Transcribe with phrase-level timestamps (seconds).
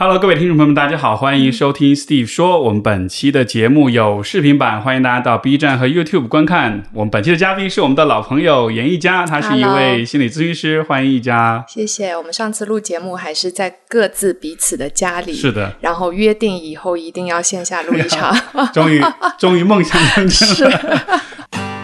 [0.00, 2.62] Hello，各位听众朋友们，大家好，欢迎收听 Steve 说。
[2.62, 6.84] 我们本期的节目有视频版，欢迎大家到 B 站和 YouTube 观看。
[6.94, 11.64] 我们本期的嘉宾是我们的老朋友严艺佳，他是一位心理咨询师，欢迎一佳。
[11.66, 12.16] 谢谢。
[12.16, 18.32] 我们上次录节目还是在各自彼此的家里，是的，然后约定以后一定要线下录一场。
[18.72, 19.02] 终于，
[19.36, 21.20] 终于梦想成真了。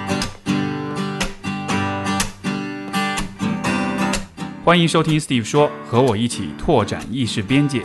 [4.65, 7.83] 欢迎收听 Steve 说，和我一起拓展意识边界。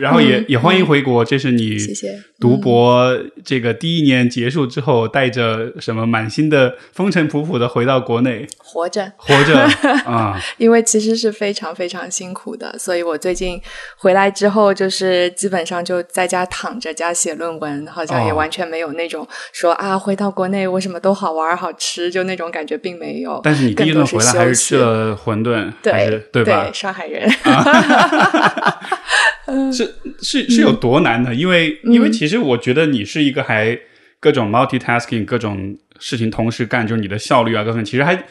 [0.00, 9.60] 然后也也欢迎回国，这是你谢谢读博这个第一年结束之后，带着什么满心的风尘仆仆的回到国内，活着 活着
[10.06, 10.40] 啊！
[10.56, 13.60] 因为其实是非常非常辛苦的，所以我最近
[13.98, 23.38] 回来之后，就是基本上就在家躺着加写论文，好像也完全没有那种说啊，回到国内我什么都好玩好吃，就那种感觉并没有。
[23.42, 26.70] 但是你第一顿回来还是吃了馄饨，对对吧？
[26.72, 27.30] 上海人。
[29.72, 29.89] 是
[30.22, 31.34] 是是有多难呢？
[31.34, 33.78] 因为因为其实我觉得你是一个还
[34.18, 38.24] 各种 multitasking 各种事情同时干，就是你的效率啊，各种其实还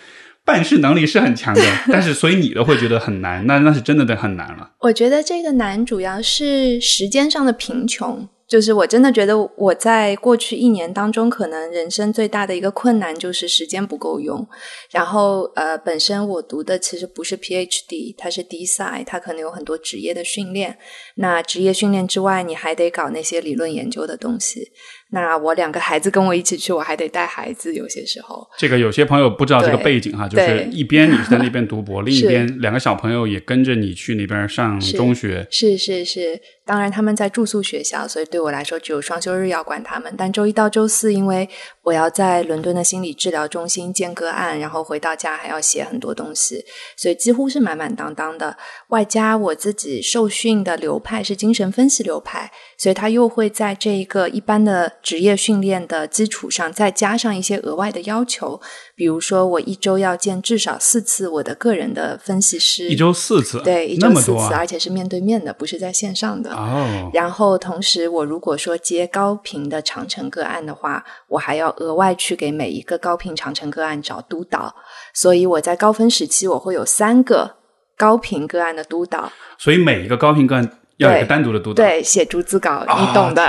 [0.46, 1.62] 办事能力是很强的。
[1.92, 4.72] 但是所以你都会觉得很难，那那是真的得很难了。
[4.80, 8.28] 我觉得这个难主要是时间上的贫穷。
[8.50, 14.46] 就是我真的觉得我在过去一年当中，可能人生最大的一个困难就是时间不够用。
[14.90, 20.80] 然后呃，本身我读的其实不是 PhD，它是 D Sci，它可能有很多职业的训练。
[21.16, 24.72] 那职业训练之外，你还得搞那些理论研究的东西。
[25.12, 27.74] 那我两个孩子跟我一起去，我还得带孩子。
[27.74, 35.48] 有些时候，这个有些朋友不知道这个背景哈，就是一边你是在那边读博， 另一边两个小朋友也跟着你去那边上中学。
[35.50, 40.14] 是是是，当然他们在住宿学校，所以对我来说只有双休日要管他们。
[40.18, 41.50] 但周一到周四，因为
[41.82, 46.64] 我要在伦敦的心理治疗中心见个案，然后回到家还要写很多东西，
[46.96, 48.56] 所以几乎是满满当当的。
[48.90, 54.92] 外加我自己受训的流派是精神分析流派，所以他又会在这一个一般的。
[55.02, 58.60] 职业训练的基础上，再加上一些额外的要求，
[58.96, 66.52] 比如说我一周要见至少四次我的个人的分析师，一周四次，对，一周四次，而且是面对面的，不是在线上的。
[66.54, 74.76] 哦，然后同时，我如果说接高频的长程个案的话，我还要额外去给每一个高频长程个案找督导，
[75.14, 77.56] 所以我在高分时期我会有三个
[78.00, 80.72] 高频个案的督导，所以每一个高频个案。
[81.00, 83.42] 要一个单独的督导，对，写逐字稿，你懂的。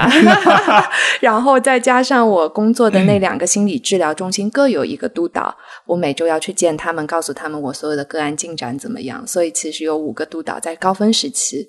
[1.20, 5.52] 然后再加上我工作的那两个心理治疗中心各有一个督导，
[5.84, 9.26] 我每周要去见他们，告诉他们我所有的个案进展怎么样。
[9.26, 11.68] 所以其实有五个督导在高峰时期。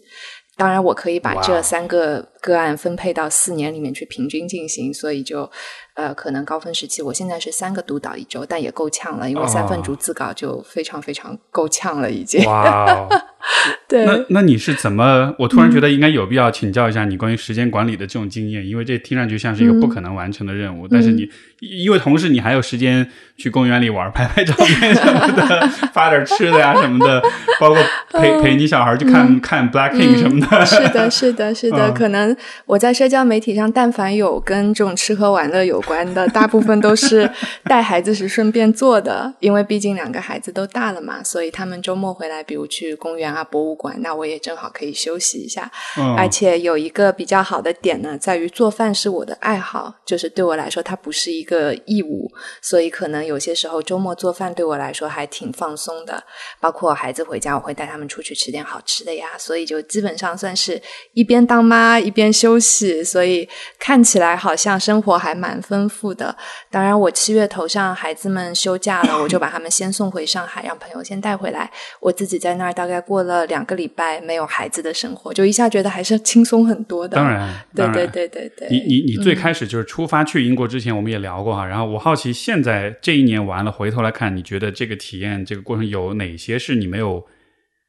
[0.55, 5.49] 当然，我可以把这三个个案分配到四年里面去平均进行，所以就。
[5.95, 12.45] 呃，可能高分时期，我现在是三个督导一周，但也够呛了，因为三份逐字稿就非常非常够呛了，已经。
[12.45, 13.07] 哇，
[13.87, 14.05] 对。
[14.05, 15.35] 那那你是怎么？
[15.37, 20.87] 我突然觉得应该有必要请教一下你关于时间管理的这种经验，因为这听上去像是一个不可能完成的任务。
[20.87, 21.29] 但是你
[21.59, 27.21] 因为同时你还有时间去公园里玩，拍拍照片什么的， 发点吃的呀什么的，
[27.59, 27.77] 包括
[28.13, 30.65] 陪陪你小孩去看看 Blackpink 什么的。
[30.65, 31.91] 是的，是的，是的。
[31.91, 32.35] 可能
[32.65, 35.79] 我在社交媒体上，但凡有跟这种吃喝玩乐有。
[35.81, 37.27] 关的大部分都是
[37.63, 45.71] 带孩子时顺便做的，因为毕竟两个孩子都大了嘛，所以他们周末回来，比如去公园啊、博物馆，那我也正好可以休息一下。
[46.17, 52.29] 而且有一个比较好的点呢，在于做饭是我的爱好，就是对我来说它不是一个义务，
[52.61, 56.21] 所以可能有些时候周末做饭对我来说还挺放松的。
[56.59, 60.81] 包括孩子回家，我会带他们出去吃点好吃的呀，所以就基本上算是
[61.13, 63.47] 一边当妈一边休息，所以
[63.79, 65.51] 看起来好像生活还蛮。
[65.61, 66.35] 丰富的，
[66.69, 71.71] 当然，我七月头上孩子们休假了，我就把他们先送回上海，让朋友先带回来。
[71.99, 77.15] 我自己在那儿大概过了两个礼拜没有孩子的生活，就一下觉得还是轻松很多的。
[77.15, 78.67] 当然，对对对对对。
[78.69, 81.65] 你你你最开始就是出发去英国之前，我们也聊过哈。
[81.65, 87.25] 然后我好奇，现在这一年完了，回头来看，你觉得这个体验这个过程有哪些是你没有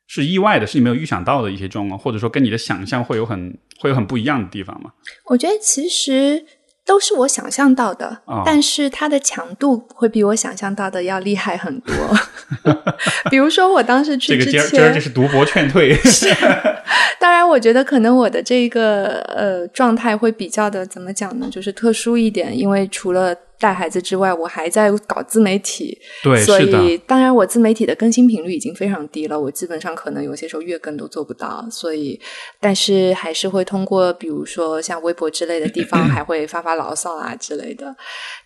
[0.06, 4.92] 是意外的，是你没有预想到的一些状况，或者说跟你的想象会有很会有很不一样的地方吗？
[5.26, 6.44] 我觉得其实。
[6.84, 11.94] 都是我想象到的，但是它的强度会比我想象到的要厉害很多。
[13.30, 15.96] 比如说，我当时去之前，这是读博劝退。
[17.20, 21.48] 当然，我觉得可能我的这个呃状态会比较的怎么讲呢？
[21.50, 23.34] 就是特殊一点，因为除了。
[23.62, 32.20] 带孩子之外，我还在搞自媒体，对，所以当然我自媒体的更新频率已经非常低了，我基本上可能有些时候月更都做不到，所以
[32.58, 37.94] 但是还是会通过比如说像微博之类的地方， 还会发发牢骚啊之类的，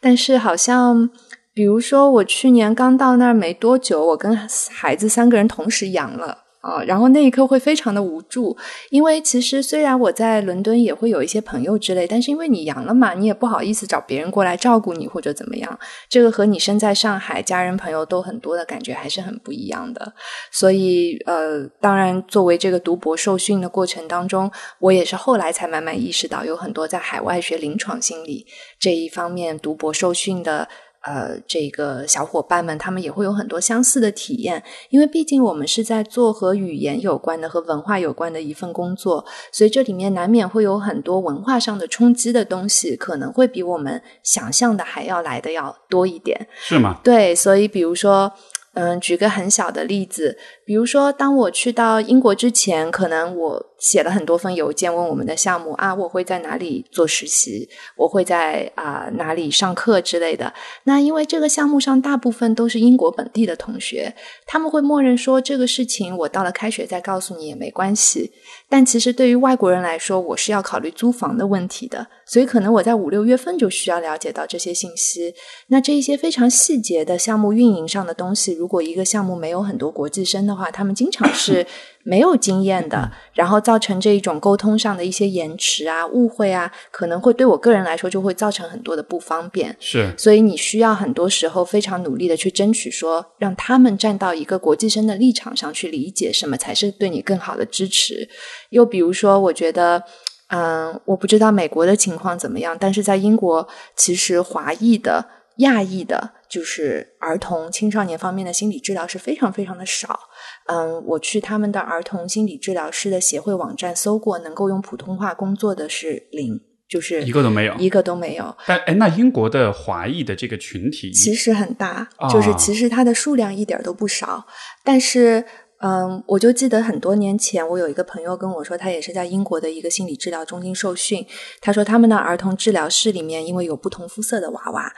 [0.00, 1.08] 但是好像。
[1.56, 4.36] 比如说，我去年刚到那儿没多久，我跟
[4.70, 6.36] 孩子三个人同时阳了
[6.66, 8.56] 啊，然后那一刻会非常的无助，
[8.90, 15.78] 因为其实虽然我在伦敦也会有一些朋友之类，但是因为你阳了嘛，你也不好意思找别人过来照顾你或者怎么样，
[16.08, 20.12] 这个和你身在上海，家人朋友都很多的感觉还是很不一样的。
[20.50, 28.44] 所以呃，当然作为这个读博受训的过程当中，我也是后来才慢慢意识到，有很多在海外学临床心理
[28.80, 30.68] 这一方面读博受训的。
[31.06, 46.48] 呃，这个小伙伴们，他们也会有很多相似的体验，因为毕竟我们是在做和语言有关的、和文化有关的一份工作，所以这里面难免会有很多文化上的冲击的东西，可能会比我们想象的还要来的要多一点。
[46.58, 47.00] 是吗？
[47.04, 48.32] 对，所以比如说。
[48.78, 50.36] 嗯，举个很小的例子，
[50.66, 60.52] 比如说，当我去到英国之前，可能我写了很多封邮件问我们的项目啊，我会在哪里做实习，我会在啊哪里上课之类的。
[60.82, 64.12] 那因为这个项目上大部分都是英国本地的同学，
[64.44, 68.32] 他们会默认说这个事情我到了开学再告诉你也没关系。
[68.68, 75.32] 但其实对于外国人来说，我是要考虑租房的问题的，所以可能我在五六月份就需要了解到这些信息。
[75.68, 81.66] 那这一些非常细节的项目运营上的东西，如果一个项目没有很多国际生的话，他们经常是
[82.02, 89.76] 没有经验的，然后造成这一种沟通上的一些延迟啊、误会啊，可能会对我个人来说就会造成很多的不方便。
[89.78, 98.28] 是，所以你需要很多时候非常努力的去争取，说让他们站到一个国际生的立场上去理解什么才是对你更好的支持。
[98.70, 100.02] 又比如说，我觉得，
[100.48, 103.66] 嗯，我不知道美国的情况怎么样，但是在英国，
[103.96, 105.26] 其实华裔的、
[105.56, 110.18] 亚裔的，就是儿童、青少年方面的心理治疗是非常非常的少。
[110.66, 118.56] 嗯，我去他们的儿童心理治疗师的协会网站搜过，能够用普通话工作的是零，就是一个都没有，一个都没有。
[118.66, 124.46] 但哎，那英国的华裔的这个群体其实很大，就是其实它的数量一点都不少，
[124.84, 125.44] 但是。
[125.78, 131.22] 嗯，我就记得很多年前，我有一个朋友跟我说，他也是在英国的一个心理治疗中心受训。
[131.60, 134.90] 他说，他们的儿童治疗室里面，因为有不同肤色的娃娃。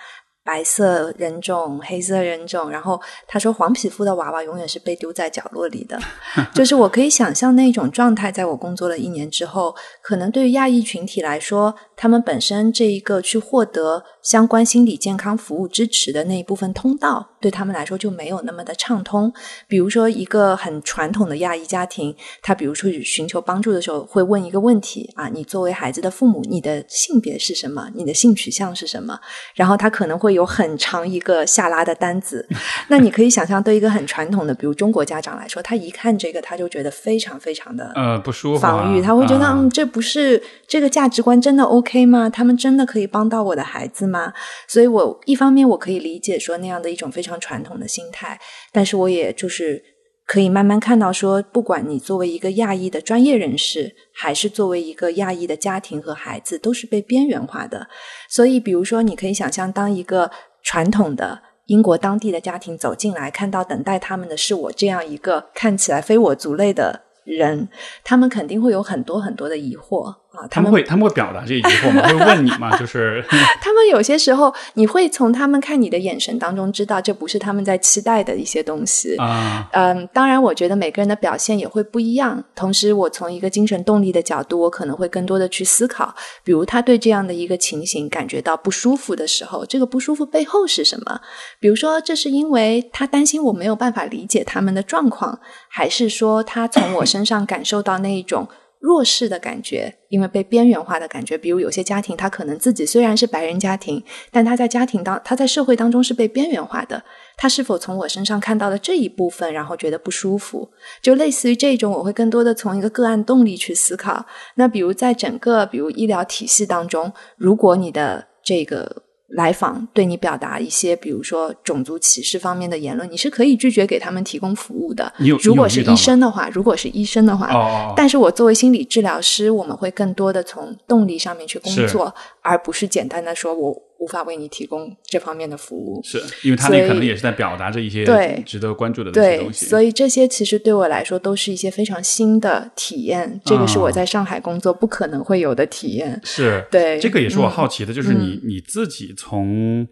[0.49, 6.01] 白色人种、黑色人种，然后他说黄皮肤的娃娃永远是被丢在角落里的，
[6.57, 8.33] 就是我可以想象那种状态。
[8.33, 19.33] 在我工作了一年之后，可能对于亚裔群体来说，他们本身这一个去获得相关心理健康服务支持的那一部分通道，对他们来说就没有那么的畅通。
[19.67, 27.89] 比如说，一个很传统的亚裔家庭，他比如说寻求帮助的时候，会问一个问题啊：你作为孩子的父母，你的性别是什么？
[27.95, 29.19] 你的性取向是什么？
[29.55, 32.47] 然后他可能会有很长一个下拉的单子，
[32.89, 42.31] 那你可以想象，对一个很传统的，比如中国家长来说，他一看这个，他就觉得非常非常的呃不舒服，防御，他会觉得嗯，这不是这个价值观真的 OK 吗？
[42.31, 44.33] 他们真的可以帮到我的孩子吗？
[44.67, 48.41] 所以我一方面我可以理解说那样的一种非常非常传统的心态，
[48.73, 49.85] 但是我也就是。
[50.31, 57.89] 可以慢慢看到，说不管你作为一个亚裔的专业人士，还是作为一个亚裔的家庭和孩子，都是被边缘化的。
[58.29, 60.31] 所以，比如说，你可以想象，当一个
[60.63, 67.67] 传统的英国当地的家庭走进来，看到等待他们的是我这样一个看起来非我族类的人，
[68.05, 70.15] 他们肯定会有很多很多的疑惑。
[70.51, 72.07] 他们会他们会表达这疑惑吗？
[72.09, 72.77] 会问你吗？
[72.79, 73.25] 就是
[73.61, 79.69] 他们有些时候，你会从他们看你的眼神当中知道，这不是他们在期待的一些东西啊。
[79.73, 82.43] 嗯，当然，我觉得每个人的表现也会不一样。
[82.55, 91.21] 同时，我从一个精神动力的角度，我可能会更多的去思考，比如他对这样的一个情形感觉到不舒服的时候，这个不舒服背后是什么？
[91.61, 98.49] 比如说，这是因为他担心我没有办法理解他们的状况，还是说他从我身上感受到那一种？
[98.79, 107.03] 弱势的感觉，因为被边缘化的感觉，比如有些家庭，他可能自己虽然是白人家庭，但他在家庭当他在社会当中是被边缘化的。
[107.37, 110.71] 他是否从我身上看到了这一部分，然后觉得不舒服？
[111.03, 114.25] 就类似于这种，我会更多的从一个个案动力去思考。
[114.55, 119.08] 那比如在整个比如医疗体系当中，如果你的这个。
[119.29, 125.13] 来访对你表达一些，比如说种族歧视方面的言论，你是可以拒绝给他们提供服务的。
[125.43, 127.93] 如果是医生的话，如果是医生的话，哦。
[127.97, 133.83] 但是我作为心理治疗师，我们会更多的从动力上面去工作，而不是简单的说我。
[133.99, 139.67] 无法为你提供这方面的服务，是因为他那可能也是在表达着一些对值得关注的对东西。
[139.67, 146.21] 所以这些其实对我来说都是一些非常新的体验，这个是我在上海工作不可能会有的体验。
[146.25, 149.87] 是对这个也是我好奇的，就是你你自己从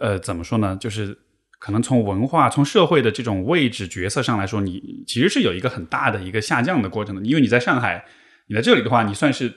[0.00, 0.76] 呃，怎么说呢？
[0.80, 1.18] 就是
[1.58, 7.22] 可能从文化、从社会的这种位置角色上来说，你其实是有一个很大的一个下降的过程的。
[7.22, 8.04] 因为你在上海，
[8.46, 9.52] 你在这里的话，你算是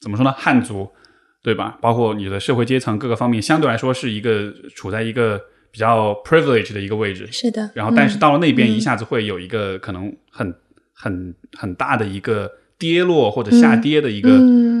[0.00, 0.32] 怎么说呢？
[0.38, 0.88] 汉族，
[1.44, 1.78] 对吧？
[1.80, 7.28] 包括你的社会阶层各个方面，相对来说是一个处在一个比较 privilege 的一个位置。
[7.30, 7.70] 是的。
[7.74, 10.52] 然后，但是到了那边，一下子会有一个可能很
[10.94, 14.30] 很很大的一个跌落或者下跌的一个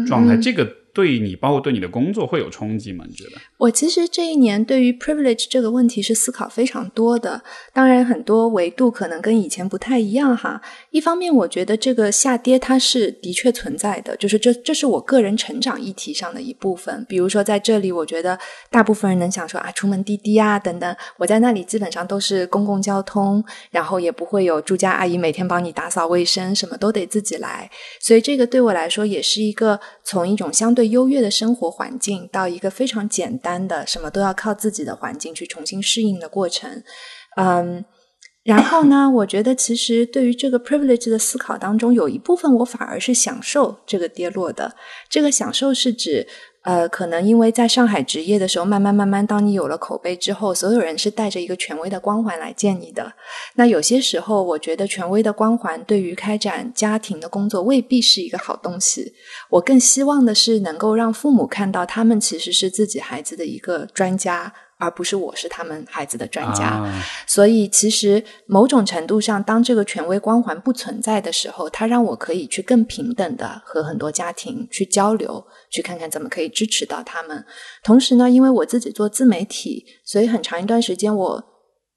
[0.08, 0.36] 状态。
[0.36, 0.66] 这个。
[0.94, 3.04] 对你，包括对你的工作会有冲击吗？
[3.08, 3.32] 你觉得？
[3.58, 10.62] 我其实这一年对于 privilege 这个问题是思考非常多的，当然很多维度可能跟以前不太一样哈。
[10.90, 17.04] 一方面，我觉得这个下跌它是的确存在的，就是这这是我个人成长议题上的一部分。
[17.08, 18.38] 比如说在这里，我觉得
[18.70, 27.68] 大部分人能想说啊，出门滴滴啊等等，我在那里基本上都是公共交通，然后也不会有住家阿姨每天帮你打扫卫生，什么都得自己来，
[28.00, 30.83] 所以这个对我来说也是一个从一种相对。
[30.88, 36.82] 优越的生活环境到一个非常简单的什么都要靠自己的环境去重新适应的过程，
[37.36, 37.84] 嗯，
[38.42, 44.74] 然后呢，我觉得其实对于这个 privilege 的思考当中，有一部分我反而是享受这个跌落的。
[45.08, 46.26] 这个享受是指。
[46.64, 53.12] 呃，可能因为在上海职业的时候，慢慢慢慢，当你有了口碑之后，所有人是带着一个权威的光环来见你的。
[53.54, 59.12] 那有些时候，我觉得权威的光环对于开展家庭的工作未必是一个好东西。
[59.50, 64.52] 我更希望的是能够让父母看到，他们其实是自己孩子的一个专家。
[64.84, 66.80] 而不是我是他们孩子的专家，
[67.26, 77.44] 所以其实某种程度上，当这个权威光环不存在的时候，它让我可以去更平等的和很多家庭去交流，去看看怎么可以支持到他们。
[77.82, 81.44] 同时呢，因为我自己做自媒体，所以很长一段时间我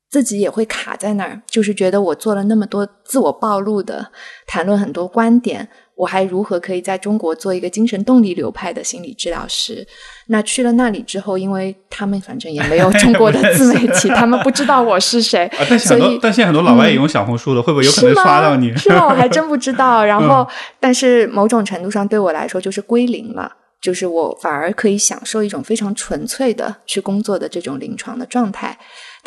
[0.10, 4.12] 自己也会卡在那儿，就是觉得我做了那么多自我暴露的
[4.46, 5.68] 谈论很多观点。
[5.96, 9.84] 我还如何可以在中国做一个精神动力流派的心理治疗师？
[10.28, 15.50] 那去了那里之后，因为他们反正也没有 中国的自媒体，他们不知道我是谁。
[15.68, 18.72] 但很多，但现在很多老外也用小红书了，会不会有可能刷到你？
[18.78, 19.08] 是吗？
[19.08, 20.06] 我还真不知道。
[20.06, 20.48] 然后，
[20.80, 28.78] 但是某种程度上对我来说就是归零了，就是我反而可以享受一种非常纯粹的去工作的这种临床的状态。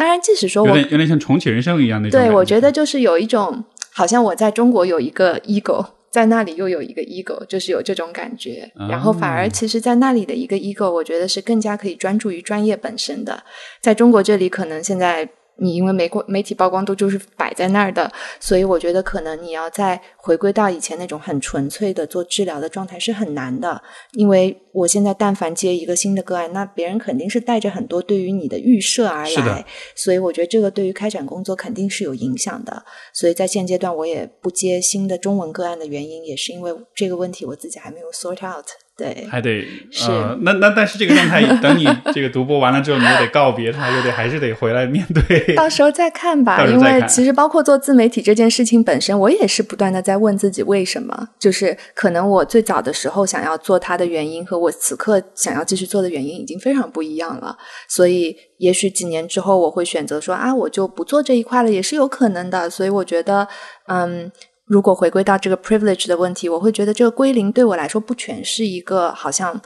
[0.01, 2.19] 当然，即使说我有点有点像重启人生一样那种。
[2.19, 5.85] 对，我觉得就是有一种好像我在中国有一个 ego。
[6.11, 13.45] 在那里又有一个 ego，就是有这种感觉，然后反而其实，在那里的一个 ego，我觉得是更加可以专注于专业本身的。
[13.81, 15.29] 在中国这里，可能现在。
[15.61, 23.83] 你因为媒过媒体曝光度就是摆在那儿的，所以我觉得可能你要再回归到以前那种很纯粹的做治疗的状态是很难的。
[24.13, 29.65] 因为我现在但凡接一个新的个案，那别人肯定是带着很多对于你的预设而来，
[29.95, 32.83] 所以我觉得这个对于开展工作肯定是有影响的。
[33.13, 38.67] 所以在现阶段我也不接新的中文个案的原因，也是因为这个问题我自己还没有 sort out。
[39.01, 39.67] 对，还得
[40.07, 45.55] 呃，那那但是这个状态，等你这个读播完了之后，你又得告别他，又得还是得回来面对。
[45.55, 51.29] 到时候再看吧，因为其实包括做自媒体这件事情本身，我也是不断的在问自己为什么。
[51.39, 57.57] 就是可能我最早的时候想要做它的原因，和我此刻想要继续做的原因已经非常不一样了。
[57.89, 62.69] 所以也许几年之后，我会选择说啊，我就不做这一块了，也是有可能的。
[62.69, 63.49] 所以我觉得，
[63.87, 64.31] 嗯。
[64.71, 69.61] 如果回归到这个 privilege 的问题，我会觉得这个归零对我来说不全是一个好像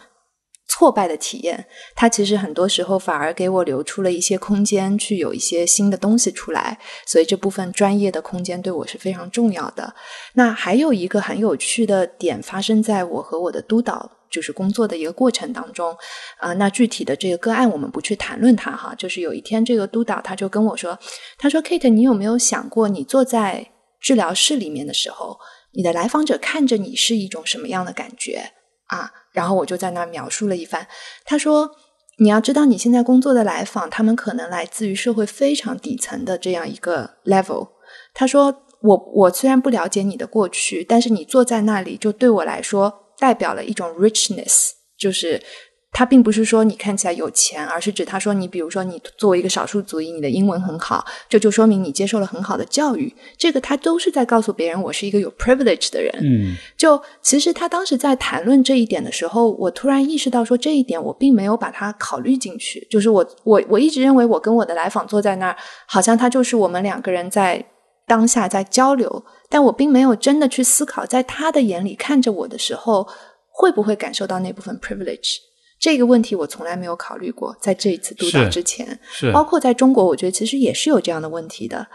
[0.67, 6.79] 挫败的体验，它其实很多时候反而给我留出了一些空间，去有一些新的东西出来。
[7.05, 9.95] 所以这部分专业的空间对我是非常重要的。
[10.33, 15.95] 那还有一个很有趣的点发生在我和我的督导就是工作的一个过程当中
[16.39, 16.55] 啊。
[16.55, 20.99] 那具体的这个个案我们不去谈论它哈，就是有一天这个督导他就跟我说，
[21.37, 23.69] 他说 Kate，你有没有想过你坐在
[24.05, 25.39] 治疗室里面的时候，
[25.73, 28.53] 你的来访者看着你是一种什么样的感觉
[28.89, 29.11] 啊？
[29.33, 30.87] 然后我就在那描述了一番。
[31.25, 31.71] 他说
[32.21, 37.71] ：“你要知道，你现在工作的来访，他们可能来自于社会非常底层的这样一个 level。”
[38.13, 45.43] 他说：“我我虽然不了解你的过去，但是你坐在那里，就对我来说代表了一种 richness，就是。”
[45.95, 53.15] 他并不是说你看起来有钱，而是指他说你，比如说你作为一个少数族裔，你的英文很好，这就说明你接受了很好的教育。
[53.39, 56.13] 这个他都是在告诉别人，我是一个有 privilege 的人。
[56.21, 62.85] 嗯，就其实他当时在谈论这一点的时候，我突然意识到说这一点我并没有把它考虑进去。
[62.91, 67.65] 就是我我我一直认为我跟我的来访坐在那儿，好像他就是我们两个人在
[68.09, 73.07] 当下在交流，但我并没有真的去思考，在他的眼里看着我的时候，
[73.49, 75.37] 会不会感受到那部分 privilege。
[75.85, 81.87] 这个问题我从来没有考虑过，在这一次督导之前，是包括在中国，我觉得其实也是有这样的问题的。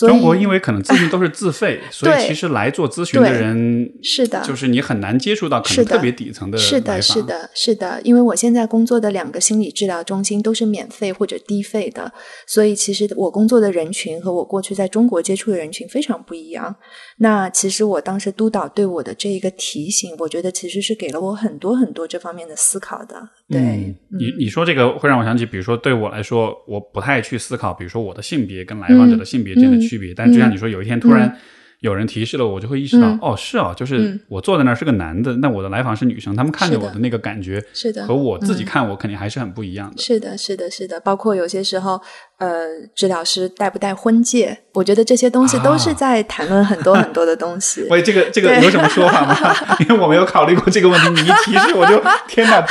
[0.00, 6.56] 中国因为可能咨询都是自费， 所以其实来做咨询的人是的，就是你很难接触到可能特别底层的。
[6.56, 12.10] 是的，是的，是的，因为我现在工作的两个心理治疗中心都是免费或者低费的，
[12.46, 16.74] 所以其实我工作的人群和我过去在中国接触的人群非常不一样。
[17.18, 23.28] 那其实我当时督导对我的这一个提醒，我觉得其实是给了我很多很多这方面的思考的。
[23.52, 30.12] 对你，你说这个会让我想起，比如说对我来说，我不太去思考，比如说我的性别跟来访者的性别之间的区别。
[30.12, 31.36] 但就像你说，有一天突然。
[31.82, 40.00] 有人提示了我，就会意识到，哦，是哦，就是我坐在那儿是个男的，那我的来访是女生，他们看着我的那个感觉，是的，和我自己看我肯定还是很不一样的。
[40.00, 42.00] 是的，是的，是的，包括有些时候，
[42.38, 47.84] 呃，治疗师戴不戴婚戒，我觉得这些东西都是在谈论很多很多的东西。
[47.90, 49.36] 喂，这个这个有什么说法吗？
[49.80, 52.64] 因为我没有考虑过这个问题，你一提示我就 天哪！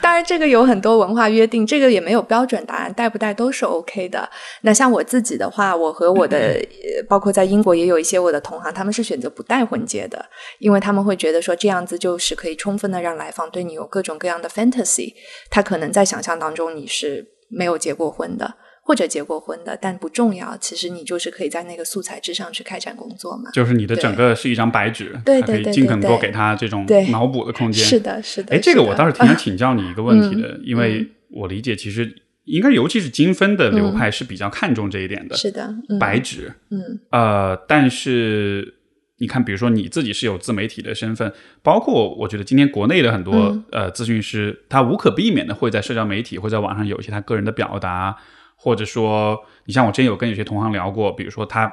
[0.00, 4.26] 当然，这个有很多文化约定，这个也没有标准答案，戴不戴都是 OK 的。
[4.62, 6.58] 那像我自己的话，我和我的
[7.06, 7.73] 包括在英国。
[7.74, 10.24] 也有一些我的同行，他们是选择不带婚戒的，
[10.58, 15.12] 因为他们会觉得说这样子就是可以充分的让来访对你有各种各样的 fantasy。
[15.50, 20.56] 他可能在想象当中你是没有结过婚的，或者结过婚的，但不重要。
[20.56, 23.50] 其实你就是可以在那个素材之上去开展工作嘛。
[23.52, 27.84] 就是你的整个是一张白纸，对对对，尽可能多给他这种脑补的空间。
[27.84, 28.54] 是的，是的。
[28.54, 32.14] 哎，这个我倒是挺想请教你一个问题的， 因为我理解其实。
[32.44, 38.74] 应该尤其是精分的流派是比较看重这一点的，是的，白纸，嗯，呃，但是
[39.18, 41.32] 你看，比如说你自己是有自媒体的身份，
[41.62, 48.16] 包括我觉得今天国内的很多呃咨询师，他无可避免的会在社交媒体或在网上有一些他个人的表达，
[48.56, 51.72] 或者说，你像我之前有跟有些同行聊过，比如说他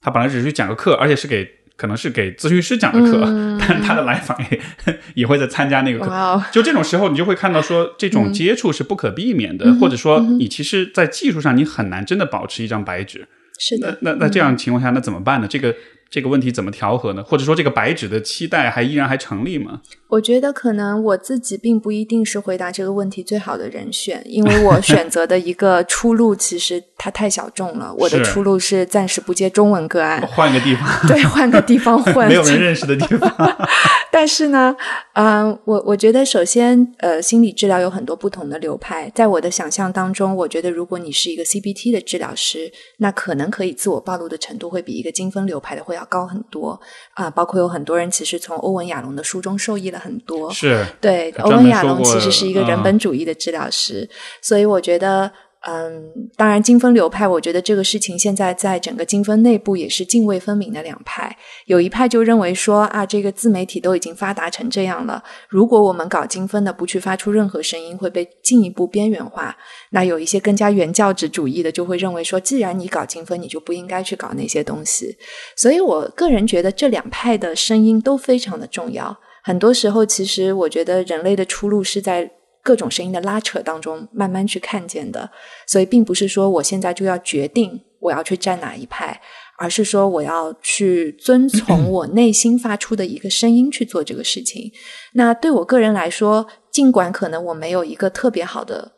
[0.00, 1.55] 他本来只是去讲个课，而且是给。
[1.76, 3.20] 可能是给咨询师讲的课，
[3.60, 4.60] 但他的来访也
[5.14, 6.42] 也会在参加那个课。
[6.50, 13.28] 就这种时候，你就会看到说，这种接触是不可避免的，或者说，你其实，在技术上你很难真的保持一张白纸。
[13.58, 15.46] 是的，那那这样情况下，那怎么办呢？
[15.48, 15.74] 这个。
[16.08, 17.22] 这个问题怎么调和呢？
[17.24, 19.80] 或者说，这个白纸的期待还依然还成立吗？
[20.08, 27.92] 我觉得可能我自己并不一定是回答这个问题最好的人选，因为我选择的一个出路其实它太小众了。
[27.98, 33.68] 我的出路是暂时不接中文个案，换个地方， 对，换个地方混， 没有人认识的地方。
[34.12, 34.74] 但是呢，
[35.14, 39.10] 嗯，我我觉得首先，呃，心理治疗有很多不同的流派。
[39.12, 46.80] 在我的想象当中，我觉得如果你是一个 CBT 的治疗师，那可能可以自我暴露的程度会比一个精分流派的会要高很多
[47.14, 47.28] 啊。
[47.30, 50.52] 包括有很多人其实从欧文亚龙的书中受益了很多。
[50.52, 54.08] 是对，欧文亚龙其实是一个人本主义的治疗师，
[54.40, 55.32] 所以我觉得。
[55.68, 61.36] 嗯，当然，精分流派，我觉得这个事情现在在整个精分内部也是泾渭分明的两派。
[61.64, 69.56] 有一派就认为说啊，这个自媒体都已经发达成这样了，如果我们搞精分的不去发出任何声音，会被进一步边缘化。
[69.90, 75.16] 那有一些更加原教旨主义的就会认为说，既然你搞精分，你就不应该去搞那些东西。
[75.56, 79.18] 所以我个人觉得这两派的声音都非常的重要。
[79.42, 82.30] 很多时候，其实我觉得人类的出路是在。
[82.66, 85.30] 各种声音的拉扯当中，慢慢去看见的，
[85.68, 89.20] 所以并不是说我现在就要决定我要去站哪一派，
[89.56, 94.72] 而是说我要去遵从 我内心发出的一个声音去做这个事情。
[95.12, 98.90] 那对我个人来说，尽管可能我没有一个特别好的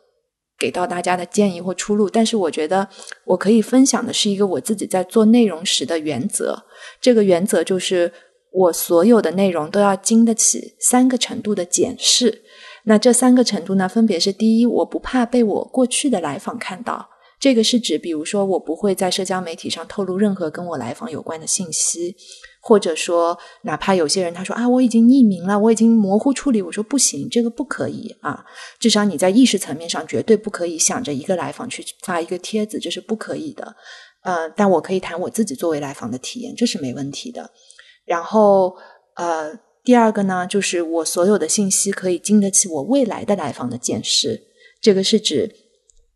[0.57, 2.89] 给到大家的建议或出路，但是我觉得
[3.25, 6.65] 我可以分享的是一个我自己在做内容时的原则。
[6.99, 8.11] 这个原则就是
[8.51, 12.41] 我所有的内容都要经得起三个程度的检视。
[12.89, 17.07] 那这三个程度呢，分别是：第一，我不怕被我过去的来访看到，
[17.39, 22.15] 这个是指，比如说，我不会在社交媒体上透露任何跟我来访有关的信息，
[22.59, 28.43] 或者说，哪怕有些人他说啊，我已经匿名了，我已经模糊处理，我说不行，这个不可以啊，
[28.79, 33.75] 至少你在意识层面上绝对不可以想着一个来访去发一个帖子，这是不可以的。
[34.23, 37.51] 呃，但我可以谈我自己作为来访的体验，这是没问题的。
[38.03, 38.75] 然后，
[39.15, 39.59] 呃。
[39.89, 44.39] 第二个呢，就是我所有的信息可以经得起我未来的来访的检视。
[44.79, 45.51] 这个是指，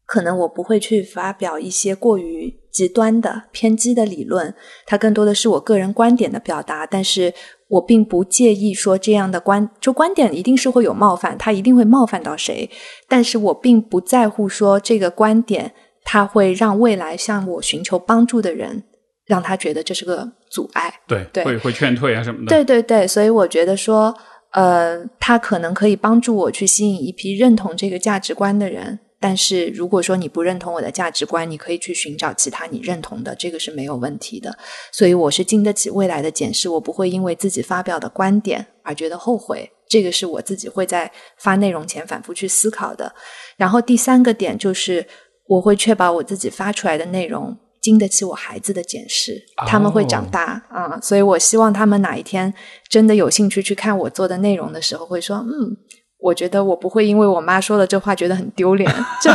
[0.06, 4.54] 可能我不会去发表一些过于极端的偏激的理论，
[4.86, 6.86] 它更多的是我个人观点的表达。
[6.86, 7.34] 但是
[7.68, 12.70] 我并不介意说这样的观，就观点一定是会有冒犯，它一定会冒犯到谁。
[13.08, 18.84] 但是我并不在乎说这个观点，它会让未来向我寻求帮助的人。
[19.26, 22.48] 让他觉得这是个阻碍，对，会会劝退啊什么的。
[22.48, 24.14] 对对对，所以我觉得说，
[24.52, 29.00] 呃，他可能可以帮助我去吸引一批认同这个价值观的人。
[29.20, 34.54] 但是如果说你不认同我的价值观，你可以去寻找其他你认同的，这个是没有问题的。
[34.92, 39.72] 所以我是经得起未来的检视，我不会因为自己发表的观点而觉得后悔。
[39.88, 43.14] 这个是我自己会在发内容前反复去思考的。
[43.56, 45.08] 然后第三个点就是，
[45.48, 47.58] 我会确保我自己发出来的内容。
[47.84, 52.52] 经得起我孩子的检视，他们会长大啊，所以我希望他们哪一天
[52.90, 55.78] 真的有兴趣去看我做的内容的时候，会说嗯。
[56.24, 58.90] 我觉得我不会因为我妈说了这话觉得很丢脸，
[59.22, 59.30] 就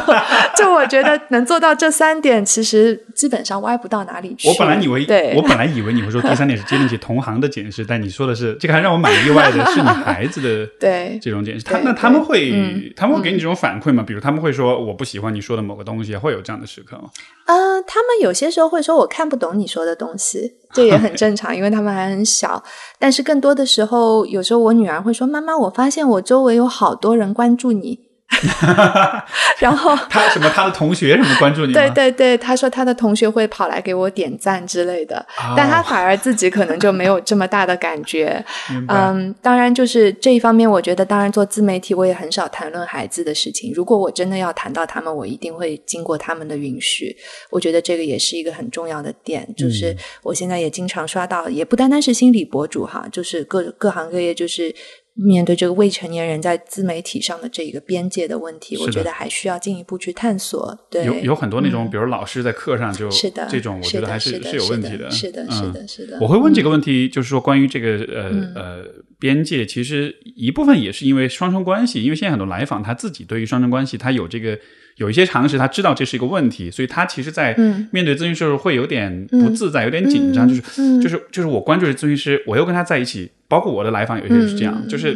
[0.57, 4.49] 就我觉得能做到这三点，其实基本上歪不到哪里去。
[4.49, 11.65] 我本来以为，对，我本来以为你会说第三点是接得起同行的检视，但你说的是这个还让我蛮意外的，是你孩子的 对这种检视。
[11.67, 12.51] 他那他们会
[12.97, 14.03] 他们会给你这种反馈吗？
[14.03, 17.11] 比如他们会说我不喜欢你说的某个东西，会有这样的时刻吗？
[17.45, 20.55] 呃，他们有些时候会说我看不懂你说的东西。
[20.73, 22.63] 这也很正常，因为他们还很小。
[22.99, 28.08] 但是更多的时候，有时候我女儿会说：“妈妈，我发现我周围有好多人关注你。”
[29.59, 30.49] 然后 他什么？
[30.55, 31.73] 他的同学什么关注你？
[31.73, 35.25] 对对对，他说他的同学会跑来给我点赞之类的，
[35.57, 38.45] 但他反而自己可能就没有这么大的感觉。
[38.89, 43.73] 嗯，当然就是这一方面，我觉得当然做自媒体，我也很少谈论孩子的事情。
[43.75, 47.17] 如果我真的要谈到他们，我一定会经过他们的允许。
[47.51, 49.49] 我觉得这个也是一个很重要的点。
[49.57, 54.75] 就是我现在也经常刷到，也不单单是心理博主哈，就是各各行各业，就是。
[55.21, 60.79] 面对这个未成年人在自媒体上的这一个边界的问题，我觉得还需要进一步去探索。
[60.89, 65.11] 对，有有很多那种，比如老师在课上就是的这种，我觉得还是是有问题的。
[65.11, 66.19] 是的，是的，是的。
[66.21, 68.85] 我会问这个问题，就是说关于这个呃呃
[69.19, 74.59] 边界，其实一部分也是因为双重关系，因为现在很多来访他自己对于双重关系他有这个。
[74.99, 77.55] 有一些常识，他知道这是一个问题，所以他其实，在
[77.93, 85.15] 面对咨询师时候会有点不自在，有点紧张，就是就是就是我关注的咨询师，我又跟他在一起，包括我的来访，有些人是这样，就是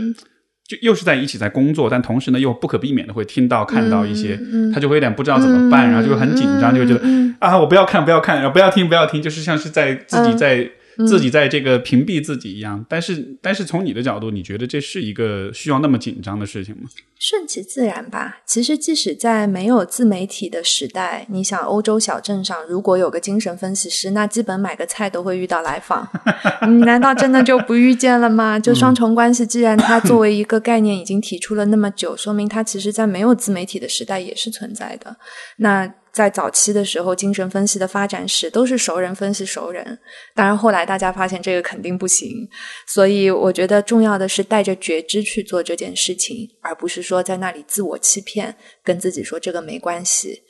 [0.66, 4.38] 就又是在一起在工作，但同时呢又不可避免的会听到看到一些，
[4.72, 7.00] 他就会有点不知道怎么办，然后就会很紧张，就会觉得
[7.38, 10.70] 啊，我不要看，不要看，然后不要听，不要听，就是像是在自己在。
[11.06, 16.82] 自己在这个屏蔽自己一样，但是但是从你的角度，你觉得这是一个需要那么紧张的事情吗？
[17.18, 18.40] 顺其自然吧。
[18.44, 26.06] 其实即使在没有自媒体的时代，你想欧洲小镇上如果有个精神分析师，那基本买个菜都会遇到来访。
[26.68, 28.58] 你难道真的就不遇见了吗？
[28.58, 35.16] 就双重关系，既然它作 为一个概念已经提出了那么久，说明它其实在没有自媒体的时代也是存在的。
[35.56, 35.94] 那。
[36.12, 39.98] 在早期的时候，精神分析的发展史都是熟人分析熟人。
[40.34, 42.46] 当然，后来大家发现这个肯定不行，
[42.86, 50.42] 所以我觉得重要的是带着觉知去做这件事情，而不是说在那里自我欺骗，跟自己说这个没关系。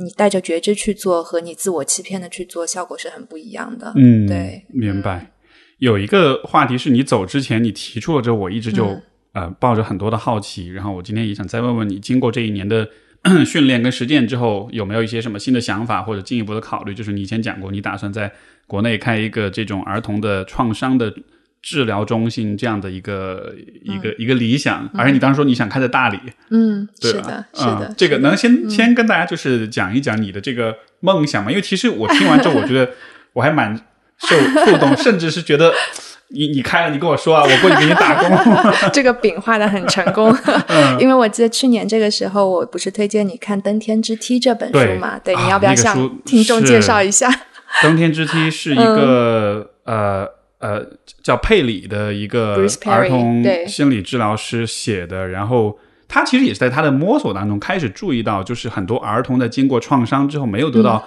[0.00, 3.92] 你带着觉知去做，和你自我欺骗的去做，效果是很不一样的。
[3.96, 5.32] 嗯，对，明白。
[5.78, 8.96] 有一个话题是你走之前你提出了之后，我一直就
[9.32, 12.88] 呃抱着很多的好奇，然后我今天也想再问问你，经过这一年的。
[13.44, 16.94] 训练跟实践之后，有没有一些什么新的想法或者进一步的考虑？
[16.94, 18.32] 就是你以前讲过，你打算在
[18.66, 21.12] 国内开一个这种儿童的创伤的
[21.60, 26.18] 治疗中心这样的一个一个一个理想，而且你当时说你想开在大理，
[26.50, 31.50] 嗯，是的，是的，这个能先先跟大家就是讲一讲你的这个梦想吗？
[31.50, 32.90] 因为其实我听完之后，我觉得
[33.32, 33.76] 我还蛮
[34.18, 35.72] 受 触动，甚至是觉得。
[36.30, 38.30] 你你开了，你跟我说啊，我过去给你打工。
[38.92, 40.34] 这个饼画的很成功，
[41.00, 45.18] 因为我记得去年这个时候，我不是推荐你看《登天之梯》这本书嘛？
[45.18, 47.30] 对，你要不要向听众介绍一下？
[47.82, 50.26] 《登天之梯》是一个呃
[50.58, 50.84] 呃
[51.22, 55.78] 叫佩里的一个儿童心理治疗师写的，然后。
[56.08, 61.06] 他其实也是在他的摸索当中开始注意到，就是很多儿童在经过创伤之后没有得到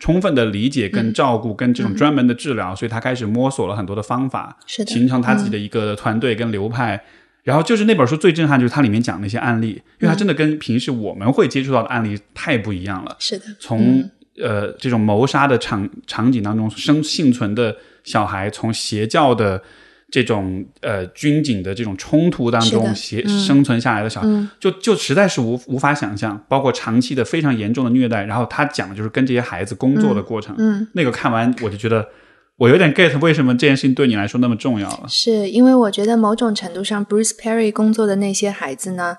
[0.00, 7.00] 充分的理解跟照顾跟这种专门的治疗，所以他开始摸索了很多的方法，形成他自己的一个团队跟流派。
[7.44, 13.16] 然后就是那本书最震撼，就是它里面讲那些案例，因为它真的跟平时我们会接触到的案例太不一样了。
[13.18, 14.04] 是的，从
[14.36, 19.62] 呃这种谋杀的场场景当中生幸存的小孩，从邪教的。
[20.10, 24.22] 这种呃军警的这种冲突当中，协生存下来的小，
[24.58, 28.24] 就就实在是无无法想象，包括长期的非常严重的虐待。
[28.24, 30.54] 然后他讲的就是跟这些孩子工作的过程。
[30.58, 32.08] 嗯，那个看完我就觉得，
[32.56, 35.04] 我有点 get 为什么这件事情对你来说那么重要了。
[35.08, 39.16] 是因为我觉得某种程度上，Bruce Perry 工作的那些孩子呢。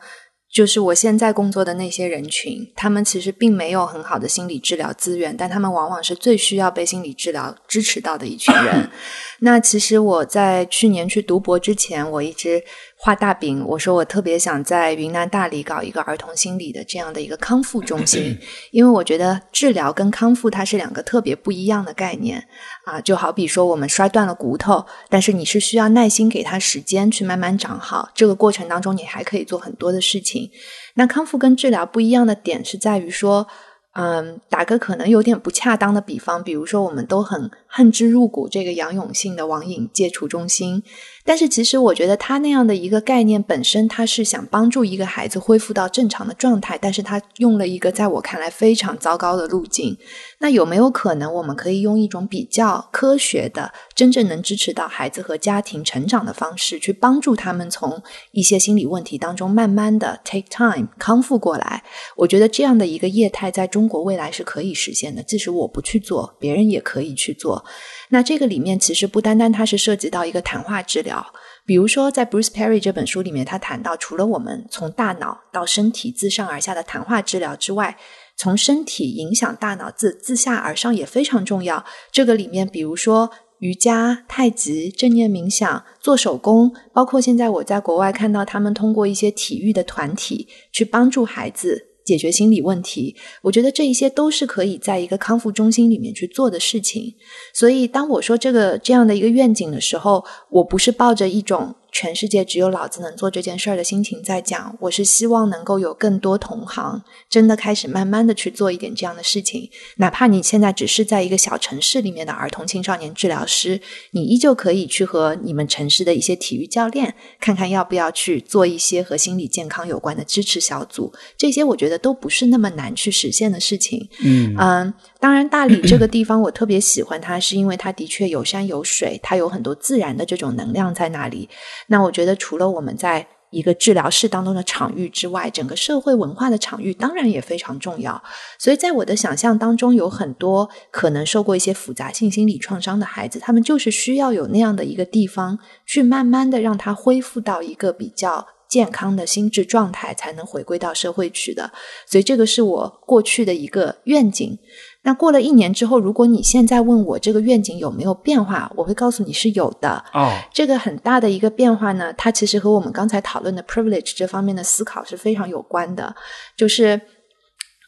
[0.51, 8.89] 就是我现在工作的那些人群，他们其实并没有很好的心理治疗资源，但他们往往是最需要被心理治疗支持到的一群人。
[9.39, 12.61] 那其实我在去年去读博之前，我一直。
[13.03, 18.37] 画大饼，我说我特别想在云南大理搞一个儿童心理的这样的一个康复中心，
[18.69, 22.47] 因为我觉得治疗跟康复它是两个特别不一样的概念
[22.85, 23.01] 啊。
[23.01, 30.51] 就好比说我们摔断了骨头，但是你是需要耐心给它时间去慢慢长好，这个过程当中你还可以做很多的事情。
[30.93, 33.47] 那康复跟治疗不一样的点是在于说。
[33.93, 40.81] 嗯，打个可能有点不恰当的比方，比如说我们都很恨之入骨这个杨永信的网瘾戒除中心。
[41.23, 49.97] 但是其实我觉得他那样的一个概念本身，他是想帮助一个孩子恢复到正常的状态，但是他用了一个在我看来非常糟糕的路径。
[50.39, 61.83] 那有没有可能我们可以用一种比较科学的、真正能支持到孩子和家庭成长的方式，去帮助他们从一些心理问题当中慢慢的 take time 康复过来？
[62.15, 67.63] 我觉得这样的一个业态在中国未来是可以实现的，即使我不去做，别人也可以去做。
[68.11, 71.25] 那这个里面其实不单单它是涉及到一个谈话治疗，
[71.65, 77.97] 比如说在 Bruce Perry 这本书里面，他谈到除了我们从大脑到身体自上而下的谈话治疗之外，
[78.35, 81.85] 从身体影响大脑自自下而上也非常重要。
[82.11, 91.90] 这个里面，比如说瑜伽、太极、正念冥想、做手工，包括现在我在国外看到他们通过一些体育的团体去帮助孩子。
[92.11, 97.15] 解决心理问题，我觉得这一些都是可以在一个康复中心里面去做的事情。
[97.53, 101.73] 所以，当我说这个这样的一个愿景的时候，我不是抱着一种。
[101.91, 124.09] 全世界只有老子能做这件事儿的心情在讲，我是希望能够有更多同行真的开始慢慢的去做一点这样的事情，哪怕你现在只是在一个小城市里面的儿童青少年治疗师，你依旧可以去和你们城市的一些体育教练看看要不要去做一些和心理健康有关的支持小组，这些我觉得都不是那么难去实现的事情。
[124.23, 124.93] 嗯嗯。
[125.21, 131.47] 当然，大理这个地方我特别喜欢它，是因为它的确有山有水，它有很多自然的这种能量在那里。
[131.87, 138.19] 那我觉得，除了我们在一个治疗室当中的场域之外，整个社会文化的场域当然也非常重要。
[138.57, 148.47] 所以在我的想象当中，有很多可能受过一些复杂性心理创伤的孩子，他们就是需要有那样的一个地方，去慢慢的让他恢复到一个比较。
[148.71, 151.69] 健康的心智状态才能回归到社会去的，
[152.07, 154.57] 所以这个是我过去的一个愿景。
[155.03, 160.03] 那过了一年之后，如果你现在问我这个愿景有没有变化，我会告诉你是有的。
[160.13, 166.15] 哦，这个很大的一个变化呢，它其实和我们刚才讨论的 privilege 这方面的思考是非常有关的。
[166.55, 167.01] 就是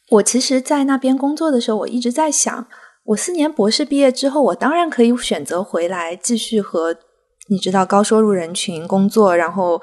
[0.10, 2.65] 我其实，在那边工作的时候，我一直在想，
[3.06, 6.95] 我四年博士毕业之后，我当然可以选择回来继续和
[7.47, 9.82] 你知道高收入人群工作，然后。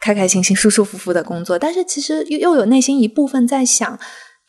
[0.00, 3.98] 开开心心、舒舒服服的工作，但是其实又又有内心一部分在想，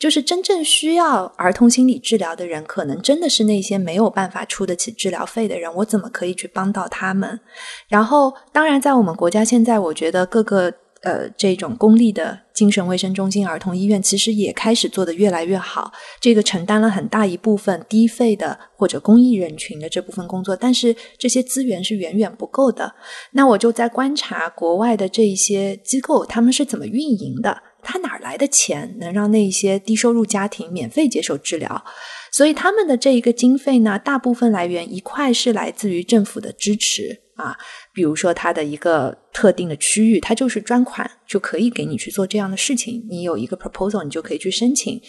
[0.00, 5.72] 就是真正需要儿童心理治疗的人，可能真的是那些没有办法出得起治疗费的人。
[5.76, 7.38] 我怎么可以去帮到他们？
[7.86, 10.72] 然后，当然，在我们国家现在，我觉得各个。
[11.02, 15.90] 呃，这种公立的精神卫生中心、儿童医院，其实也开始做得越来越好。
[16.20, 22.92] 这个承担了很大一部分低费的或者公益人群的这部分工作，但是这些资源是远远不够的。
[23.30, 27.62] 那我就在观察国外的这一些机构，他们是怎么运营的？
[27.82, 31.84] 他哪来的钱能让那些低收入家庭免费接受治疗？
[32.32, 37.56] 所以他们的这一个经费呢，大部分来源一块是来自于政府的支持啊。
[37.92, 43.04] 比如说，它的一个特定的区域，它就是专款，就可以给你去做这样的事情。
[43.10, 45.00] 你有一个 proposal，你就可以去申请。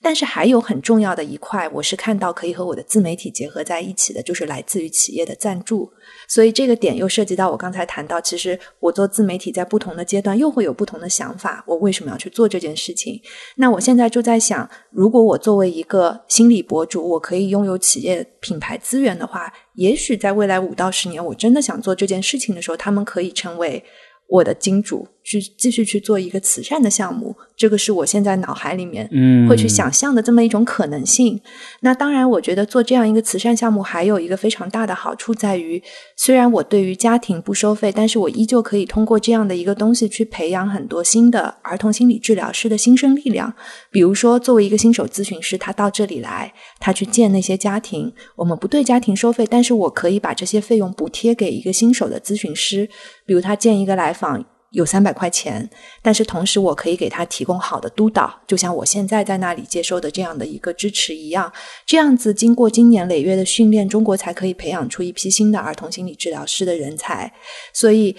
[0.00, 5.92] 但是还有很重要的一块，我是看到可以和我的自媒体结合在一起的，就是来自于企业的赞助。
[6.28, 11.64] 所以这个点又涉及到我刚才谈到，其实我做自媒体在不同的阶段又会有不同的想法。
[11.66, 13.20] 我为什么要去做这件事情？
[13.56, 23.82] 那我现在就在想，如果我作为一个心理博主，我可以拥有企业品牌资源的话，也许在未来五到十年，我真的想做这件事情的时候，他们可以成为
[24.28, 25.08] 我的金主。
[25.28, 29.06] 去继续去做一个慈善的项目，这个是我现在脑海里面
[29.46, 31.38] 会去想象的这么一种可能性。
[31.80, 35.82] 那当然，我觉得做这样一个慈善项目还有一个非常大的好处在于，
[36.16, 43.52] 虽然我对于家庭不收费，但是我依旧可以通过这样的一个东西去培养很多新的儿童心理治疗师的新生力量。
[43.90, 52.88] 比如说，作为一个新手咨询师，他到这里来，他去见那些家庭，我们不对家庭收费，但是我可以把这些费用补贴给一个新手的咨询师，
[53.26, 54.42] 比如他见一个来访。
[54.72, 55.68] 有三百块钱，
[56.02, 61.50] 但是同时我可以给他提供好的督导，就像我现在在那里接受的这样的一个支持一样。
[61.86, 67.32] 这样子经过经年累月的训练，中国才可以培养出一批新的儿童心理治疗师的人才。
[67.72, 68.14] 所以，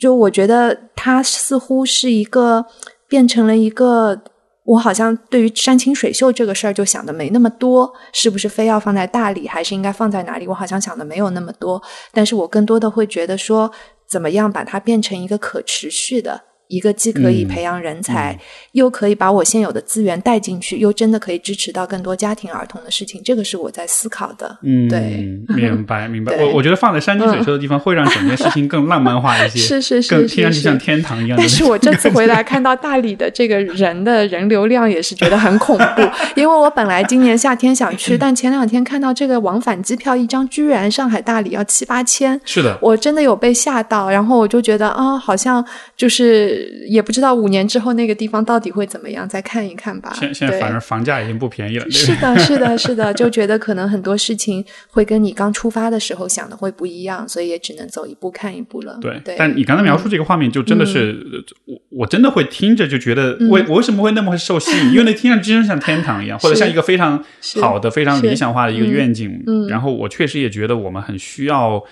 [0.00, 2.66] 就我觉得他似乎是一个
[3.08, 4.20] 变成了一个，
[4.64, 10.48] 我好像对于山清水秀这个事儿就想的没那么多，是不是非要放在大理，还是应该放在哪里？
[10.48, 11.80] 我好像想的没有那么多，
[12.12, 13.70] 但是我更多的会觉得说。
[14.06, 18.38] 怎么样把它变成一个可持续的一个既可以培养人才，
[18.72, 24.58] 又可以把我现有的资源带进去，又真的可以支持到更多家庭儿童的事情，这个是我在思考的。
[24.62, 26.34] 嗯，对，明白明白。
[26.42, 31.38] 我我觉得放在山清水秀的地方，会让整件事情更浪漫化一 些，是是是听上去是像天堂一样。
[31.38, 36.02] 但是我这次回来 看到大理的这个人的人流量，也是觉得很恐怖。
[36.34, 44.10] 因为我本来今年夏天想去，但前两天看到这个往返机票一张，居然上海大理要七八千，是的，我真的有被吓到。
[44.10, 45.64] 然后我就觉得啊，好像
[45.96, 46.55] 就是
[46.88, 50.12] 也不知道五年之后那个地方到底会怎么样，再看一看吧。
[50.18, 58.98] 现现在反正房价已经不便宜了，是的，是的， 是的，就觉得可能很多事情会跟你刚出发的时候想的会不一样，所以也只能走一步看一步了。
[59.00, 64.92] 对，对，但你刚才描述这个画面，就真的是、呃我我真的会听着就觉得，为、我为什么会那么受吸引？
[64.92, 67.22] 因为那听上去真像天堂一样， 或者像一个非常
[67.60, 69.42] 好的、非常理想化的一个愿景。
[69.46, 71.82] 嗯然后我确实也觉得我们很需要。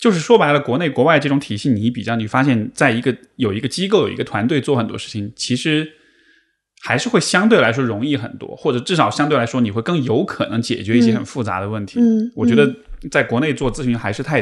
[0.00, 5.86] 就是说白了，国内国外这种体系，你一比较，你发现在一个有一个机构、有一个团队做很多事情，其实
[6.82, 12.00] 还是会相对来说容易很多，或者至少相对来说，你会更有可能解决一些很复杂的问题。
[12.00, 12.74] 嗯我觉得
[13.10, 14.40] 在国内做咨询还是太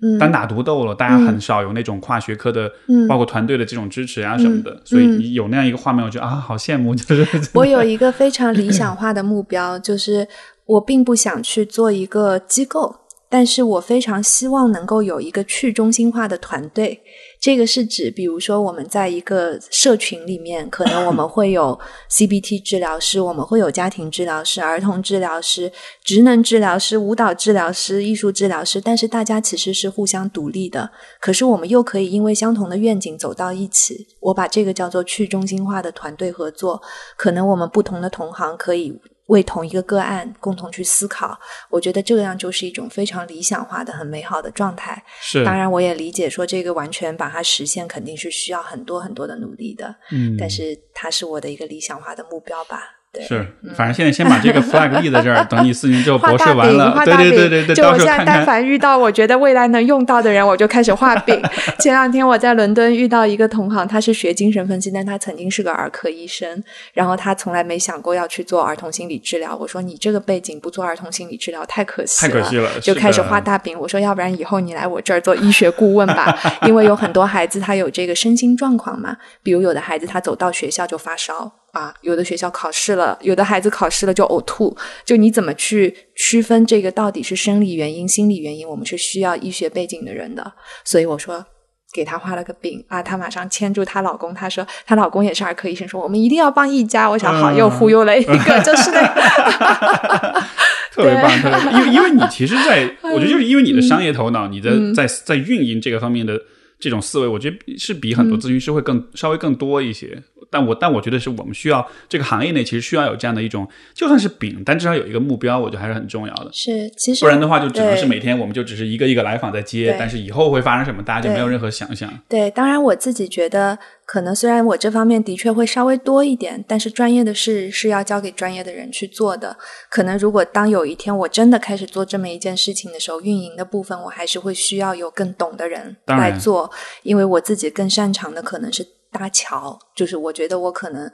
[0.00, 4.80] 嗯单打独斗了，大家很少有那种跨学科的，嗯包括团队的这种支持啊什么的。
[4.86, 10.26] 所以你有那样一个画面，我觉得啊，好羡慕，就是 我有一个非常理 想化的目标，就是
[10.64, 13.03] 我并不想去做一个机构，
[13.34, 17.00] 但是我非常希望能够有一个去中心化的团队。
[17.40, 21.76] 这个是指，比如说我们在一个社群里面，可能我们会有
[22.08, 25.72] CBT 治疗师，我们会有家庭治疗师、儿童治疗师、
[26.04, 30.88] 职能治疗师、舞蹈治疗师、艺术治疗师，但是大家其实是互相独立的。
[31.20, 34.06] 可是我们又可以因为相同的愿景走到一起。
[34.20, 36.80] 我把这个叫做去中心化的团队合作。
[37.16, 41.38] 可能我们不同的同行可以为同一个个案共同去思考。
[41.70, 45.02] 我觉得这样就是一种非常理想化的、很美好的状态。
[45.20, 49.94] 是当然，我也理解说这个完全把它实现肯定是需要很多很多的努力的。
[50.10, 52.80] 嗯，但是它是我的一个理想化的目标吧。
[53.14, 53.24] 对。
[53.24, 57.30] 是，反正现在先把这个 flag 立在这儿，等你四年之后画博士大饼，完了，画大饼。
[57.30, 58.44] 对对对对对，就我现在但。
[58.44, 61.40] 凡遇到我觉得未来能用到的人，我就开始画饼。
[61.80, 69.56] 前两天我在伦敦遇到一个同行，他是学精神分析，但他曾经是个儿科医生，然后他从来没想过要去做儿童心理治疗。
[69.56, 73.78] 我说你这个背景不做儿童心理治疗太可惜了，太可惜了就开始画大饼。
[73.78, 81.50] 我说要不然以后你来我这儿做医学顾问吧，因为有很多孩子他有这个身心状况嘛，比如有的孩子他走到学校就发烧。
[81.74, 88.66] 啊，有的学校考试了，有的孩子考试了就呕吐，就你怎么去区分这个到底是生理原因、心理原因？
[88.66, 90.52] 我们是需要医学背景的人的，
[90.84, 91.44] 所以我说
[91.92, 97.10] 给她画了个饼啊，她马上牵住她老公，她说她老公也是儿科医生，说我们一定要帮一家。
[97.10, 97.56] 我想好嗯。
[97.56, 100.42] 又忽悠了一个，就是那个。
[100.94, 106.40] 特别棒，特别棒，因为因为你其实在， 嗯我觉得就是因为你的商业头脑，你的在在运营这个方面的
[106.78, 110.22] 这种思维，我觉得是比很多咨询师会更稍微更多一些。
[110.50, 116.48] 但我但我觉得是我们需要这个行业内其实需要有这样的一种，就算是饼，但至少有一个目标，我觉得还是很重要的。
[116.52, 122.08] 是，其实不然的话，就只能是每天我们就只是一个一个来访在接，但是以后会发生什么，大家就没有任何想象。
[122.28, 129.56] 对，当然我自己觉得，可能虽然我这方面的确会稍微多一点，但是专业的事是要交给专业的人去做的。
[129.90, 136.70] 可能如果当有一天我真的开始做这么一件事情的时候，运营的部分我还是会需要有更懂的人来做，
[137.02, 141.10] 因为我自己更擅长的可能是搭桥，就是我觉得我可能。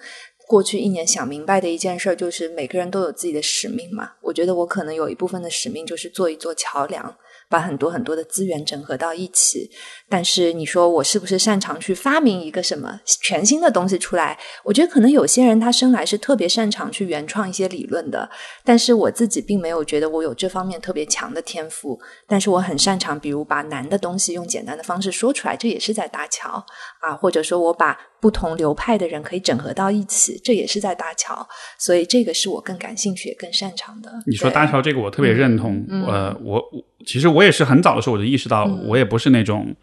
[0.48, 4.10] 过去一年想明白的一件事儿，就是每个人都有自己的使命嘛。
[4.20, 7.16] 我觉得我可能有一部分的使命就是做一座桥梁，
[7.50, 9.68] 把很多很多的资源整合到一起。
[10.08, 14.38] 但是你说我是不是擅长去发明一个什么全新的东西出来？
[14.64, 18.30] 我觉得可能有些人他生来是特别擅长去原创一些理论的，
[18.64, 22.00] 但是我自己并没有觉得我有这方面特别强的天赋。
[22.26, 26.64] 但是我很擅长，比如把难的东西用简单的方式说出来，这也是在搭桥
[27.00, 31.46] 啊，或者说我把不同流派的人可以整合到一起，这也是在搭桥。
[31.78, 34.10] 所以这个是我更感兴趣也更擅长的。
[34.26, 35.84] 你说搭桥这个，我特别认同。
[35.88, 39.74] 嗯呃，我我其实我也是很早的时候我就意识到，我也不是那种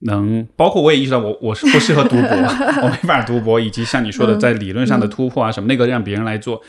[0.00, 2.28] 能，包括我也意识到我我是不适合读博，
[2.82, 6.60] 我没法读博，以及像你说的在理论上的突破啊什么，那个让别人来做。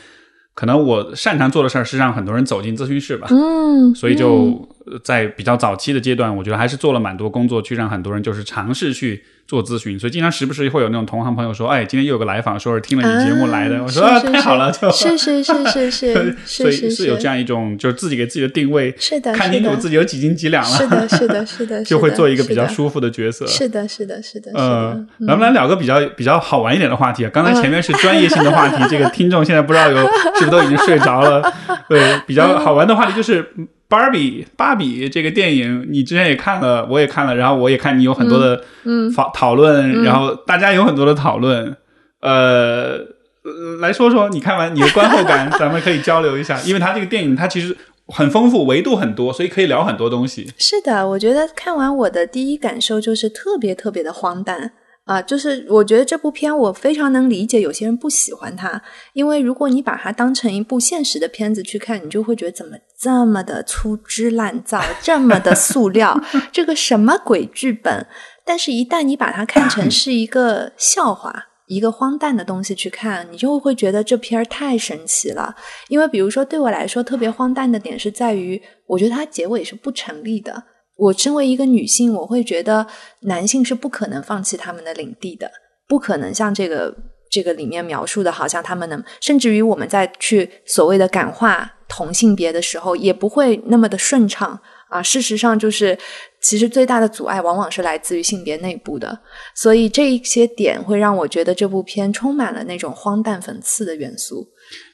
[0.54, 9.98] 可能我擅长做的事儿是让很多人走进咨询室吧，嗯，所以就呃在比较早期的阶段，我觉得还是做了蛮多工作，去让很多人就是尝试去做咨询。
[9.98, 13.76] 所以经常时不时会有那种同行朋友说：“哎，今天又有个来访，说是听了你节目来的。
[13.78, 23.46] 啊我说：“啊，太好了！”就，是是是是 是所以是是有这样一种，就是自己给自己的定位，是的看清楚自己有几斤几两了，是的，是的，是的， 就会做一个比较舒服的角色。
[23.46, 27.30] 是的，是的，是的，是呃的。，咱们来聊个比较比较好玩一点的话题啊。
[27.32, 31.42] 刚才前面是专业性的话题， 这个听众现在不知道有是不是都已经睡着了。
[31.88, 33.50] 对，比较好玩的话题就是，
[33.88, 41.76] 芭比芭比这个电影，你之前也看了，我也看了，然后我也看你有很多的嗯讨讨论，嗯然后大家有很多的讨论，
[42.20, 42.98] 呃。
[43.44, 47.74] 呃来说说你看完你的观后感， 咱们可以交流一下，因为它这个电影它其实
[48.08, 50.52] 很丰富，维度很多，所以可以聊很多东西。
[50.58, 54.72] 是的，我觉得看完我的第一感受就是特别特别的荒诞
[55.08, 55.22] 啊！
[55.22, 58.80] 就是我觉得这部片我非常能理解有些人不喜欢它，
[59.14, 66.20] 因为如果你把它当成一部现实的片子去看，你就会觉得怎么这么的粗制滥造，这么的塑料，
[66.52, 68.06] 这个什么鬼剧本？
[68.44, 71.46] 但是，一旦你把它看成 是一个笑话。
[71.66, 75.54] 一个荒诞的东西去看，你就会觉得这片儿太神奇了。
[75.88, 80.64] 因为比如说，对我来说特别荒诞的点是在于，我觉得它结尾是不成立的。
[80.98, 82.86] 我身为一个女性，我会觉得
[83.20, 85.50] 男性是不可能放弃他们的领地的，
[85.86, 86.94] 不可能像这个
[87.30, 95.00] 这个里面描述的，好像他们能，甚至于我们在去所谓的感化同性别的时候，也不会那么的顺畅啊。
[95.00, 95.96] 事实上，就是
[96.40, 99.20] 其实最大的阻碍往往是来自于性别内部的，
[99.54, 104.48] 所以这一些点会让我觉得这部片充满了那种荒诞讽刺的元素。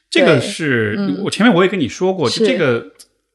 [0.07, 2.85] 这个是、嗯我前面我也跟你说过，就这个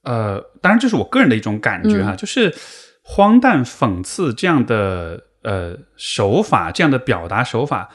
[0.02, 2.54] 呃，当然这是我个人的一种感觉嗯哈，就是
[3.02, 7.90] 荒诞讽刺这样的呃手法，这样的表达手法，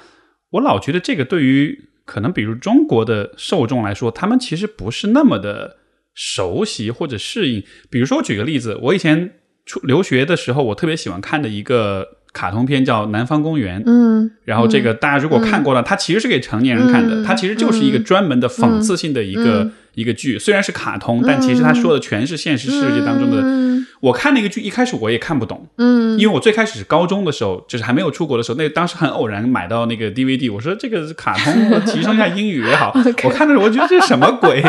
[0.51, 5.77] 我老觉得这个对于可能比如中国的受众来说，他们其实不是那么的
[6.13, 7.63] 熟悉或者适应。
[7.89, 13.79] 比如说，我举个例子，我以前出留学的时候，我特别喜欢看的一个卡通片叫《南方公园》。
[13.87, 23.41] 嗯，然后这个大家如果看过了，它其实是给成年人看的，嗯它其实就是一个专门的讽刺性的一个、嗯一个剧，虽然是卡通，但其实它说的全是现实世界当中的。
[23.41, 23.63] 嗯
[24.01, 26.19] 我看那个剧一开始我也看不懂，嗯。
[26.19, 31.53] 因为我最开始是高中的时候，就是还没有出国的时候，那当时很偶然买到那个 DVD，我说这个卡通
[31.87, 34.61] 提升一下英语也好， 我看的时候我觉得这是什么鬼，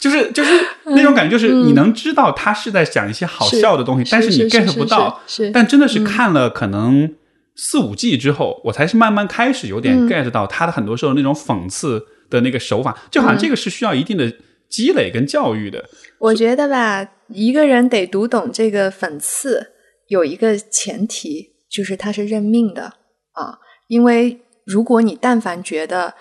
[0.00, 0.50] 就是就是
[0.86, 5.20] 那种感觉，就是你能知道他是在讲一些好笑的东西，但是你 get 不到，
[5.52, 7.14] 但真的是看了可能
[7.54, 14.32] 四五季之后，我才是慢慢开始有点嗯 get 到他的很多时候那种讽刺的那个手法，就好像这个是需要一定的
[14.70, 15.84] 积累跟教育的。
[16.18, 19.72] 我觉得吧，一个人得读懂这个讽刺，
[20.08, 22.84] 有一个前提就是他是认命的
[23.32, 23.58] 啊。
[23.88, 26.14] 因为如果你但凡觉得，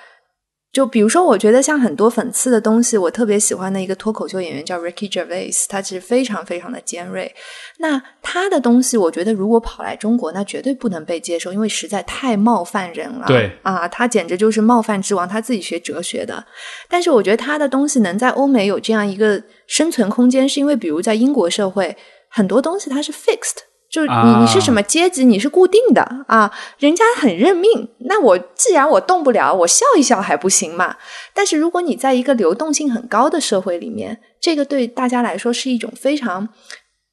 [0.72, 7.34] 就比如说，我觉得像很多讽刺的东西，我特别喜欢的一个脱口秀演员叫 Ricky Gervais，他其实非常非常的尖锐。
[7.80, 13.26] 那他的东西，我觉得如果跑来中国，那绝对不能被接受，因为实在太冒犯人了。
[13.28, 16.46] 对啊，他简直就是冒犯之王，他自己学哲学的。
[16.88, 21.98] 但是我觉得他的东西能在欧美有这样一个生存空间，是因为比如在英国社会，
[22.30, 23.69] 很多东西它是 fixed。
[23.92, 27.90] 就是你啊你是什么阶级，你是固定的啊，人家很认命。
[28.00, 30.96] 那我既然我动不了，我笑一笑还不行嘛？
[31.34, 36.50] 但是如果你在一个流动性很高的社会里面，这个对大家来说是一种非常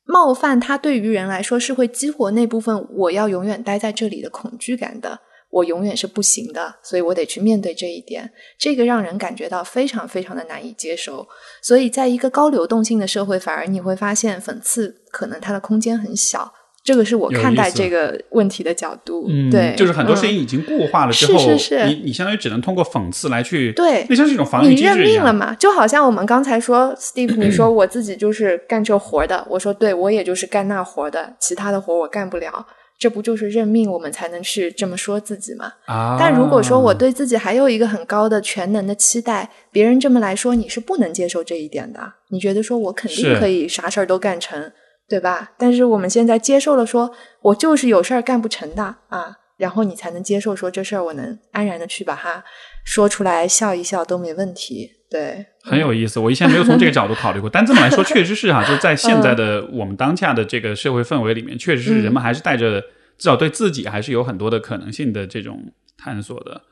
[0.04, 5.20] 冒犯，它对于人来说是会激活那部分我要永远待在这里的恐惧感的。
[5.48, 8.30] 我永远是不行的，所以我得去面对这一点。
[8.58, 11.26] 这个让人感觉到非常非常的难以接受。
[11.62, 16.52] 所以，在一个高流动性的社会，反而你会发现讽刺可能它的空间很小。
[16.86, 19.26] 这个是我看待这个问题的角度。
[19.28, 25.24] 嗯，对，就是很多事嗯情已经固化了之后，是是是你你相当于只能通过讽刺来去，对那像是一种防御你认机制一样。
[25.24, 25.52] 命了嘛？
[25.56, 32.64] 就好像我们刚才说，Steve，你说我自己就是干这活的，我说对，我也就是干那活的，其他的活我干不了，
[32.98, 35.72] 这不就是认命，我们才能去这么说自己嘛？
[35.86, 42.00] 啊，但如果说我对自己还有一个很高的全能的期待，别人这么来说，你是不能接受这一点的。
[42.28, 44.72] 你觉得说我肯定是可以啥事儿都干成，
[45.08, 45.52] 对吧？
[45.58, 52.42] 但是我们现在接受了说，我就是有事儿干不成的啊，然后你才能接受说这事儿我能安然的去把它
[52.84, 54.92] 说出来，笑一笑都没问题。
[55.08, 62.80] 对，很有意思，我以前没有从这个角度考虑过， 但这么来说，确实是哈、就是在现在的我们当下的这个社会氛围里面，确实是人们还是带着
[63.16, 66.62] 至少对自己还是有很多的可能性的这种探索的，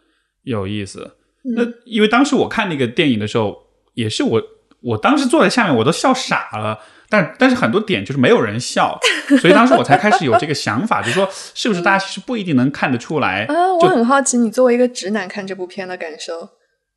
[0.42, 1.16] 有意思。
[1.56, 3.56] 那因为当时我看那个电影的时候，
[3.94, 4.42] 也是我
[4.82, 8.98] 我当时坐在下面我都笑傻了，但但是很多点就是没有人笑，
[9.40, 13.44] 所以当时我才开始有这个想法，就是说是不是大家其实不一定能看得出来。
[13.44, 16.48] 啊，我就很好奇你作为一个直男看这部片的感受。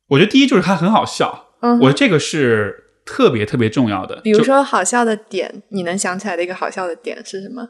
[0.08, 4.16] 我觉得第一就是它很好笑，嗯我觉得这个是特别特别重要的。
[4.22, 7.68] 比如说好笑的点，你能想起来的一个好笑的点是什么？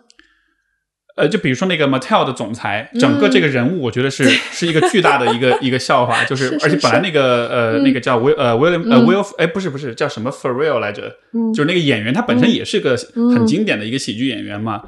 [1.18, 9.04] 呃，就比如说那个 Mattel 的总裁，嗯整个这个人物，我觉得是是一个巨大的一个一个笑话，就是而且本来那个呃嗯那个叫 Will 呃 William 呃嗯。
[9.04, 11.52] Will 哎不是不是叫什么 Ferrell 来着，嗯。
[11.52, 12.96] 就是那个演员他本身也是个
[13.34, 14.82] 很经典的一个喜剧演员嘛，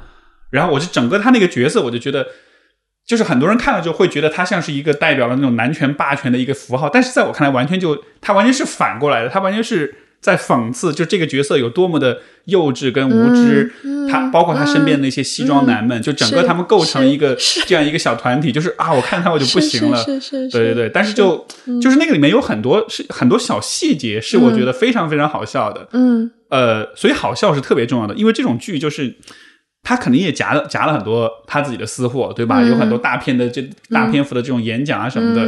[0.49, 2.25] 然后我就整个他那个角色，我就觉得。
[3.03, 13.73] 就是很多人看了之后会觉得他像是一个代表了那种男权霸权的一个符号，但是在我看来，完全就他完全是反过来的，他完全是在讽刺，就这个角色有多么的幼稚跟无知。
[14.09, 19.97] 他包括他身边的那些西装男们，就整个他们构成一个这样一个小团体，就是啊，我看他我就不行了。
[20.03, 21.45] 是是对对对，但是就
[21.81, 25.87] 就是那个里面有很多是很多小细节，是我觉得非常非常好笑的。
[25.93, 29.15] 嗯，呃，所以好笑是特别重要的，因为这种剧就是。
[29.83, 32.61] 他肯定也夹了夹了很多他自己的私货，对吧？
[32.61, 35.41] 有很多大片的这大篇幅的这种演讲啊什么的。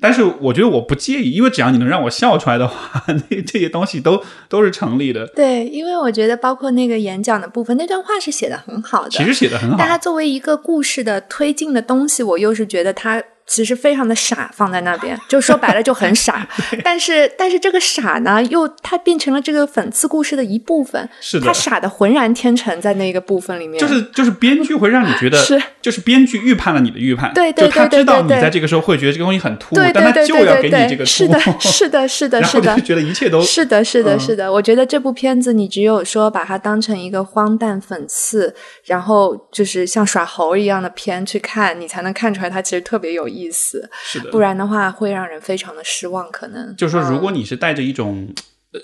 [0.00, 5.26] 但是我觉得我不介意，因为只要你能让我笑出来的话， 那这些东西都都是成立的。
[5.28, 9.76] 对，因为我觉得包括那个演讲的部分，那段话是写的很好的，其实写的很好。
[9.78, 13.22] 但它作为一个故事的推进的东西，我又是觉得它。
[13.48, 16.46] 其实非常的傻，放在那边就说白了就很傻。
[16.84, 21.08] 但是但是这个傻呢，又它变成了这个讽刺故事的一部分。
[21.20, 23.80] 是的，他傻的浑然天成在那个部分里面。
[23.80, 27.32] 就是就是编剧会让你觉得 是，就是编剧预判了你的预判。
[27.34, 27.78] 对对对对对。
[27.78, 31.06] 他知道你在这个时候会觉得这个东西很突兀，但他就要给你这个。
[31.06, 32.78] 是的，是的， 是的，是的。
[32.80, 34.52] 觉得一切都是的，是的，是的。
[34.52, 43.90] 我觉得这部片子你只有说把它当成一个荒诞讽刺，然后就是像耍猴一样的片去看，你才能看出来它其实特别有意思。
[44.04, 46.30] 是的不然的话，会让人非常的失望。
[46.32, 48.32] 可能就是说，如果你是带着一种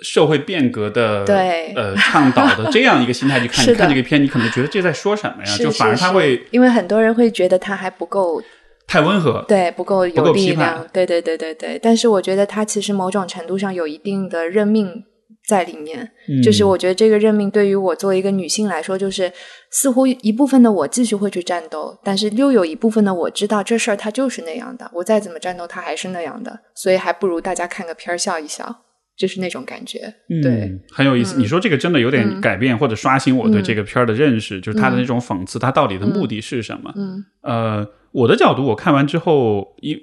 [0.02, 5.56] 社会变革的对呃倡导的这样一个心态去看 看这个片，你可能觉得这在说什么呀？
[5.56, 8.42] 就反而他会，因为很多人会觉得他还不够
[8.86, 11.80] 太温和，对，不够有力量，对对对对对。
[11.82, 15.04] 但是我觉得他其实某种程度上有一定的认命。
[15.46, 16.10] 在里面，
[16.42, 19.30] 就是我觉得这个任命对于我作为一个女性来说，就是
[19.70, 28.74] 似乎一部分的我继续会去战斗，但是又有一部分的我知道这事儿它就是那样的，我再怎么战斗它还是那样的，所以还不如大家看个片儿笑一笑，
[29.18, 30.14] 就是那种感觉。
[30.42, 31.36] 对，很有意思。
[31.36, 36.90] 你说这个真的有点改变或者刷新我对这个片儿的认识，就是他的那种讽刺，他到底的目的是什么？
[36.96, 39.94] 嗯，呃，我的角度，我看完之后，因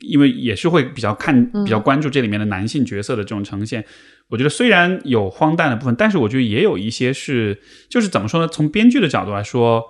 [0.00, 3.84] 因为也是会比较看比较关注这里面的男性角色的这种呈现。
[4.28, 7.60] 我觉得虽然有荒诞的部分，但是我觉得也有一些是，
[7.90, 8.48] 就是怎么说呢？
[8.48, 9.84] 从编剧的角度来说，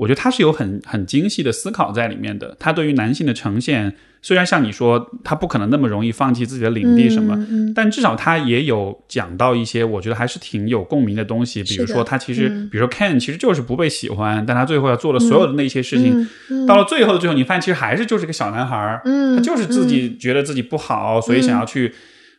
[0.00, 2.56] 我觉得他是有很很精细的思考在里面的。
[2.58, 7.36] 他对于男性的呈现，虽然像你说他不可能那么容易放弃自己的领地什么，
[7.74, 11.62] 但至少他也有讲到一些我觉得还是挺有共鸣的东西。
[11.62, 16.26] 比如说他其实，比如说 Ken 其实就是不被喜欢，但他最后要做的所有的那些事情，
[16.66, 19.02] 到了最后的最后，你发现其实还是就是个小男孩儿，
[19.36, 21.92] 他就是自己觉得自己不好，所以想要去。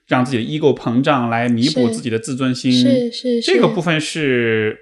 [0.08, 4.78] 让自己的 ego 膨胀来弥补自己的自尊心，是是这个部分是，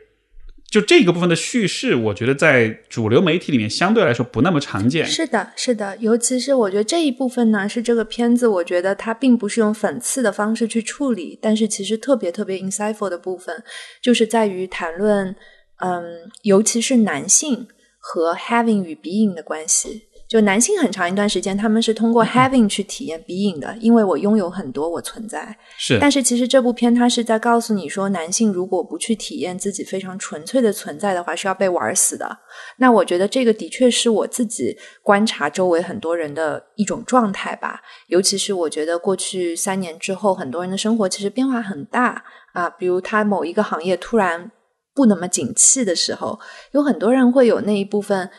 [0.69, 5.03] 就这个部分的叙事，我觉得在主流媒体里面相对来说不那么常见。
[5.05, 13.63] 是的，是的，尤其是我觉得这一部分呢，是这个片子，我觉得它并不是用讽刺的方式去处理，但是其实特别特别 insightful 的部分，
[14.01, 15.35] 就是在于谈论，
[15.79, 17.67] 嗯，尤其是男性
[17.97, 20.08] 和 having 与 being 的关系。
[20.29, 25.57] 就男性很长一段时间，他们是通过 having 去体验 being 的，因为我拥有很多，我存在。
[25.75, 32.37] 是，但是其实这部片它是在告诉你说，男性如果不去体验自己非常纯粹的存在的话，是要被玩死的。
[32.77, 37.81] 那我觉得这个的确是我自己观察周围很多人的一种状态吧。
[38.09, 42.23] 尤其是我觉得过去三年之后，很多人的生活其实变化很大
[42.53, 42.69] 啊。
[42.69, 44.51] 比如他某一个行业突然
[44.93, 46.39] 不那么景气的时候，
[46.73, 48.29] 有很多人会有那一部分。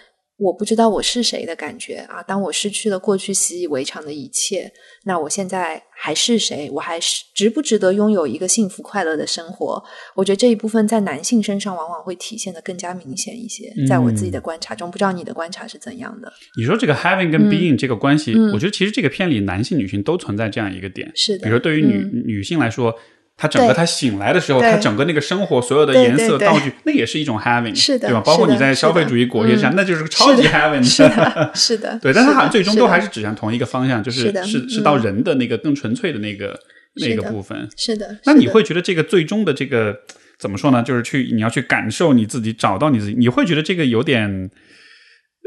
[0.41, 2.23] 我不知道我是谁的感觉啊！
[2.23, 4.73] 当我失去了过去习以为常的一切，
[5.05, 6.71] 那我现在还是谁？
[6.73, 9.83] 我还是值不值得拥有一个幸福快乐的生活？
[10.17, 13.71] 我觉得这一部分在男性身上往往会体现的更加明显一些。
[13.87, 16.33] 在我自己的观察中，不知道你的观察是怎样的？
[16.57, 21.13] 你说这个 having 跟 being 这个关系，我觉得其实这个片里男性、女性都存在这样一个点。
[21.15, 22.95] 是的，比如说对于女女性来说。
[23.41, 28.21] 他整个他醒来的时候，他整个那个生活所有的颜色道具，那也是一种 having，是的，对吧？
[28.21, 31.99] 包括你在消费主义国家下，那就是个超级 having，是的，是的。
[32.05, 36.55] 对，但他好像最终都还是指向同一个方向，就是是是到人的那个更纯粹的那个
[36.97, 37.67] 那个部分。
[37.79, 38.19] 是的。
[38.27, 39.97] 那你会觉得这个最终的这个
[40.39, 40.83] 怎么说呢？
[40.83, 44.51] 就是去你要去感受你自己，找到你自己，你会觉得这个有点。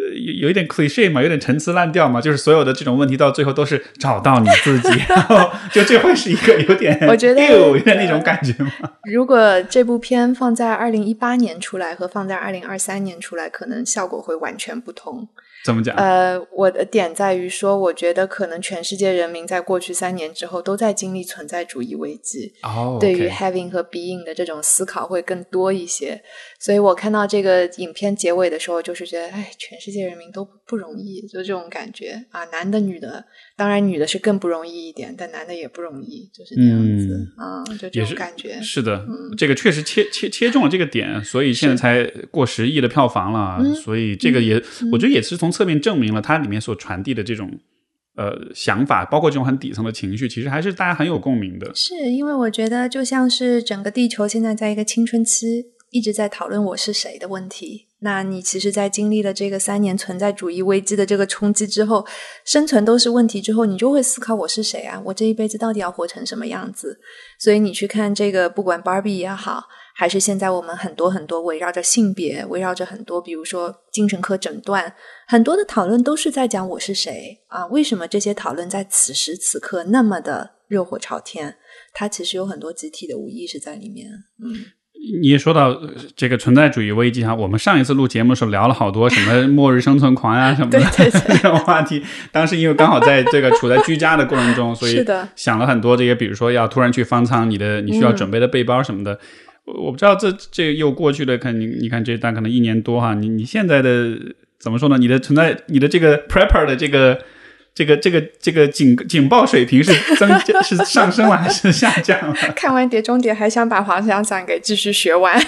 [0.10, 8.72] 呃，有有一点 cliche 嘛，有点陈词滥调嘛，就是所有的这种问题到最后都是找到你自己， 然后就这会是一个有点，我觉得有点那种感觉吗？
[9.04, 15.28] 如果这部片放在二零一八年出来和放在二零二三年出来，可能效果会完全不同。
[15.64, 15.95] 怎么讲？
[15.95, 26.22] 呃，我的点在于说，我觉得可能全世界人民在过去三年之后都在经历存在主义危机，哦，对于 having 和 being 的这种思考会更多一些。
[26.64, 33.26] 所以我看到这个影片结尾的时候，就是觉得，哎，全世界人民都不容易，就这种感觉啊，男的、女的，
[33.57, 38.61] 当然女的是更不容易一点，但男的也不容易，就是这样子啊，就这种感觉。
[38.61, 39.05] 是的，
[39.38, 43.74] 这个确实切切切中了这个点，所以现在才过十亿的票房了。
[43.76, 44.61] 所以这个也，
[44.91, 45.53] 我觉得也是从。
[45.53, 47.47] 侧面证明了它里面所传递的这种
[48.16, 51.72] 呃想法，包括这种很底层的情绪，其实还是大家很有共鸣的。
[51.76, 55.64] 是因为我觉得，就像是整个地球现在在一个青春期，
[55.94, 57.88] 一直在讨论我是谁的问题。
[58.00, 62.06] 那你其实，在经历了这个三年存在主义危机的这个冲击之后，
[62.44, 65.02] 生存都是问题之后，你就会思考我是谁啊？
[65.06, 67.00] 我这一辈子到底要活成什么样子？
[67.39, 69.64] 所以你去看这个，不管 Barbie 也好，
[69.96, 74.94] 还是现在我们很多很多围绕着性别，围绕着很多，比如说精神科诊断，
[75.28, 77.68] 很多的讨论都是在讲我是谁啊？
[77.68, 81.56] 为什么这些讨论在此时此刻那么的热火朝天？
[81.94, 84.10] 它其实有很多集体的无意识在里面，
[84.44, 84.66] 嗯。
[85.22, 85.78] 你也说到
[86.16, 92.01] 这个存在主义危机哈，我们上一次录节目的时候聊了好多什么末日生存狂呀什么的 这种话题。
[92.32, 99.20] 当时因为刚好在这个处在居家的过程中，所以想了很多这些，比如说要突然去方舱，你的你需要准备的背包什么的。
[99.66, 104.18] 我不知道这这又过去了，看你你看这大可能一年多哈，你你现在的
[104.58, 104.97] 怎么说呢？
[104.97, 107.20] 你的存在，你的这个 prepper 的这个。
[107.76, 110.30] 这个这个这个警警报水平是增
[110.63, 112.34] 是上升了还是下降了？
[112.55, 115.38] 看完《碟中谍》还想把黄翔伞给继续学完。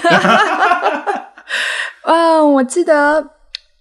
[2.03, 3.31] 嗯，我记得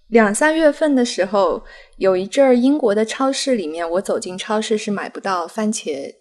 [0.08, 1.64] 两三月份的时候，
[1.96, 6.14] 有一阵儿英国的超市里面，我走进超市是买不到番茄。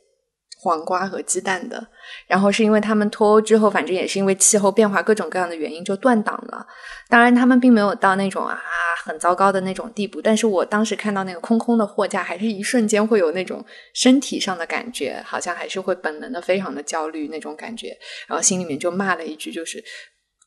[0.58, 1.88] 黄瓜和鸡蛋的，
[2.28, 6.66] 然后是因为他们脱欧之后，反正也是因为气候变化各种各样的原因就断档了。
[7.10, 8.60] 当然，他们并没有到那种啊
[9.04, 10.22] 很糟糕的那种地步。
[10.22, 17.98] 但是我当时看到那个空空的货架，还是一瞬间会有那种身体上的感觉，好像还是会本能的非常的焦虑那种感觉。
[18.28, 19.84] 然后心里面就骂了一句，就是。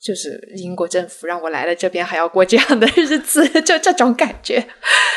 [0.07, 4.65] 就是英国政府让我来了这边，还要过这样的日子， 就这种感觉。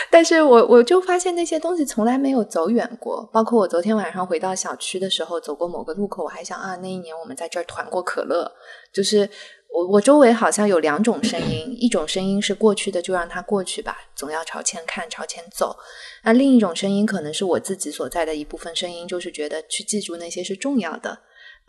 [0.09, 3.29] 但是我我就发现那些东西从来没有走远过。
[3.31, 8.51] 包括我昨天晚上回到小区的时候，走过某个路口，我还想啊，那一年我们在这儿团过可乐。
[8.91, 9.29] 就是
[9.71, 15.77] 我我周围好像有两种声音，一种声音是过去的就让它过去吧，总要朝前看，朝前走。
[16.23, 21.19] 那另一种声音可能是我自己所在的一部分声音，就是觉得去记住那些是重要的。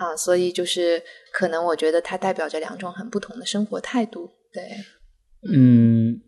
[0.01, 4.31] 啊，所以就是可能我觉得它代表着两种很不同的生活态度。
[4.51, 4.63] 对，
[5.53, 6.19] 嗯，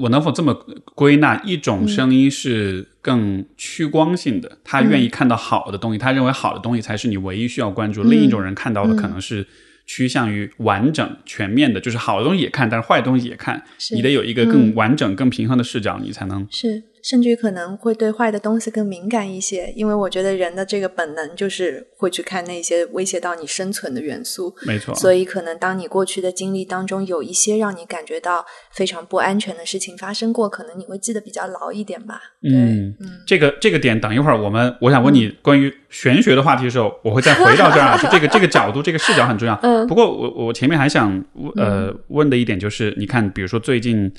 [0.00, 0.52] 我能否这么
[0.96, 1.40] 归纳？
[1.44, 8.02] 一种声音是更趋光性的，他愿意看到好的东西，他认为好的东西才是你唯一需要关注。
[8.02, 9.46] 另一种人看到的可能是
[9.86, 13.64] 趋向于完整、全面的，就是好的东西也看，但是坏的东西也看。
[13.94, 16.82] 你得有一个更完整、更平衡的视角，你才能是。
[17.02, 24.54] 甚至于可能会对坏的东西更敏感一些，因为我觉得人的这个本能就是会去看那些威胁到你生存的元素。
[24.66, 24.94] 没错。
[24.94, 32.20] 所以可能当你过去的经历当中有一些让你感觉到非常不安全的事情发生过，可能你会记得比较牢一点吧。
[32.42, 32.94] 嗯，
[33.26, 37.98] 这个这个点，等一会儿我们我想问你关于玄学的话题的时候，我会再回到这儿。
[37.98, 39.58] 就这个 这个角度，这个视角很重要。
[39.62, 39.86] 嗯。
[39.86, 41.24] 不过我我前面还想
[41.56, 44.12] 呃问的一点就是，你看，比如说最近。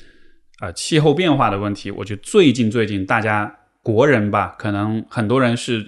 [0.62, 3.52] 呃，气候变化的问题，我觉得最近最近大家
[3.82, 5.84] 国人吧，可能很多人是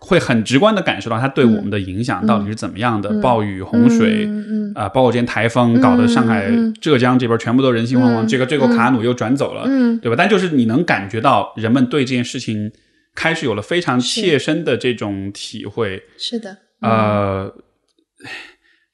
[0.00, 3.20] 会很直观的感受到它对我们的影响到底是怎么样的。
[3.20, 4.28] 暴雨、洪水，
[4.74, 6.50] 啊，包括今天台风搞得上海、
[6.80, 8.26] 浙江这边全部都人心惶惶。
[8.28, 9.62] 这个最后卡努又转走了，
[10.02, 10.16] 对吧？
[10.18, 12.72] 但就是你能感觉到人们对这件事情
[13.14, 16.02] 开始有了非常切身的这种体会。
[16.18, 17.54] 是的，呃。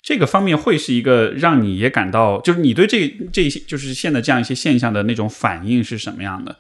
[0.07, 6.57] 这个方面会是一个让你也感到，就是你对这这些就是现在这样一些现象的那种反应是什么样的？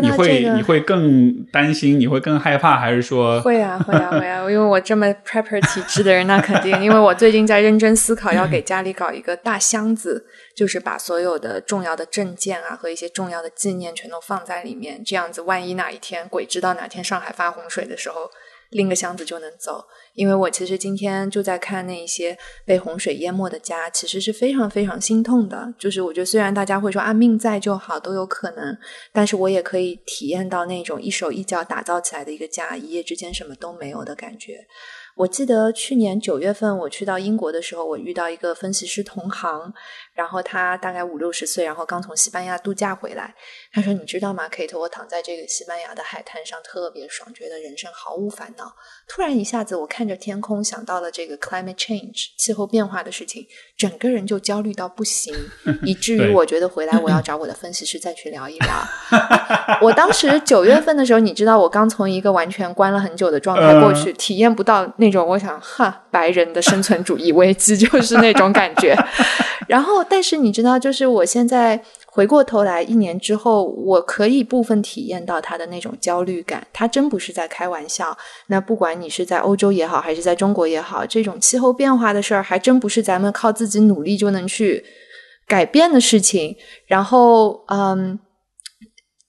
[0.00, 4.40] 你会你会更担心，你会更害怕，还是说会啊会啊会啊？
[4.42, 6.80] 因为我这么 prepper 体质的人，那肯定。
[6.80, 10.24] 因为我最近在认真思考，要给家里搞一个大箱子，
[10.54, 15.02] 就是把所有的重要的证件啊和一些重要的纪念全都放在里面。
[15.04, 18.28] 这样子，万一哪一天鬼知道哪天上海发洪水的时候，
[18.70, 19.84] 拎个箱子就能走。
[20.18, 25.72] 因为我其实今天就在看那些被洪水淹没的家，其实是非常非常心痛的。
[25.78, 28.76] 就是我觉得虽然大家会说啊命在就好都有可能，
[29.12, 34.66] 但是我也可以体验到那种一手一脚打造起来的一个家，一夜之间什么都没有的感觉。
[35.14, 39.72] 我记得去年九月份我去到英国的时候，我遇到一个分析师同行，
[40.18, 43.32] 然后他大概五六十岁，然后刚从西班牙度假回来。
[43.72, 44.76] 他说：“你知道吗，Kate？
[44.76, 48.74] 我躺在这个西班牙的海滩上，特别爽，觉得人生毫无烦恼。
[49.06, 53.46] 突然一下子，我看着天空，想到了这个 climate change 气候变化的事情，
[53.76, 55.32] 整个人就焦虑到不行，
[55.86, 58.74] 以至于我觉得回来我要找我的分析师再去聊一聊。
[59.80, 68.96] 我当时九月份的时候，你知道，我刚从一个完全关了很久的状态过去，体验不到那种我想哈白人的生存主义危机，就是那种感觉。
[69.68, 71.80] 然后，但是你知道，就是我现在。
[72.10, 76.66] 回过头来，一年之后，我可以部分体验到他的那种焦虑感。
[76.72, 78.16] 他真不是在开玩笑。
[78.48, 84.84] 那不管你是在欧洲也好，还是在中国也好，这种气候变化的事儿，还真不是咱们靠自己努力就能去
[85.46, 86.56] 改变的事情。
[86.86, 88.18] 然后，嗯。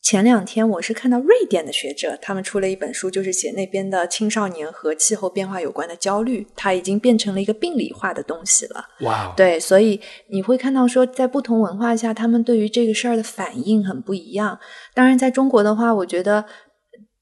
[0.02, 8.84] 前两天我是看到瑞典的学者，他们出了一本书，就是写那边的青少年和气候变化有关的焦虑，它已经变成了一个病理化的东西了。
[9.02, 14.58] 哇，对，所以你会看到说，在不同文化下，他们对于这个事儿的反应很不一样。
[14.94, 16.46] 当然，在中国的话，我觉得。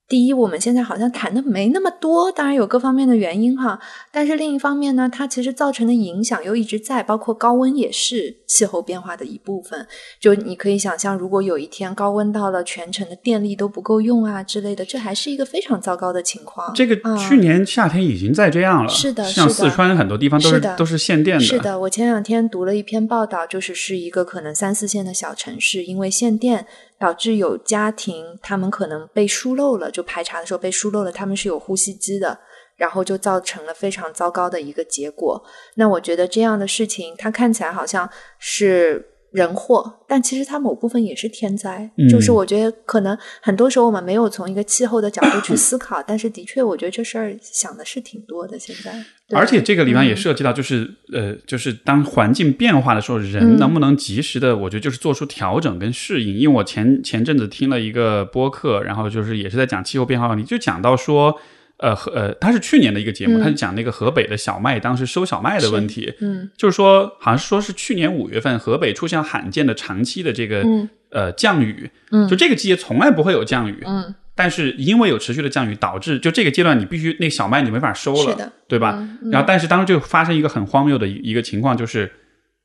[0.10, 3.78] 第一，我们现在好像谈的没那么多，当然有各方面的原因哈。
[4.10, 9.86] 但是另一方面呢，它其实造成的影响又一直在，包括高温也是气候变化的一部分。
[10.18, 16.74] 就你可以想象，如果有一天高温到了，全城的电力都不够用啊之类的，这还是一个非常糟糕的情况。
[16.74, 21.44] 这个去年夏天已经在这样了，是的，像四川很多地方都是都是限电的。
[21.44, 26.66] 是的，我前两天读了一篇报道，就是是一个可能三四线的小城市，因为限电。
[27.00, 32.40] 导致有家庭，他们可能被疏漏了，就排查的时候被疏漏了，他们是有呼吸机的，
[32.76, 35.44] 然后就造成了非常糟糕的一个结果。
[35.76, 39.14] 那我觉得这样的事情，它看起来好像是。
[39.38, 41.88] 人祸，但其实它某部分也是天灾。
[42.10, 48.58] 就是我觉得可能很多时候我们没有从一个气候的角度去 思考，但是的确，我觉得这事儿想的是挺多的。
[48.58, 48.92] 现在，
[49.38, 56.36] 而且这个里面也涉及到，就是呃，就是当环境变化的时候，人能不能及时的，我觉得就是做出调整跟适应。
[56.36, 61.40] 因为我前前阵子听了一个播客，然后就是也是在讲气候变化问题，就讲到说。
[61.80, 70.66] 呃，河呃，他是去年的一个节目，他就讲那个河北的小麦当时收小麦的问题，嗯，就是说好像是说是去年五月份河北出现罕见的长期的这个
[71.12, 79.08] 呃降雨，嗯，就这个季节从来不会有降雨，嗯，但是因为有持续的降雨，导致就这个阶段你必须那小麦你没法收了，对吧？
[79.32, 82.12] 然后但是当时就发生一个很荒谬的一个情况，就是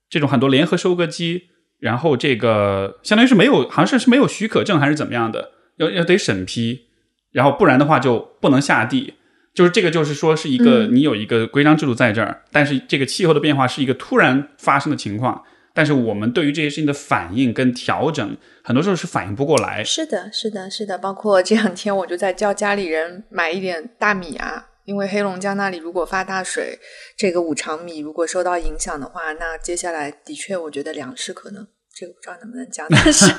[0.09, 1.43] 这种很多联合收割机，
[1.81, 6.87] 然后这个相当于是没有，好像是是没有许可证还是怎么样的，要要得审批。
[7.33, 9.14] 然后不然的话就不能下地，
[9.53, 15.43] 就是这个，就是说是一个你有一个规章制度在这儿，但是这个气候的变化是一个突然发生的情况，
[15.74, 19.83] 但是我们对于这些事情的反应跟调整，很多时候是反应不过来。
[19.83, 20.97] 是的，是的，是的。
[20.99, 26.78] 包括这两天我就在叫家里人买一点大米啊，因为黑龙江那里如果发大水，
[27.16, 31.66] 这个五常米如果受到影响的话，那接下来的确我觉得粮食可能。
[32.03, 33.33] 这个不知道能不能讲，但 是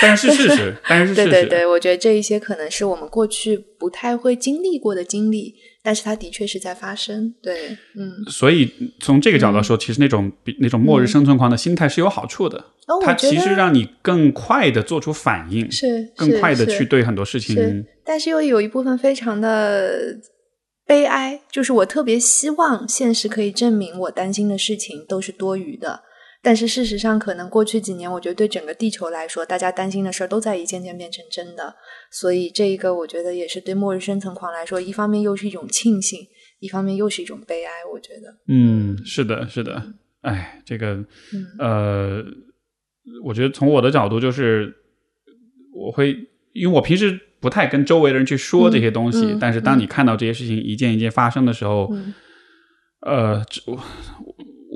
[0.00, 7.34] 但是事实， 但是对对对，我觉得这一些可能是我们过去不太会经历过的经历，但是它的确是在发生。
[7.42, 12.64] 对，嗯，所以从这个角度说，其实那种那种末日生存狂的心态是有好处的。
[13.04, 17.84] 它其实让你更快的做出反应，是更快的去对很多事情。
[18.02, 20.16] 但是又有一部分非常的
[20.86, 26.00] 悲哀，就是我特别希望现实可以证明我担心的事情都是多余的。
[26.46, 31.74] 但是事实上，可能过去几年，我觉得对整个地球来说，大家担心的事儿都在一件件变成真的。
[32.12, 36.20] 所以，这一个我觉得也是对末日生存狂来说，一方面又是一种庆幸，
[36.60, 37.72] 一方面又是一种悲哀。
[37.92, 39.94] 我觉得，嗯，是的，是的。
[40.20, 41.04] 哎，这个，
[41.58, 42.22] 呃，
[43.24, 44.72] 我觉得从我的角度，就是
[45.74, 46.12] 我会，
[46.52, 51.92] 因为我平时不太跟周围的人去说这些东西，但是当你看到这些事情一件一件发生的时候，
[53.00, 53.82] 呃，我。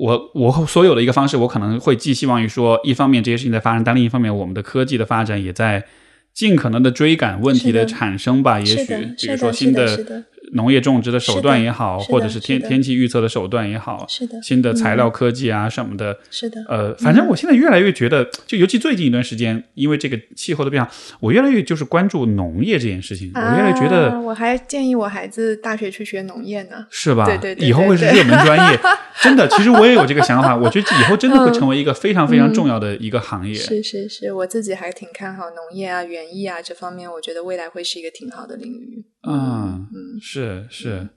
[0.01, 5.85] 我我所有的一个方式，我可能会寄希望于说，一方面这些事情在发生，但另一方面，我们的科技的发展也在
[6.33, 8.59] 尽可能的追赶问题的产生吧。
[8.59, 8.85] 也许，
[9.17, 10.25] 比如说新的。
[10.53, 16.63] 农业种植的手段也好，或者是天天气预测的手段也好，是的，新的材料科技啊什么的，是的。
[16.67, 23.31] 呃，反正我现在越来越觉得，就尤其最近一段时间，因为这个气候的变化，我越来越就是关注农业这件事情。
[23.33, 27.25] 我越来越觉得，我还建议我孩子大学去学农业呢，是吧？
[27.25, 28.79] 对对对，以后会是热门专业。
[29.21, 33.53] 真的，其实我也有这个想法，我觉得以后真的会成为一个非常非常重要的一个行业。
[33.53, 39.05] 是是是，我自己还挺看好农业啊、园艺啊这方面，我觉得未来会是一个挺好的领域。
[39.23, 41.07] 嗯嗯，是是。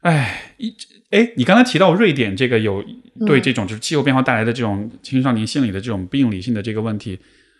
[0.00, 0.74] 哎，一
[1.10, 2.84] 哎，你刚才提到瑞典这个有
[3.26, 7.18] 对这种就是气候变化带来的这种青少年心理的这种病理性的这个问题，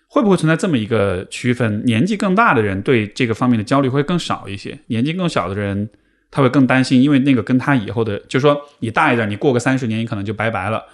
[0.09, 1.83] 会不会存在这么一个区分？
[1.87, 5.89] 年纪更大的人对这个方面的焦虑会更少一些，年纪更小的人
[6.31, 10.85] 他会更担心，因为那个跟他以后的，就是说你大一点，你过个三十年，你可能就拜拜了，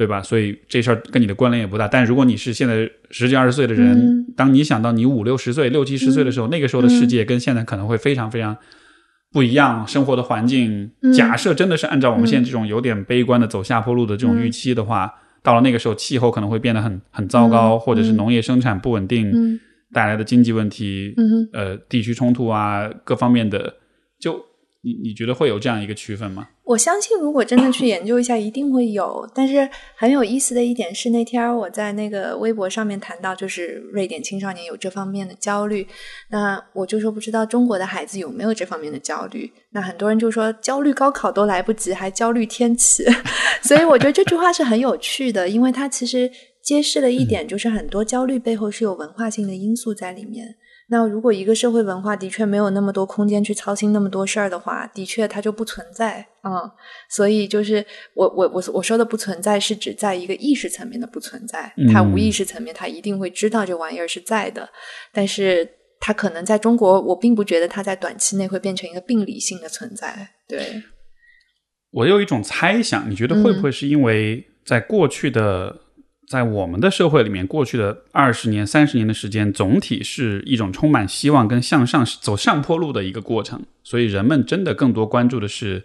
[0.00, 0.22] 对吧？
[0.22, 1.86] 所以这事儿跟你的关联也不大。
[1.86, 8.56] 但如果你是现在十几二十岁的人，当你想到你五六十岁、六七十岁的时候，那个时候的世界跟现在可能会非常非常。
[9.30, 19.60] 不一样生活的环境，假设真的是按照我们现在这种有点悲观的走下坡路的这种预期的话，到了那个时候，气候可能会变得很很糟糕，或者是农业生产不稳定
[19.92, 21.14] 带来的经济问题，
[21.52, 23.74] 呃，地区冲突啊，各方面的
[24.18, 24.49] 就。
[24.82, 26.48] 你你觉得会有这样一个区分吗？
[26.64, 29.28] 我相信，如果真的去研究一下，一定会有。
[29.34, 35.86] 但是很有意思的一点是，那天我在那个微博上面谈到，就是瑞典青少年有这方面的焦虑。
[36.30, 39.52] 那我就说，不知道中国的孩子有没有这方面的焦虑？
[39.70, 43.04] 那很多人就说，焦虑高考都来不及，还焦虑天气。
[43.62, 46.30] 所以我觉得这句话是很有趣的，因为它其实
[46.62, 50.56] 揭示了一点，就是很多焦虑背后是有文化性的因素在里面。
[50.92, 56.68] 那如果一个社会文化的确没有那么多空间去操心那么多事儿的话，的确它就不存在啊。
[57.08, 61.72] 所以就是我我我我说的不存在，是指在一个意识层面的不存在。
[61.92, 64.68] 它无意识层面，它一定会知道这玩意儿是在的，
[65.12, 65.68] 但是
[66.00, 70.30] 它可能在中国，我并不觉得它在短期内会变成一个病理性的存在。
[70.48, 70.82] 对，
[71.92, 75.72] 我有一种猜想，你觉得会不会是因为在过去的？
[76.30, 83.60] 在我们的社会里面，过去的二十年、三十年的时间，总体是一种充满希望跟向上走上坡路的一个过程。
[83.82, 85.82] 所以，人们真的更多关注的是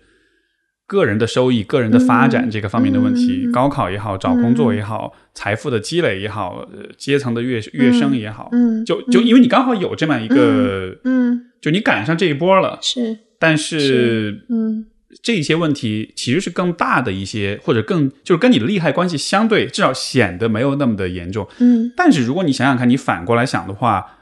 [0.85, 3.49] 个人的收益、个人的发展这个方面的问题。
[3.51, 14.85] 高考也好，找工作也好，财富的积累也好，阶层的跃跃升也好，嗯，就就因为你刚好有这么一个，嗯，就你赶上这一波了，是，但是，嗯。
[15.24, 21.47] 这些问题其实是更大的一些，或者更就是跟你的利害关系相对，至少显得没有那么的严重。
[21.59, 24.18] 嗯，但是如果你想想看，你反过来想的话，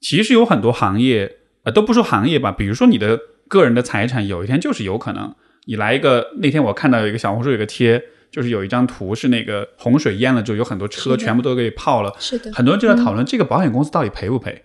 [0.00, 3.18] 其实有很多行业，呃，都不说行业吧，比如说你的
[3.48, 5.34] 个人的财产，有一天就是有可能，
[5.66, 14.62] 你来一个那天我看到有一个小红书有个贴，就是有一张图是那个洪水淹了之后，有很多车全部都给泡了，是的，很多人就在讨论这个保险公司到底赔不赔。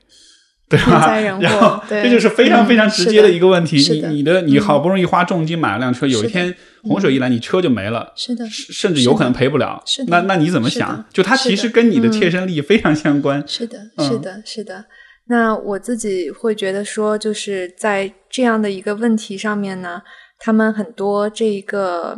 [0.72, 1.14] 对吧？
[1.42, 3.76] 然后这就是非常非常直接的一个问题。
[3.76, 9.84] 你你的你好不容易花重金买了辆车，有一天洪水一来，你车就没了，是的，甚至有可能赔不了。
[9.86, 11.06] 是的，那那你怎么想？
[11.12, 13.44] 就它其实跟你的切身利益非常相关。
[13.46, 14.86] 是的，是的，是的。
[15.28, 20.02] 那我自己会觉得说，就是在这样的一个问题上面呢，
[20.40, 22.18] 他们很多这一个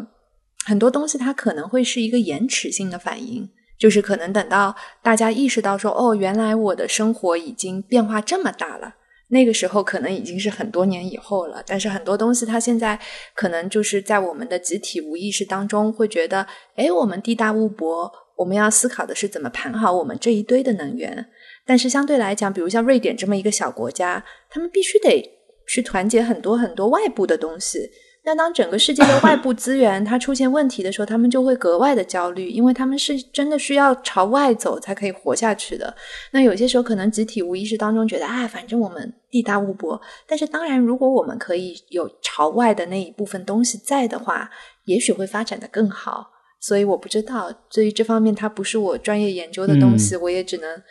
[0.63, 3.49] 很多东西，它可能会是一个延迟性的反应。
[3.83, 8.95] 就是可能等到大家意识到说，哦，原来我的生活已经变化这么大了，
[9.27, 11.61] 那个时候可能已经是很多年以后了。
[11.67, 12.97] 但是很多东西，它现在
[13.35, 21.25] 可能就是在我们的集体无意识当中会觉得，哎，我们地大物博，我们要思考的是怎么盘好我们这一堆的能源。
[21.65, 25.29] 但是相对来讲，比如像瑞典这么一个小国家，他们必须得
[25.67, 27.91] 去团结很多很多外部的东西。
[28.25, 35.93] 那当整个世界的外部资源它出现问题的时候，他们就会格外的焦虑，因为他们是真的需要朝外走才可以活下去的。
[36.31, 39.99] 那有些时候可能集体无意识当中觉得啊，反正我们地大物博。
[40.25, 44.49] 但是当然，如果我们可以有朝外的那一部分东西在的话，
[44.85, 46.27] 也许会发展的更好。
[46.61, 50.81] 所以我不知道，对于这方面它不是我专业研究的东西，我也只能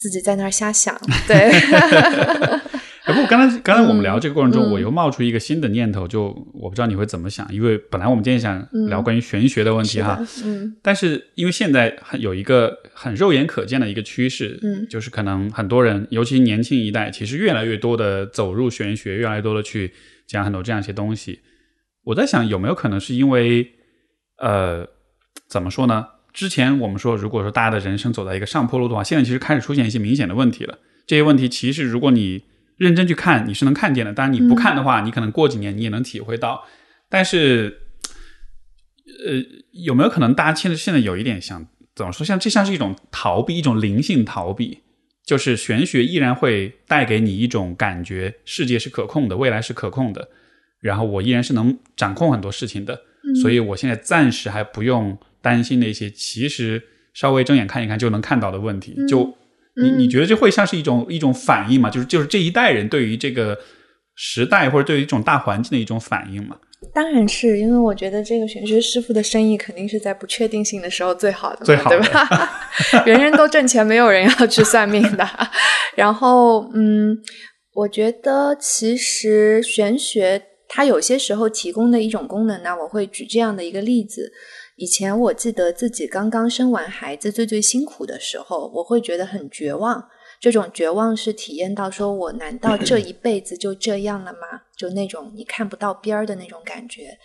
[0.00, 1.00] 自己在那儿瞎想。
[1.28, 1.52] 对。
[3.06, 19.92] 不过刚才刚才我们聊这个过程中，我又冒出一个新的念头，就我不知道你会怎么想，因为本来我们今天想聊关于玄学的问题哈，嗯，但是因为现在有一个很肉眼可见的一个趋势，嗯，就是可能很多人，尤其年轻一代，其实越来越多的走入玄学，越来越多的去
[20.26, 21.40] 讲很多这样一些东西。
[22.04, 23.70] 我在想，有没有可能是因为，
[24.38, 24.86] 呃，
[25.48, 26.06] 怎么说呢？
[26.32, 30.78] 之前我们说，如果说大家的人生走在一个上坡路的话，现在其实开始出现一些明显的问题了。
[31.06, 32.42] 这些问题其实，如果你
[32.76, 34.12] 认真去看，你是能看见的。
[34.12, 36.64] 当然，你不看的话，你可能过几年你也能体会到。
[37.08, 37.80] 但是，
[39.26, 42.24] 呃，有没有可能大家现在现在有一点想怎么说？
[42.24, 44.80] 像这像是一种逃避，一种灵性逃避，
[45.24, 50.28] 就是玄学依然会带给你一种感觉，世界是可控的，未来是可控的。
[50.80, 53.00] 然后我依然是能掌控很多事情的，
[53.40, 56.82] 所以我现在暂时还不用担心那些其实
[57.14, 58.94] 稍微睁眼看一看就能看到的问题。
[59.08, 59.36] 就
[59.82, 61.90] 你你觉得这会像是一种一种反应吗？
[61.90, 63.58] 就是就是这一代人对于这个
[64.14, 66.56] 时代或者对于一种大环境的一种反应吗？
[66.94, 72.50] 当然是因为我觉得这个玄学师傅的生意肯定是在不确定性的时候最好的，最好对吧？
[73.04, 75.26] 人人都挣钱，没有人要去算命的。
[75.96, 77.16] 然后，嗯，
[77.74, 84.30] 我觉得其实玄学它有些时候提供的一种功能呢，我会举这样的一个例子。
[84.76, 90.06] 以前我记得自己刚刚生完孩子最最辛苦的时候，我会觉得很绝望。
[90.38, 94.40] 这种绝望是体验到说，我难道这一辈子就这样了吗？
[94.76, 97.18] 就那种你看不到边儿的那种感觉。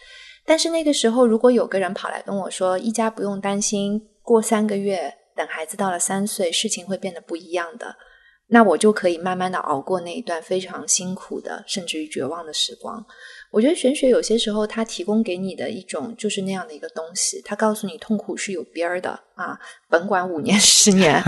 [0.46, 7.98] 但是那个时候，如果有个人跑来跟我说，一家不用担心，过三个月，等孩子到了三岁，事情会变得不一样的，
[8.48, 13.06] 那我就可以慢慢的熬过那一段非常辛苦的，甚至于绝望的时光。
[13.52, 21.22] 我觉得玄学有些时候，它提供给你的一种就是那样的一个东西，它告诉你痛苦是有边儿的啊，甭管五年十年，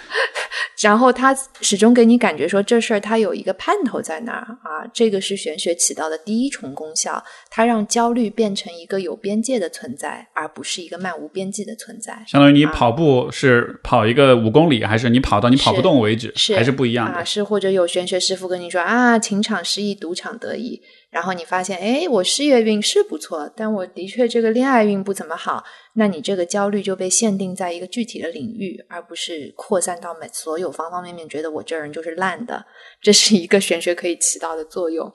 [0.80, 12.24] 然后它始终给你感觉说这事儿它有一个盼头在那儿啊，这个是玄学起到的第一重功效，它让焦虑变成一个有边界的存在，而不是一个漫无边际的存在。
[12.26, 17.22] 相当于你跑步是跑一个五公里，还是你跑到你跑不动为止，还是不一样的？
[17.26, 20.80] 是或者有玄学师傅跟你说啊，情场失意，赌场得意。
[21.10, 25.64] 然后你发现，哎，我事业运是不错，但我的确这个恋爱运不怎么好。
[25.94, 32.64] 那你这个焦虑就被限定在一个具体的领域，而不是扩散到每所有方方面面，觉得我这人就是烂的。
[33.00, 35.12] 这是一个玄学可以起到的作用。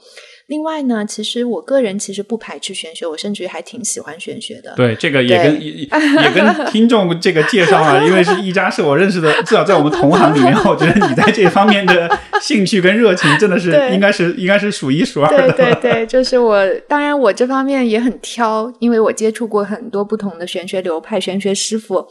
[0.53, 4.71] 另外呢，其实我个人其实不排斥玄学，我甚至于还挺喜欢玄学的。
[4.75, 12.07] 对，这个也跟也也跟听众这个介绍啊， 因为是一家是我认识的，至少在我们同行里面，我觉得你在这方面的
[12.39, 15.51] 兴趣跟热情真的是应该是应该是数一数二的。
[15.53, 22.05] 对对对，就是我，当然我这方面也很挑，因为我接触过很多不同的玄学流派、玄学师傅。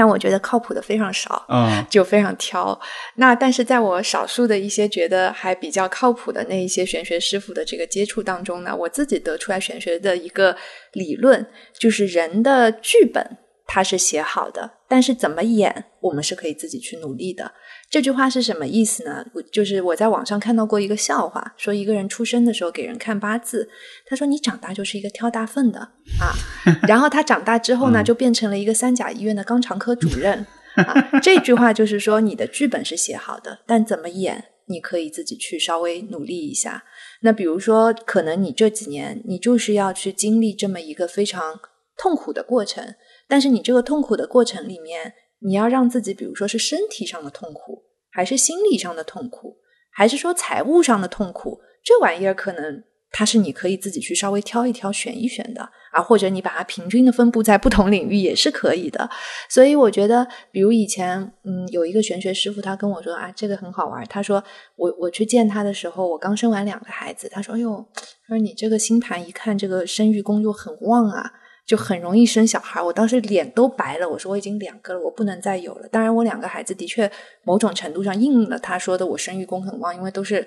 [0.00, 2.80] 但我觉得靠谱的非常少，嗯， 就非常挑。
[3.16, 10.56] 那但是在我少数的一些觉得还比较靠谱的那一些玄学师傅的这个接触当中呢，我自己得出来玄学的一个
[10.94, 11.46] 理论，
[11.78, 13.36] 就是人的剧本
[13.66, 17.52] 它是写好的，但是怎么演，我们是可以自己去努力的。
[17.90, 19.26] 这句话是什么意思呢？
[19.32, 23.68] 我就是我在网上看到过一个笑话，说一个人出生的时候给人看八字，
[24.06, 25.80] 他说你长大就是一个挑大粪的
[26.20, 26.30] 啊，
[26.86, 31.20] 然后他长大之后呢，就变成了一个三甲医院的肛肠科主任啊。
[31.20, 36.84] 这句话就是说你的剧本是写好的，但怎么演，你可以自己去稍微努力一下。
[37.22, 41.58] 那比如说，可能你这几年你就是要去经历这么一个非常
[41.96, 42.94] 痛苦的过程，
[43.26, 45.14] 但是你这个痛苦的过程里面。
[45.40, 49.56] 你要让自己，比如说是身体上的痛苦，还是心理上的痛苦，
[49.92, 51.60] 还是说财务上的痛苦？
[51.82, 55.62] 这玩意儿可能它是你可以自己去稍微挑一挑、选一选的
[55.92, 59.08] 啊，或者你把它平均的分布在不同领域也是可以的。
[59.48, 64.04] 所以我觉得，比如以前，嗯，有一个玄学师傅，他跟我说啊，这个很好玩。
[64.06, 64.44] 他说，
[64.76, 67.84] 我我去见他的时候，我刚生完两个孩子，他说，哎呦，
[68.28, 71.32] 他说你这个星盘一看，这个生育宫就很旺啊。
[71.70, 74.08] 就很容易生小孩，我当时脸都白了。
[74.08, 75.86] 我说我已经两个了，我不能再有了。
[75.86, 77.08] 当然，我两个孩子的确
[77.44, 80.44] 某种程度上应了他说的，我生育宫很旺，因为都是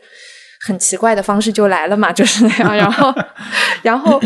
[0.60, 2.76] 很奇怪的方式就来了嘛，就是那样。
[2.76, 3.14] 然后，
[3.84, 4.20] 然后，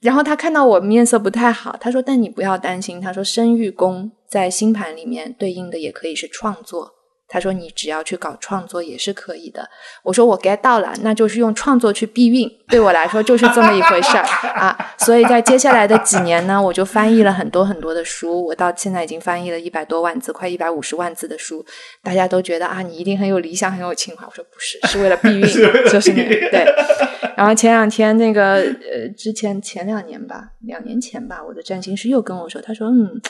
[0.00, 6.94] 然后他看到我面色不太好，他说：“但你不要担心。”他说：“生育宫在星盘里面对应的也可以是创作。”
[7.30, 9.66] 他说：“你只要去搞创作也是可以的。”
[10.02, 14.24] 我说：“我 get 到了，那就是用创作去避孕，对我来说就是这么一回事儿
[14.54, 21.64] 啊。”所以在接下来的几年呢，我就翻译了很多很多的书，我到现在已经翻译了一百多万字，快一百五十万字的书。
[22.02, 24.26] 大家都觉得啊，你一定很有理想，很有情怀。
[24.26, 25.42] 我说不是，是为了避孕，
[25.88, 26.66] 就是那个对。
[27.36, 33.20] 然后前两天那个呃，之前前两年吧，两年前吧，我的占星师又跟我说，他说嗯。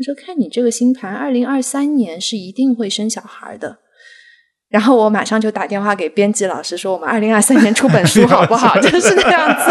[0.00, 3.78] 他说：“看你这个星盘，二零二三年是一定会生小孩的。”
[4.70, 9.70] 然后我马上就打电话给编辑老师说：“我们二零二三年出本书 好不好？”就是那样子。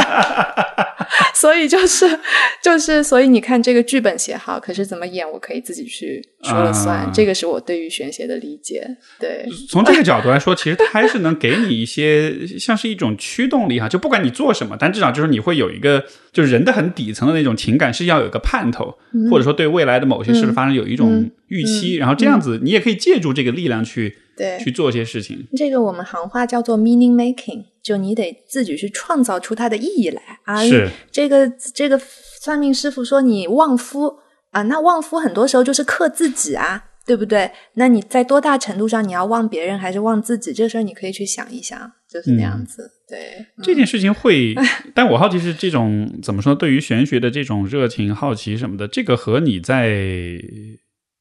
[1.39, 2.05] 所以就是
[2.61, 7.09] 就是，所以你看这个剧本写好，可是怎么演，我可以自己去说了算。
[7.13, 8.85] 这个是我对于玄学的理解。
[9.19, 13.87] 对，从这个角度来说，其实它还是能给你一些像是一种驱动力哈。
[13.87, 18.97] 就不管你做什么，但至少就是你会有一个，就是人的很底层的那种情感是要有个盼头，
[19.31, 24.17] 或者说对未来的某些事发生有一种预期，然后这样子你也可以借助这个力量去。
[24.39, 25.45] 对，去做一些事情。
[25.57, 30.65] 这个我们行话叫做 meaning making，就你得自己去创造出它的意义来啊。
[30.65, 31.99] 是这个这个
[32.41, 34.19] 算命师傅说你旺夫
[34.51, 37.51] 啊，那旺夫很多时候就是克自己啊，对不对？
[37.73, 40.53] 那你在多大程度上你要旺别人还是旺自己？
[40.53, 42.89] 这事儿你可以去想一想，就是那样子。
[43.09, 44.55] 对，这件事情会，
[44.95, 46.55] 但我好奇是这种怎么说？
[46.55, 49.99] 对于玄学的这种热情、好奇什么的，这个和你在。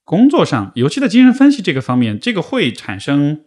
[0.08, 3.42] 工作上，尤其在精神分析这个方面，这个会产生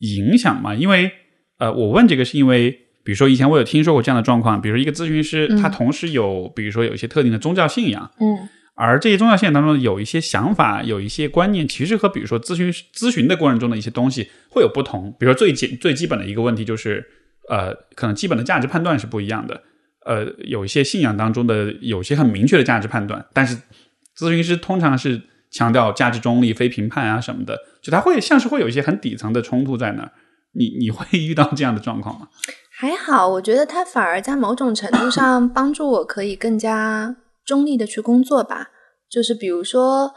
[0.00, 0.74] 影响吗？
[0.74, 1.12] 因为，
[1.58, 2.72] 呃，我问这个是因为，
[3.04, 15.14] 比如说以前我有听说过这样的状况，比如说一个咨询师，他同时有，比如说有一些特定的宗教信仰，嗯，而这些宗教信仰当中有一些想法，有一些观念，其实和比如说咨询咨询的过程中的一些东西会有不同。
[15.20, 17.06] 比如说最简最基本的一个问题就是，
[17.48, 19.62] 呃，可能基本的价值判断是不一样的。
[20.04, 23.56] 呃，有一些信仰当中的有些很明确的价值判断，但是
[24.18, 25.22] 咨询师通常是。
[25.56, 30.12] 强调价值中立、非评判啊什么的，就他会像是会有一些很底层的冲突在那儿。
[30.52, 32.28] 你你会遇到这样的状况吗？
[32.78, 38.68] 还好，我觉得他反而在某种程度上 帮助我可以更加中立的去工作吧。
[39.10, 40.12] 就是比如说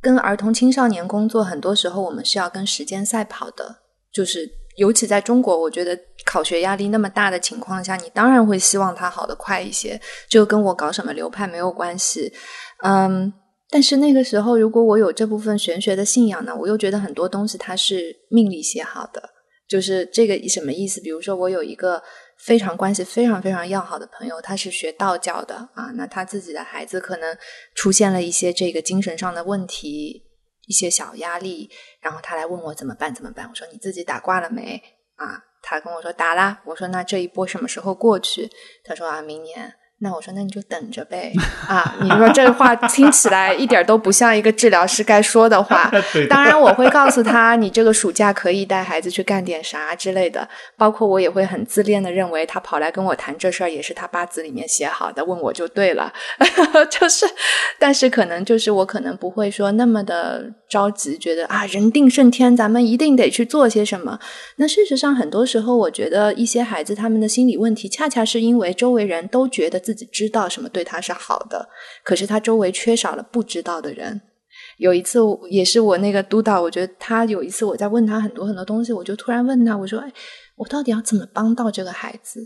[0.00, 3.76] 跟儿童青少年工作，很多时候我们是要跟时间赛跑的。
[4.12, 10.00] 就是尤其在中国，我觉得考学压力那么大的情况下，你当然会希望他好的快一些。
[10.28, 12.32] 就跟我搞什么流派没有关系。
[12.82, 13.32] 嗯。
[13.70, 19.22] 但是那个时候，如果我有这部分玄学的信仰呢，我又觉得很多东西它是命里写好的。
[19.68, 20.98] 就是这个什么意思？
[20.98, 22.02] 比如说，我有一个
[22.38, 27.36] 非常关系非常非常要好的朋友，他是学道教的啊，那他自己的孩子可能
[27.74, 30.22] 出现了一些这个精神上的问题，
[30.66, 31.68] 一些小压力，
[32.00, 33.14] 然后他来问我怎么办？
[33.14, 33.46] 怎么办？
[33.46, 34.82] 我说你自己打卦了没？
[35.16, 36.62] 啊，他跟我说打啦。
[36.64, 38.50] 我说那这一波什么时候过去？
[38.84, 39.74] 他说啊，明年。
[40.00, 41.32] 那我说，那你就等着呗。
[41.66, 45.90] 啊，你说这话听起来一点都不像一个治疗师该说的话。
[46.30, 50.48] 当然，我会告诉他，你这个暑假可以带孩子去干点啥之类的。
[50.76, 56.12] 包括我也会很自恋的认为，他跑来跟我谈这事儿，也是他八字里面写好的，问我就对了。
[56.88, 57.26] 就是，
[57.78, 64.20] 但是可能就是我可能不会说那么的着急，觉得啊人定胜天，咱们一定得去做些什么。
[64.56, 69.78] 那事实上，很多时候我觉得一些孩子他们的心理问题，恰恰是因为周围人都觉得。
[69.88, 71.66] 自己知道什么对他是好的，
[72.04, 74.20] 可是他周围缺少了不知道的人。
[74.76, 80.12] 有一次，也是我那个督导，我觉得他有一次我在问他很多很多东西，我就突然问他，我说：“哎，
[80.56, 82.40] 我到底要怎么帮到这个孩子？”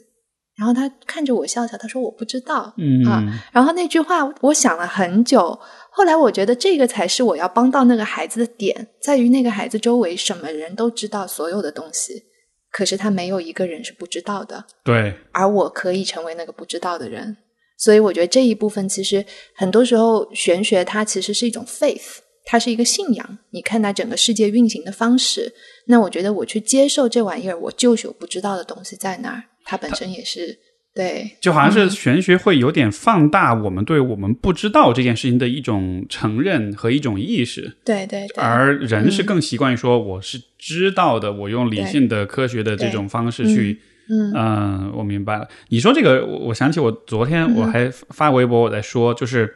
[0.54, 5.58] 然后他看着我笑笑，他说：“我不知道。”嗯啊，然后那句话我想了很久，
[5.94, 12.24] 后来我觉得这个才是我要帮到那个孩子的点，在于那个孩子周围什么人都知道所有的东西。
[12.70, 15.14] 可是他没有一个人是不知道的，对。
[15.32, 17.36] 而我可以成为那个不知道的人，
[17.76, 19.22] 所以我觉得这一部分其实
[19.54, 23.38] 很多时候玄学它其实是一种 faith，它是一个信仰。
[23.50, 25.52] 你看待整个世界运行的方式，
[25.86, 30.58] 那我觉得我去接受这玩意儿，我就是有不知道的东西在那儿，它本身也是。
[30.94, 37.76] 对，就好像是玄学会有点放大我们对我们不知道这件事情的一种承认和一种意识。
[37.84, 43.80] 对对，而人是更习惯于说我是知道的，我用理性的、科学的这种方式去。
[44.10, 45.48] 嗯，我明白了。
[45.68, 49.54] 你说这个，我我想起我昨天我还发微博我在说，就是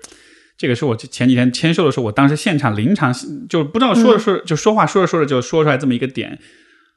[0.57, 3.13] 这个是我前几天签售的时候，我当时现场临场
[3.47, 6.39] 就不知道说着说着就说话说着说着就说出来这么一个点，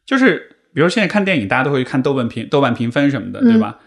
[0.05, 3.79] 就是比如现在看电影，大家都会看豆瓣评豆瓣评分什么的，对吧？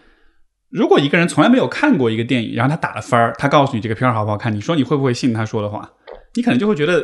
[0.73, 5.91] 如果一个人从来没有看过一个电影，然后他打了分儿，他告诉你这个片儿好不好看，你说你会不会信他说的话？
[6.33, 7.03] 你可能就会觉得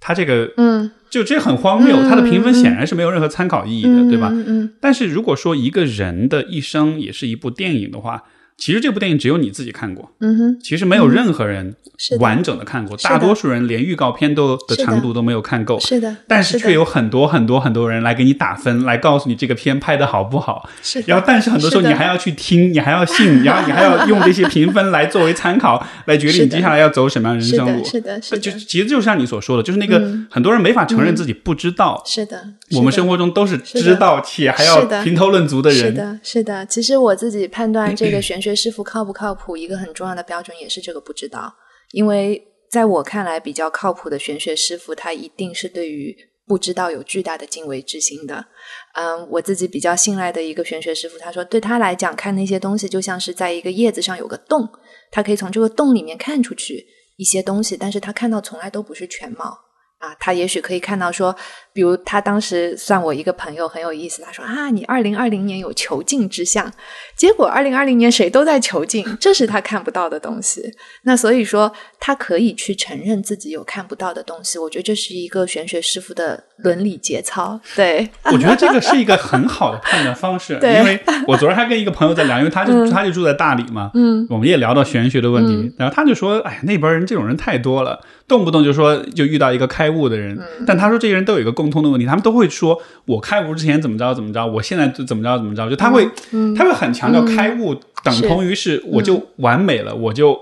[0.00, 1.96] 他这个，嗯，就这很荒谬。
[2.08, 4.30] 他的评分显然是没有任何参考意义的，对吧？
[4.32, 4.74] 嗯。
[4.80, 8.24] 但是如果说一个人的一生也是一部电影的话。
[8.58, 11.76] 其实这部电影只有你自己看过，嗯哼，其实没有任何人
[12.18, 28.32] 完整的看过，大多数人连预告片都的长度都没有看够，是的，但是却有很多很多很多人来给你打分，来告诉你这个片拍的好不好，是，然后但是很多时候你还要去听，你还要信，然后你还要用这些评分来作为参考，来决定你接下来要走什么样的人生路，是的，是。
[28.32, 32.42] 的，就其实就像你所说的，就是那个很多人没法承认自己不知道，是的，
[32.72, 39.12] 我们生活中都是知道且还要评头论足的人，是的，是的，其实我自己判断 这个玄学师傅靠不。
[39.18, 41.52] 靠谱一个很重要的标准也是这个不知道，
[41.90, 42.40] 因为
[42.70, 48.46] 在我看来比较靠谱的玄学师傅，他一定是对于不知道有巨大的敬畏之心的。
[48.94, 54.68] 嗯，我自己比较信赖的一个玄学师傅，他说对他来讲，看那些东西就像是在一个叶子上有个洞，
[55.10, 56.86] 他可以从这个洞里面看出去
[57.16, 59.58] 一些东西，但是他看到从来都不是全貌。
[59.98, 61.34] 啊，他也许可以看到说，
[61.78, 66.68] 比如他当时算我一个朋友很有意思，他说啊，你二零二零年有囚禁之相，
[67.14, 70.74] 结果二零二零年谁都在囚禁，这是他看不到的东西。
[71.02, 77.60] 那所以说，他可以去承认自己有看不到的东西，我觉得这是一个玄学师傅的伦理节操。
[77.76, 88.00] 对，我觉得这个是一个很好的判断方式， 因为我昨天还跟一个朋友在聊，因为他就他就住在大理嘛，嗯，我们也聊到玄学的问题，然后他就说，哎，那边人这种人太多了。
[88.26, 96.08] 动不动就说就遇到一个开悟的人，但他说这些人都有一个共通的问题，他们都会说我开悟之前怎么着怎么着，我现在就怎么着怎么着，就他会
[96.56, 100.38] 他会很强调开悟等同于是我就完美了，我就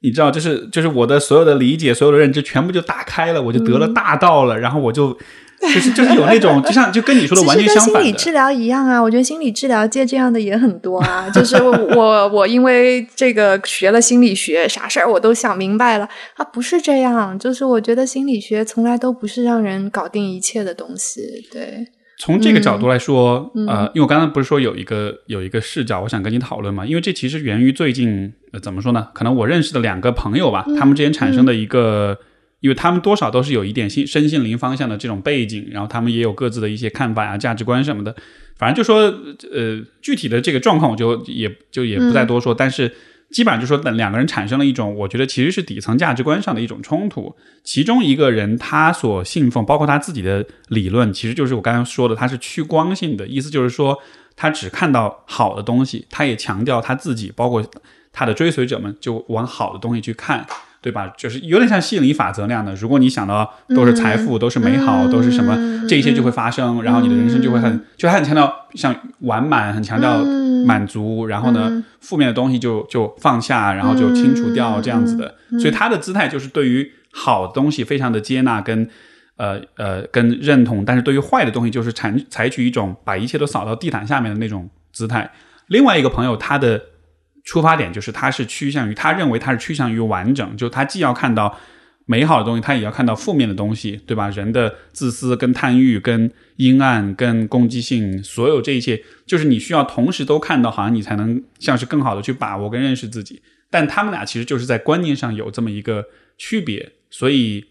[0.00, 5.18] 你知道，就是就是我的所有的理解、所有的认知全部就打开了，我就得了大道了，然后我就。
[5.62, 7.92] 就是就是有那种，就像就跟你说的完全相反的。
[7.94, 11.30] 跟心理治疗一样啊，我觉得心理治疗界这样的也很多啊。
[11.30, 16.08] 就是我我因为这个学了心理学，啥事儿我都想明白了。
[16.34, 21.20] 啊，不是这样，就是我觉得心理学从来都不是让人搞定一切的东西。
[21.52, 21.86] 对，
[22.18, 26.84] 从这个角度来说，呃，因为我刚刚不是说有一个有一个视角，我想跟你讨论嘛。
[26.84, 29.06] 因为这其实源于最近，呃，怎么说呢？
[29.14, 32.18] 可能我认识的两个朋友吧，他们之间产生的一个。
[32.62, 38.16] 因为他们多少都是有一点心身心灵方向的这种背景，然后他们也有各自的一些看法啊、价值观什么的。
[38.56, 39.12] 反正就说，
[39.52, 42.54] 呃，具体的这个状况我就也就也不再多说。
[42.54, 42.94] 但是
[43.30, 47.34] 基本上就说，等两个人产生了一种，我觉得其实是底层价值观上的一种冲突。
[47.64, 53.98] 其中一个人他所信奉，包括他自己的理论，其实就是我刚才说的，他是趋光性的，意思就是说
[54.36, 57.64] 他只看到好的东西，他也强调他自己，包括
[58.12, 60.46] 他的追随者们就往好的东西去看。
[60.82, 61.12] 对吧？
[61.16, 62.74] 就是有点像吸引力法则那样的。
[62.74, 70.24] 如果你想到都是财富，都是美好，都是什么，这些就会发生，然后你的人生就会很，就他很强调像完满，很强调
[70.66, 71.26] 满足。
[71.26, 75.32] 然后呢，负面的东西就就放下，然后就清除掉这样子的。
[75.60, 78.88] 所以他的姿态就是对于好的东西非常的接纳跟
[79.36, 85.30] 呃呃跟认同，但是对于坏的东西就是采采取一种把一切都扫到地毯下面的那种姿态。
[85.68, 86.82] 另外一个朋友，他的。
[87.44, 91.58] 出发点就是他是趋向于他认为他是趋向于完整，就他既要看到
[92.04, 94.28] 美好的东西，他也要看到负面的东西，对吧？
[94.30, 103.42] 人的自私、跟贪欲、跟阴暗、跟攻击性，所有这一切，就是你需要同时都看到，好像你才能像是更好的去把握跟认识自己。
[103.70, 106.04] 但他们俩其实就是在观念上有这么一个
[106.38, 107.64] 区别，所以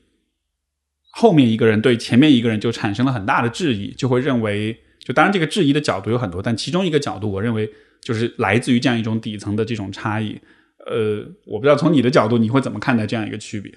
[1.12, 7.70] 后面一个人对前面一个人就产生了很大的质疑，就会认为，就当然这个质疑的角度有很多，但其中一个角度，我认为。
[8.02, 10.40] 就是来自于这样一种底层的这种差异，
[10.88, 13.72] 呃，我不知道从你的角度你会怎么看待这样一个区别？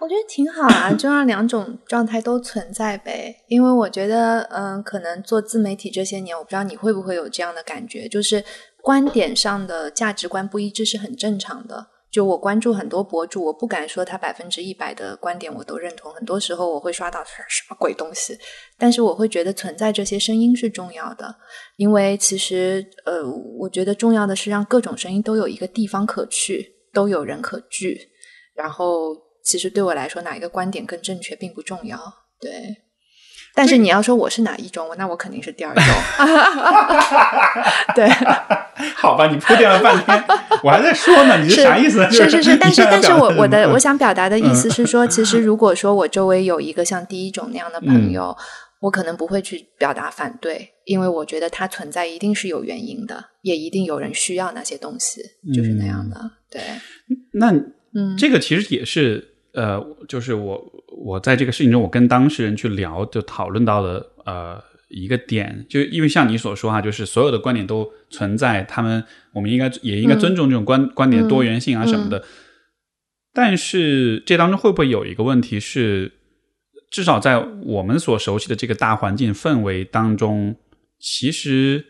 [0.00, 3.34] 我觉得挺好啊， 就让两种状态都存在呗。
[3.48, 8.44] 因为我觉得，嗯，可能做自媒体这些年，我不知道你会不会有这样的感觉，就是
[8.80, 11.88] 观点上的价值观不一致是很正常的。
[12.10, 16.12] 就我关注很多博主，我不敢说他百分之一百的观点我都认同。
[16.14, 18.38] 很多时候我会刷到什么鬼东西，
[18.78, 21.34] 但是我会觉得存在这些声音是重要的，
[21.76, 23.22] 因为其实呃，
[23.58, 28.00] 我觉得重要的是让各种声音都有一个地方可去，都有人可聚。
[28.54, 29.14] 然后，
[29.44, 31.96] 其实对我来说，哪一个观点更正确并不重要。
[32.40, 32.87] 对。
[33.54, 35.82] 但是你要说我是哪一种，那我肯定是第二种。
[37.96, 38.08] 对，
[38.94, 40.24] 好吧，你铺垫了半天，
[40.62, 42.08] 我还在说呢，你是啥意思？
[42.10, 48.36] 是是是，但是但是我我的我想表达的意思是说，其实如果说我周围有一个像第一种那样的朋友，
[48.80, 55.20] 我可能不会去表达反对，因为我觉得它存在一定是有原因的，也一定有人需要那些东西，
[55.52, 56.30] 就是那样的。
[56.48, 56.60] 对，
[57.32, 57.50] 那
[57.94, 60.62] 嗯，这个其实也是呃，就是我。
[61.04, 72.24] 我在这个事情中，我跟当事人去聊，就讨论到了呃一个点，就因为像你所说哈，就是所有的观点都存在，他们我们应该也应该尊重这种观观点多元性啊什么的。
[73.32, 76.12] 但是这当中会不会有一个问题是，
[76.90, 80.56] 至少在我们所熟悉的这个大环境氛围当中，
[80.98, 81.84] 其实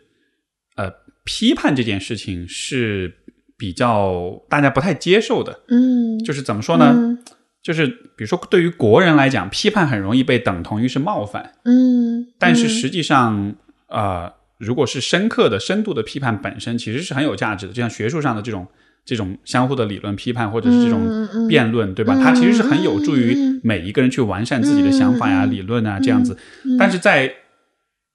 [0.77, 0.93] 呃
[1.25, 3.15] 批判这件事情是
[3.57, 5.61] 比较大家不太接受的。
[5.69, 7.19] 嗯，就是怎么说呢？
[7.61, 11.53] 就是比如说，对于国人来讲，批判很容易被等同于是冒犯。
[11.65, 13.55] 嗯，但是实际上，
[13.89, 17.73] 呃，如果是深刻的、深度的批判本身，其实是很有价值的。
[17.73, 18.67] 就像学术上的这种
[19.05, 22.15] 这种相互的理论批判，或者是这种辩论，对吧？
[22.23, 26.39] 它其实是很有助于每一个人去完善自己的想法呀、理论啊这样子。
[26.79, 27.35] 但是在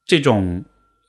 [0.07, 0.63] 这种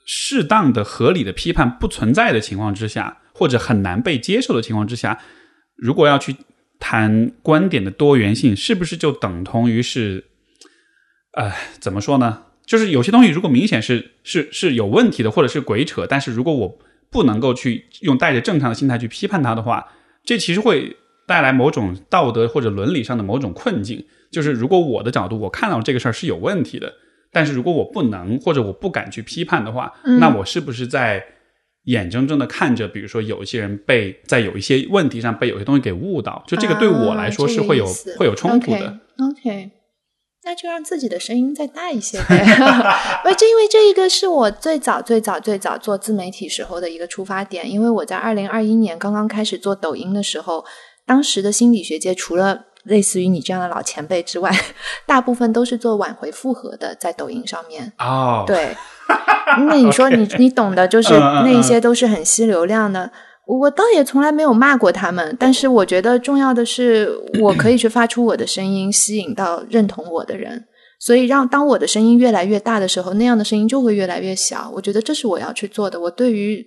[0.04, 5.18] 适当的、合理的批判不存在的情况之下，或者很难被接受的情况之下，
[5.76, 6.36] 如果要去。
[6.78, 10.24] 谈观点的多元性，是不是就等同于是，
[11.32, 12.42] 呃，怎么说呢？
[12.66, 16.78] 就是有些东西如果明显是是是有问题的，或者是鬼扯，但是如果我
[17.10, 19.86] 不能够去用带着正常的心态去批判它的话，
[20.24, 20.96] 这其实会
[21.26, 24.04] 带来某种道德或者伦理上的某种困境。
[24.30, 26.92] 就是如果我的角度我看到这个事儿是有问题的，
[27.32, 31.24] 但是如果我不能或者我不敢去批判的话，那我是不是在？
[31.84, 37.86] 眼睁睁的看着，比如说有一些人被在有一些问题上被有些东西给误导，就这个对我来说是会有
[38.18, 38.98] 会有冲突的。
[39.18, 39.70] OK，
[40.44, 42.44] 那就让自己的声音再大一些呗。
[43.22, 50.64] 不，这因为这一个是我最早最早最早做自媒体时候的一个出发点，因为我在二零二一年刚刚开始做抖音的时候，
[51.06, 54.50] 当时的心理学界除了类似于你这样的老前辈之外，
[55.06, 57.92] 大部分都是做挽回复合的，在抖音上面。
[57.98, 58.74] 哦，对。
[59.68, 63.10] 那你说你你懂的，就是那些都是很吸流量的。
[63.46, 67.10] 我倒也从来没有骂过他们，但是我觉得重要的是，
[67.40, 70.64] 我可以去发出我的声音，吸引到认同我的人。
[70.98, 74.72] 所以让当我的声音越来越大的时候，那样的声音就会越来越小。
[74.74, 76.00] 我觉得这是我要去做的。
[76.00, 76.66] 我对于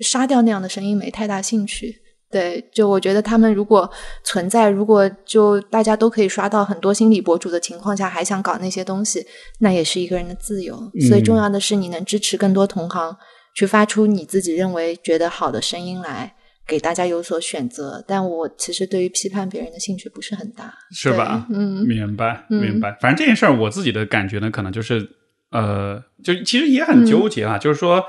[0.00, 2.02] 杀掉那样的声音没太大兴趣。
[2.30, 3.90] 对，就我觉得他们如果
[4.22, 9.26] 存在，如果就大家都可以刷到很多心理博主的情况下，还想搞那些东西，
[9.58, 10.76] 那也是一个人的自由。
[11.08, 13.16] 所以重要的是你能支持更多同行
[13.56, 16.32] 去发出你自己认为觉得好的声音来，
[16.64, 18.04] 给大家有所选择。
[18.06, 21.48] 但我其实对于批判别人的兴趣不是很大，是吧？
[21.50, 22.96] 嗯，明白，明白。
[23.00, 25.04] 反正这件事儿，我自己的感觉呢，可能就是
[25.50, 28.04] 呃，就其实也很纠结啊，就是说。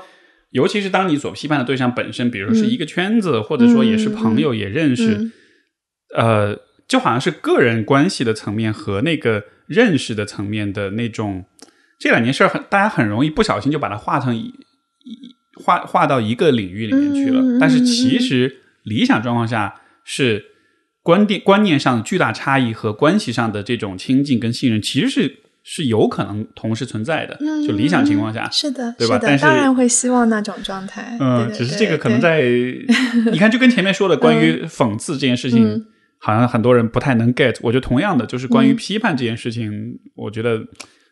[0.52, 5.30] 尤其是当你所批判的对象本身，比如说是一个圈子，或者说也是朋友，也认识，
[6.14, 6.56] 呃，
[6.86, 11.46] 就好像是个人关系的层面和那个认识的层面的那种，
[11.98, 14.52] 这两件事儿很，大家很容易不小心就把它画成一
[15.64, 17.58] 画画到一个领域里面去了。
[17.58, 20.44] 但是其实理想状况下是
[21.02, 25.41] 观点观念上的巨大差异和关系上的这种亲近跟信任，其实是。
[25.64, 29.18] 是有可能同时存在的，就理想情况下，是的，对吧？
[29.22, 31.16] 但是当然会希望那种状态。
[31.20, 32.42] 嗯，只是这个可能在，
[33.30, 35.86] 你看，就跟前面说的关于讽刺这件事情，
[36.18, 37.56] 好像很多人不太能 get。
[37.62, 40.60] 我觉得同样的，就是关于批判这件事情，我觉得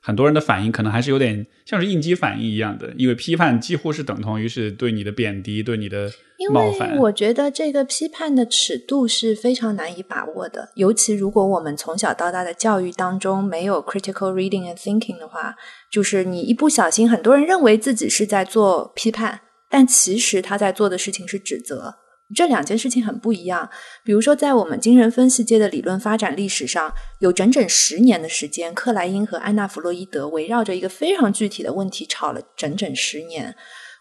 [0.00, 6.10] 很多人的反应可能还是有点像是应激反应一样的，因为批判几乎是等同于是对你的贬低，对你的
[6.40, 15.54] 因为我觉得这个批判的尺度是非常难以把握的，尤其如果我们从小到大的教育当中没有 critical reading and thinking 的话，
[15.90, 21.96] 就是你一不小心，很多人认为自己是在做批判，但其实他在做的事情是指责，
[22.34, 23.68] 这两件事情很不一样。
[24.02, 33.54] 比如说，在我们精神分析界的理论发展历史上，有整整十年的时间，克莱因和安娜弗洛伊德围绕着一个非常具体的问题吵了整整十年。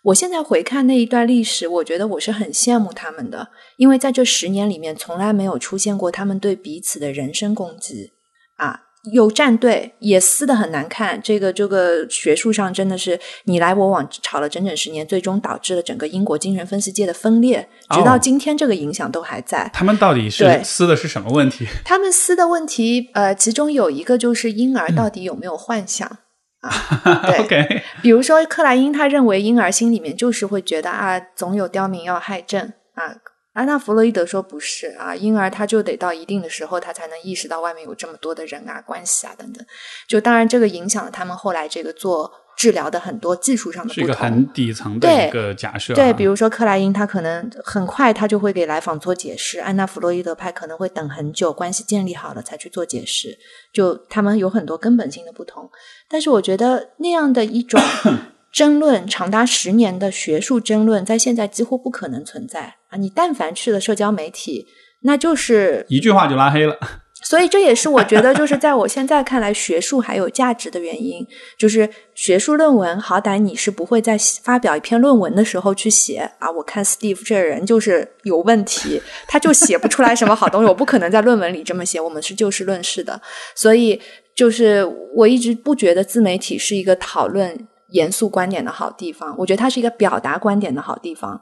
[0.03, 8.11] 我现在回看那一段历史，我觉得我是很羡慕他们的，因为在这十年里面，从来没有出现过他们对彼此的人身攻击
[8.55, 8.81] 啊，
[9.13, 11.21] 有站队也撕的很难看。
[11.21, 19.69] 这个这个学术上真的是你来我往吵了整整十年，最终导致了整个英国精神分析界的分裂，直到今天这个影响都还在。
[19.73, 21.67] 他们到底是撕的是什么问题？
[21.83, 26.19] 他们撕的问题，呃，其中有一个就是婴儿到底有没有幻想。
[26.67, 33.15] 啊，对，比如说克莱因，他认为婴儿心里面就是会觉得啊，总有刁民要害朕啊。
[33.53, 39.65] 安娜弗洛伊德说不是啊，婴儿他就得到一定的时候，他才能意识到外面有这么多的人啊、关系啊等等。
[40.07, 42.31] 就当然这个影响了他们后来这个做。
[42.59, 45.93] 治疗的很多技术上的不同，是一个很底层的一个假设。
[45.93, 53.37] 对，比如说克莱因，他可能很快他就会给来访做解释；安娜弗洛伊德派可能会等很久，关系建立好了才去做解释。
[53.71, 55.71] 就他们有很多根本性的不同。
[56.09, 57.79] 但是我觉得那样的一种
[58.51, 62.97] 争论，长达十年的学术争论，在现在几乎不可能存在啊！
[62.97, 64.67] 你但凡去了社交媒体，
[65.03, 66.77] 那就是一句话就拉黑了。
[67.21, 71.25] 所以这也是我觉得，就是在我现在看来，学术还有价值的原因。
[71.57, 76.49] 就是学术论文，好歹你是不会在发表一篇论文的时候去写啊。
[76.49, 80.67] 我看 Steve 这人就是有问题，他就写不出来什么好东西。
[80.67, 81.99] 我不可能在论文里这么写。
[81.99, 83.21] 我们是就事论事的，
[83.53, 84.01] 所以
[84.33, 89.35] 就是我一直不觉得自媒体是一个讨论严肃观点的好地方。
[89.37, 91.41] 我觉得它是一个表达观点的好地方。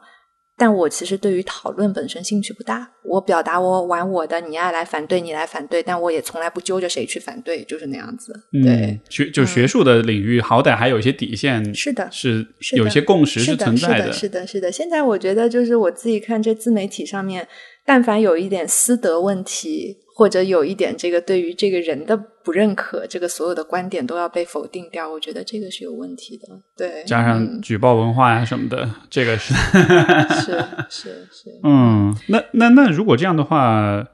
[0.59, 8.33] 但我其实对于讨论本身兴趣不大，我表达我玩我的，你爱来反对你来反对，但我也从来不揪着谁去反对，就是那样子。
[8.63, 14.71] 对，学就学术的领域，好歹还有一些底线，是的，是有一些共识是存在的，是的，是的。
[14.71, 17.47] 现在我觉得，就是我自己看这自媒体上面，
[17.85, 19.97] 但凡有一点私德问题。
[20.17, 26.47] 或者有一点这个对于这个人的不认可，这个所有的观点都要被否定掉，我觉得这个是有问题的。
[26.75, 30.51] 对，加上举报文化呀什么的，这个是是
[30.89, 31.59] 是 是。
[31.63, 34.07] 嗯，那那那如果这样的话，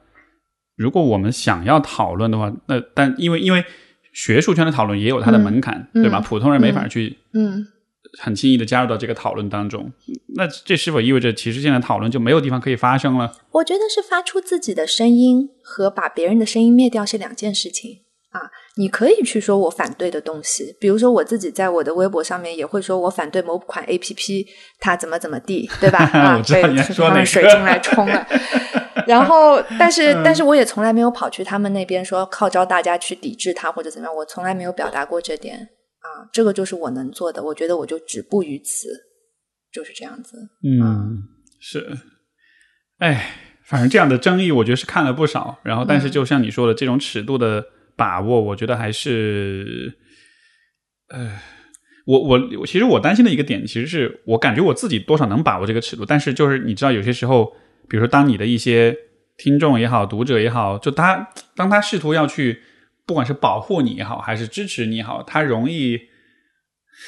[0.76, 3.64] 如果我们想要讨论的话，那但因为因为
[4.12, 6.20] 学术圈的讨论也有它的门槛，对吧？
[6.20, 7.66] 普通人没法去嗯。
[8.18, 9.92] 很轻易的加入到这个讨论当中，
[10.36, 13.32] 那这是否意味着其实现在讨论就没有地方可以发生了？
[13.50, 18.50] 我觉得是发出自己的声音和把别人的声音灭掉是两件事情啊！
[18.76, 24.46] 你可以去说我反对的东西，比如说我自己在我的微博上面也会说我反对某款 A P P
[24.80, 25.98] 它怎么怎么地，对吧？
[26.12, 28.26] 啊，被他们水进来冲了。
[29.06, 35.68] 然后，但是但是我也从来没有跑去他们那边说号召大家去抵制它或者怎么样，我从来没有表达过这点。
[36.14, 38.88] 啊，这个就是我能做的，我觉得我就止步于此，
[39.72, 40.38] 就是这样子。
[40.62, 41.24] 嗯，
[41.58, 41.98] 是，
[42.98, 43.34] 哎，
[43.64, 45.58] 反正这样的争议，我觉得是看了不少。
[45.64, 47.66] 然后，但是就像你说的，这种尺度的
[47.96, 49.92] 把握，我觉得还是，
[51.08, 51.36] 呃，
[52.06, 57.46] 我我其实我担心的一个点，其实是我感觉我自己多少能把握这个尺度，但是就是你知道，有些时候，
[57.88, 58.96] 比如说当你的一些
[59.36, 62.62] 听众也好，读者也好，就他当他试图要去。
[63.06, 65.98] 不管是保护你也好，还是支持你也好，他容易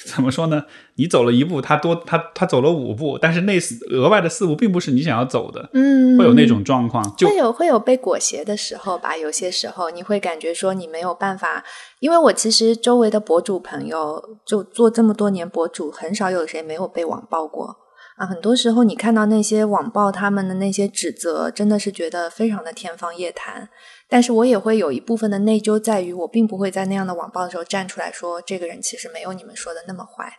[0.06, 0.64] 怎么说呢？
[0.97, 3.56] 你走了一步，他多他他走了五步，但是那
[3.90, 9.16] 额外的四步并不是你想要走的，嗯，会有那种状况，就会有会有被裹挟的时候吧。
[9.16, 11.64] 有些时候你会感觉说你没有办法，
[12.01, 17.77] 因为我其实周围的博主朋友就做这么多年博主，很少有谁没有被网暴过
[18.16, 18.27] 啊。
[18.27, 23.68] 很多时候你看到那些网暴他们的那些指责，真的是觉得非常的天方夜谭。
[24.08, 30.32] 但是我也会有一部分的内疚，在于我并不会在那样的网暴的时候站出来说，这个人其实没有你们说的那么坏。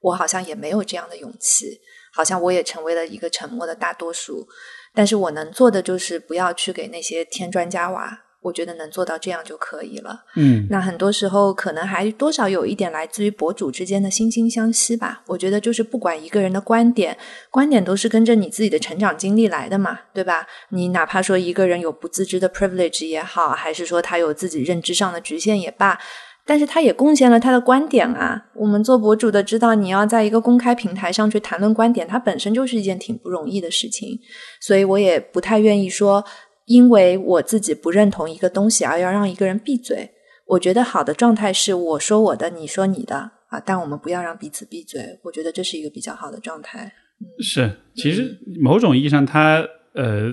[0.00, 1.80] 我好像也没有这样的勇气，
[2.12, 4.46] 好像我也成为了一个沉默的大多数。
[4.92, 8.23] 但是我能做的就是不要去给那些添砖加瓦。
[8.44, 10.22] 我觉得能做到这样就可以了。
[10.36, 15.22] 嗯，那很多时候可能还多少有一点来自于博主之间的惺惺相惜吧。
[15.26, 17.16] 我觉得就是不管一个人的观点，
[17.50, 20.46] 观点都是跟着你自己的成长经历来的嘛，对吧？
[20.68, 25.98] 你哪怕说一个人有不自知的 privilege 也好，还是说他有自己认知上的局限也罢，
[26.44, 28.44] 但是他也贡献了他的观点啊。
[28.54, 34.20] 我们做博主的知道，你要在一个公开平台上去谈论观点，它本身就是一件挺不容易的事情。
[34.60, 36.22] 所以我也不太愿意说。
[36.66, 40.10] 因为我自己不认同一个东西，而要让一个人闭嘴，
[40.46, 45.18] 我觉得好的状态是我说我的，你说你的啊，但我们不要让彼此闭嘴。
[45.22, 46.92] 我觉得这是一个比较好的状态。
[47.38, 49.64] 是，其实某种意义上，他
[49.94, 50.32] 呃，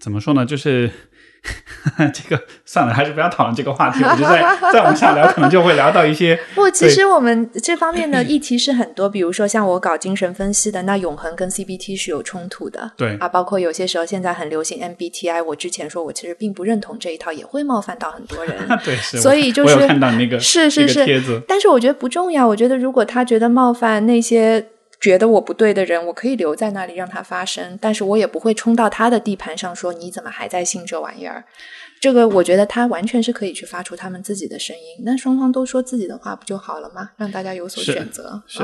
[0.00, 0.44] 怎么说呢？
[0.44, 0.90] 就是
[2.12, 4.02] 这个算了，还是不要讨论这个话题。
[4.02, 6.38] 我觉得再再往下聊，可能就会聊到一些。
[6.54, 12.90] 不，其实我们这方面的议题是很多，比如说像我搞精神分析的，那永恒跟 CBT 是有冲突的。
[12.96, 18.56] 对啊，包括有些时候现在很流行 MBTI，我之前说我其实并不认同这一套，也会冒犯到很多人。
[18.84, 19.18] 对，是。
[19.18, 22.46] 所以就是看到那个是是是但是我觉得不重要。
[22.46, 24.66] 我觉得如果他觉得冒犯那些。
[25.06, 31.44] 觉得我不对的人，我可以留在那里让他发声，但是我也不会冲到他的地盘上说你怎么还在信这玩意儿。
[32.00, 37.10] 这个我觉得他完全是可以去发出他们自己的声音，那双方都说自己的话不就好了吗？
[37.16, 38.42] 让大家有所选择。
[38.48, 38.58] 是，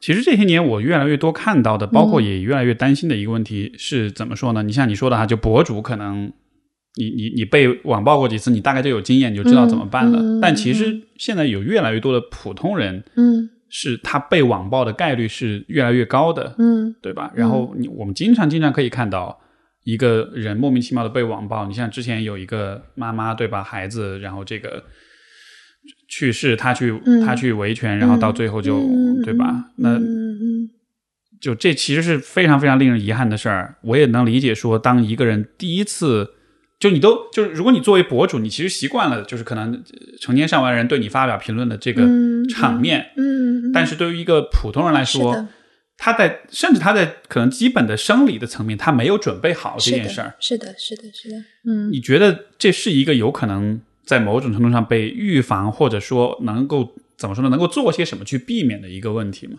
[0.00, 4.62] 其实这些年我越来越多看到的，包括也越来越担心的一个问题是怎么说呢？
[4.62, 6.32] 你像你说的哈，就博主可能
[6.94, 10.40] 你你你被网暴过几次，你大概就有经验，你就知道怎么办了。
[10.40, 13.50] 但其实现在有越来越多的普通人，嗯。
[13.70, 17.30] 是他被网暴的概率是越来越高的，嗯，对吧？
[17.34, 19.40] 然后你我们经常经常可以看到
[19.84, 21.66] 一个人莫名其妙的被网暴。
[21.66, 23.62] 你像之前有一个妈妈，对吧？
[23.62, 24.84] 孩子然后这个
[26.08, 28.80] 去世，他去他去维权，然后到最后就
[29.24, 29.64] 对吧？
[29.76, 29.98] 那
[31.40, 33.76] 就这其实是非常非常令人遗憾的事儿。
[33.82, 36.34] 我也能理解说，当一个人第一次。
[36.78, 39.82] 就你都就是，如果你作为博主，你其实习惯了，就是可能
[40.20, 42.02] 成千上万人对你发表评论的这个
[42.48, 45.48] 场面，嗯，但是对于一个普通人来说，
[45.96, 51.36] 他在甚至他在可能基本的生理的层面，他没有准备好这件事儿，是的，是的，是的，
[51.66, 57.50] 嗯，你觉得这是一个有可能在某种程度上被预防，或者说能够怎么说呢？
[57.50, 59.58] 能够做些什么去避免的一个问题吗？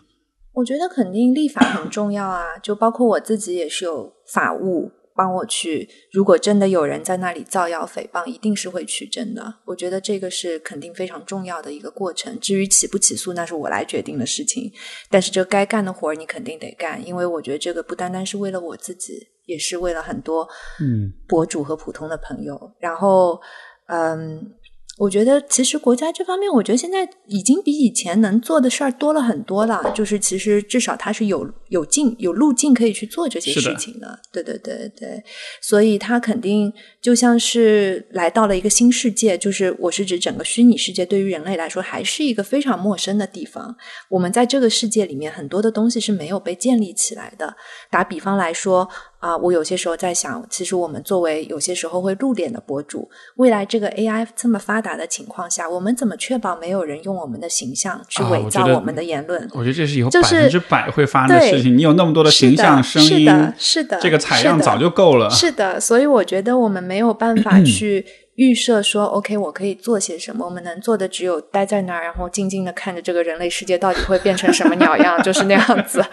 [0.53, 4.93] 我觉得肯定立法很重要啊，就包括我自己也是有法务。
[5.19, 9.53] 帮我去，如果真的有人在那里造谣诽谤，一定是会取证的。
[9.65, 12.39] 我觉得这个是肯定非常重要的一个过程。
[12.39, 14.71] 至于起不起诉，那是我来决定的事情。
[15.09, 20.47] 但是这该干的活儿你肯定得干，因为我觉得这个不单单是为了我自己，也是为了很多
[20.79, 22.71] 嗯博主和普通的朋友。
[22.79, 23.41] 然后，
[23.87, 24.53] 嗯。
[24.99, 29.93] 我觉得其实国家这方面，我觉得现在已经比以前能做的事儿多了很多了。
[29.95, 34.19] 就是其实至少它是有有径有路径可以去做这些事情的。
[34.31, 35.23] 对对对对，
[35.61, 36.71] 所以它肯定
[37.01, 39.37] 就像是来到了一个新世界。
[39.37, 43.75] 就是我是指整个虚拟世界对于人类来说还是一个非常陌生的地方。
[44.09, 47.55] 我们在这个世界里面很多的东西是没有被建立起来的。
[47.89, 48.89] 打比方来说。
[49.19, 59.45] 啊，我有些时候在想，其实我们作为有些时候会露脸的博主，未来这个 AI 这么发达的情况下，我们怎么确保没有人用我们的形象去伪造我们的言论？
[59.51, 61.77] 我觉得这是以后百分之百会发生的事情。
[61.77, 65.29] 你有那么多的形象、声音，是的，是的，这个采样早就够了。
[65.29, 68.03] 是的，所以我觉得我们没有办法去
[68.33, 70.43] 预设说，OK，我可以做些什么。
[70.43, 76.03] 我们能做的只有待在那儿，然后静静的看着这个人类世界到底会变成什么鸟样， 就是那样子。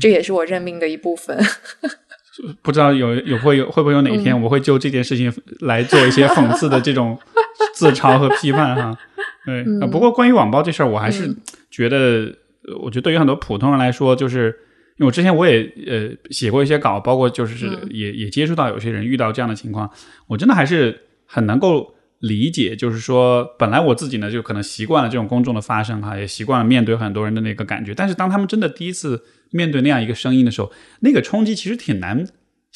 [0.00, 1.38] 这也是我认命的一部分。
[2.60, 7.16] 不知道有有会有会不会有哪一天，我会就这件事情来做一些讽刺的这种
[7.72, 8.98] 自嘲和批判哈。
[9.46, 11.32] 对，不过关于网暴这事儿，我还是
[11.70, 12.34] 觉得，
[12.82, 14.58] 我觉得对于很多普通人来说，就是
[14.96, 19.90] 因为我之前我也呃写过一些稿，包括就是也也接触到有些人遇到这样的情况，
[20.26, 29.22] 我真的还是很能够理解，就是说本来我自己呢就可能习惯了这种公众的发声哈，也习惯了面对很多人的那个感觉，但是当他们真的第一次。
[29.52, 32.26] 面对那样一个声音的时候，那个冲击其实挺难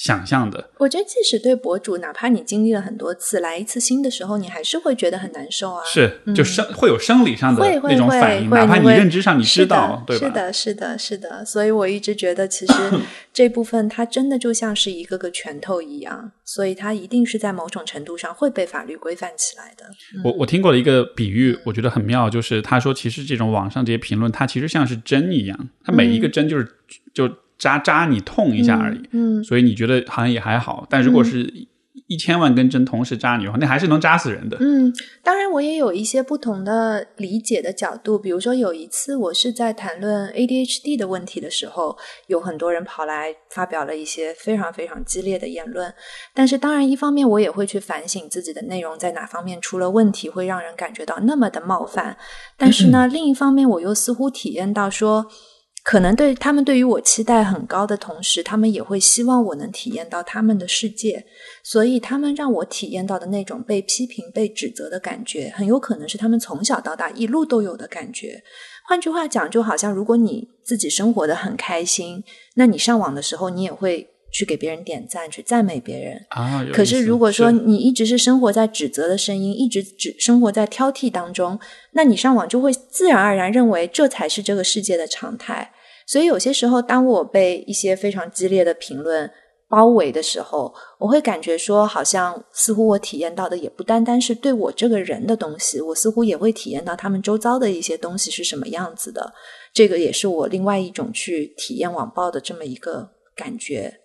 [0.00, 0.70] 想象的。
[0.78, 5.84] 我觉得，即使对博主，哪怕你经历了很多次，来一次新的时候，你还是会觉得很难受啊。
[5.84, 10.26] 是，就生会有生理上的那种反应，哪怕你认知上你知道，对吧？
[10.26, 11.44] 是的，是的，是的。
[11.44, 12.72] 所以我一直觉得，其实
[13.30, 19.84] 这部分它真的就像是一个个拳头一样，所以它一定是在某种程度上会被法律规范起来的。
[20.24, 26.66] 我我听过的一个比喻，我觉得很妙，就是他说，其实这种网上这些评论，它其实像是针一样，它每一个针就是
[27.12, 27.30] 就。
[27.60, 31.68] 扎扎你痛一下而已，嗯，所以你觉得好像也还好，但如果是
[32.06, 34.56] 一千万根针同时扎你的话，那还是能扎死人的。
[34.60, 34.92] 嗯，
[35.22, 41.96] 当然我也有一些不同的理解的角度，比如说有一次我是在谈论 ADHD 的问题的时候，
[42.26, 45.92] 有很多人跑来发表了一些非常非常激烈的言论，
[46.34, 52.16] 但是当然一方面我也会去反省自己的内容在哪方面出了问题，会让人感觉到那么的冒犯，
[52.56, 55.26] 但是呢，另一方面我又似乎体验到说。
[55.82, 61.24] 可能对他们对于我期待很高的同时，他们也会希望我能体验到他们的世界，
[61.62, 68.42] 所以他们让我体验到的那种被批评、被指责的感觉，很有可能是他们从小到大一路都有的感觉。
[68.86, 72.22] 换句话讲，就好像如果你自己生活的很开心，
[72.54, 74.09] 那你上网的时候，你也会。
[74.32, 76.64] 去给别人点赞，去赞美别人啊。
[76.72, 81.58] 可是如果说你一直是生活在指责的声音，一直只生活在挑剔当中，
[81.92, 85.72] 那你上网就会自然而然认为这才是这个世界的常态。
[86.06, 89.30] 所以有些时候，当我被一些非常激烈的评论
[89.68, 99.32] 包围的时候，我会感觉说，好像似乎我体验到的也不单单是对我这个人的东西，我似乎也会体验到他们周遭的一些东西是什么样子的。
[99.72, 104.00] 这个也是我另外一种去体验网暴的这么一个感觉。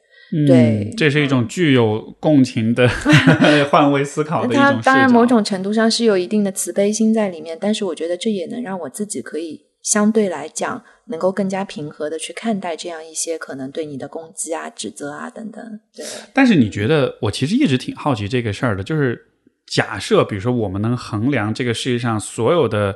[0.47, 2.88] 对，这是一种具有共情的
[3.69, 4.81] 换位思考的一种。
[4.84, 15.80] 当然，某种程度上是有一定的慈悲心在里面，但是我觉得这也能让我自己可以相对来讲能够更加平和的去看待这样一些可能对你的攻击啊、指责啊等等。
[15.95, 16.03] 对。
[16.34, 19.22] 但是你觉得，我其实一直挺好奇这个事儿的，就是
[19.68, 22.95] 假设，比如说我们能衡量这个世界上所有的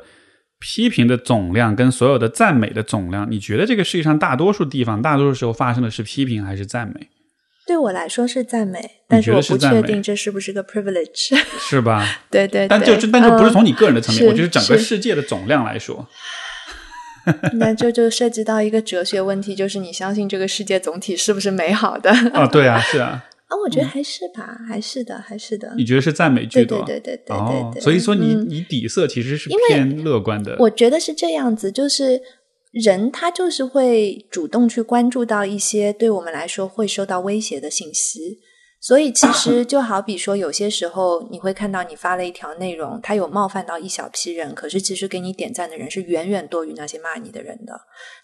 [0.59, 7.07] 批评的总量跟所有的赞美的总量，你觉得这个世界上大多数地方、大多数时候发生的是批评还是赞美？
[7.69, 12.03] 对我来说是赞美，但是我不确定这是不是个 privilege， 是吧？
[12.31, 16.07] 对对，但就但就不是从你个人的层面，我觉得整个世界的总量来说，
[17.59, 22.09] 那这就涉及到一个哲学问题，就是你相信这个世界总体是不是美好的？
[22.33, 23.23] 啊，对啊，是啊。
[23.49, 25.71] 啊，我觉得还是吧，还是的，还是的。
[25.77, 26.83] 你觉得是赞美居多？
[26.87, 27.81] 对对对对对对。
[27.83, 30.55] 所以说，你你底色其实是偏乐观的。
[30.57, 32.19] 我觉得是这样子，就是。
[32.71, 38.39] 人他就是会主动去关注到一些对我们来说会受到威胁的信息，
[38.79, 47.73] 所以其实 就好比说，有些时候你会看到你发了一条内容，它有冒犯到一小批人，可是其实给你点赞的人是远远多于那些骂你的人的。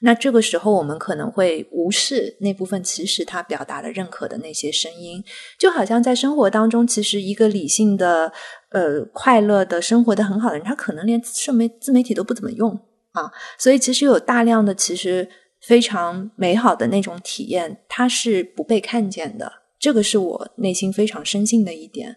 [0.01, 5.23] 那这个时候，我们可能会无视那部分其实他表达了认可的那些声音，
[5.57, 8.31] 就好像在生活当中，其实一个理性的、
[8.69, 12.79] 呃快乐的生活的很好的人，他可能连社媒自媒体都不怎么用。
[13.15, 15.27] 啊，所以其实有大量的其实
[15.61, 19.51] 非常美好的那种体验，它是不被看见的。
[19.79, 22.15] 这个是我内心非常深信的一点。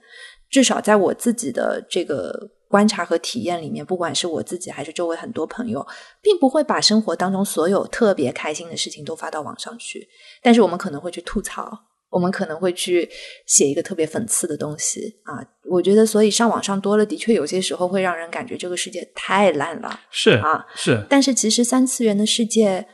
[0.50, 5.86] 至少在我自己的这个观察和体验里面，不管是我自己还是周围很多朋友，
[6.20, 10.08] 并不会把生活当中所有特别开心的事情都发到网上去。
[10.42, 11.86] 但是我们可能会去吐槽。
[12.10, 13.06] 我们可能会去
[13.44, 20.00] 写一个特别讽刺的东西啊，我觉得，所以上网上多了，的确有些时候会让人感觉这个世界太烂了。
[20.10, 21.04] 是啊，是。
[21.08, 22.86] 但是其实三次元的世界，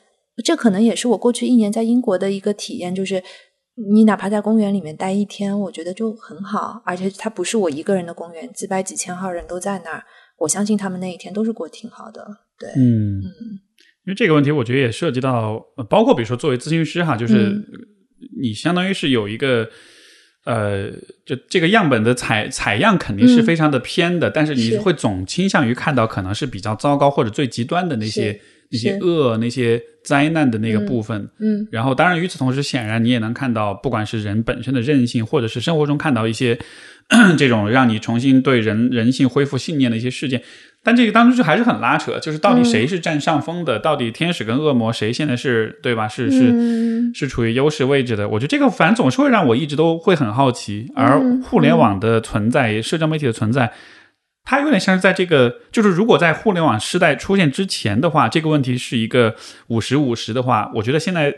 [0.44, 3.22] 这可能也是我过去一年在英国的一个体验，就是
[3.92, 10.02] 你哪怕在公园里面待一天，我觉得就很好，而且它不是我一个人的公园，几百几千号人都在那儿，
[10.38, 12.26] 我相信他们那一天都是过挺好的。
[12.58, 13.22] 对，嗯嗯，
[14.06, 17.54] 因为这个问题，我觉得也涉及到，包括比如说作为咨询师哈，就是。
[18.40, 19.68] 你相当于是有一个，
[20.44, 20.90] 呃，
[21.24, 28.38] 就这个样本的采采样肯定是非常的偏的，但是你会总倾向于看到可能是比较糟糕或者最极端的那些
[28.70, 31.28] 那些恶那些灾难的那个部分。
[31.38, 36.58] 嗯，然后当然与此同时，显然你也能看到，不管是人本身的韧性，或者是生活中看到一些
[37.38, 40.42] 这种让你重新对人人性恢复信念的一些事件。
[40.84, 43.78] 但这个当中就还是很拉扯，就是到底谁是占上风的？
[43.78, 46.06] 到底天使跟恶魔谁现在是对吧？
[46.06, 48.28] 是是是处于优势位置的？
[48.28, 50.92] 我觉得这个反正总是会让我一直都会很好奇。
[50.94, 53.72] 而互联网的存在，社交媒体的存在，
[54.44, 59.34] 它有点像是在这个，就是如果在互联网时代出现之前的话，这个问题是一个
[59.68, 61.34] 五十五十的话，我觉得现在。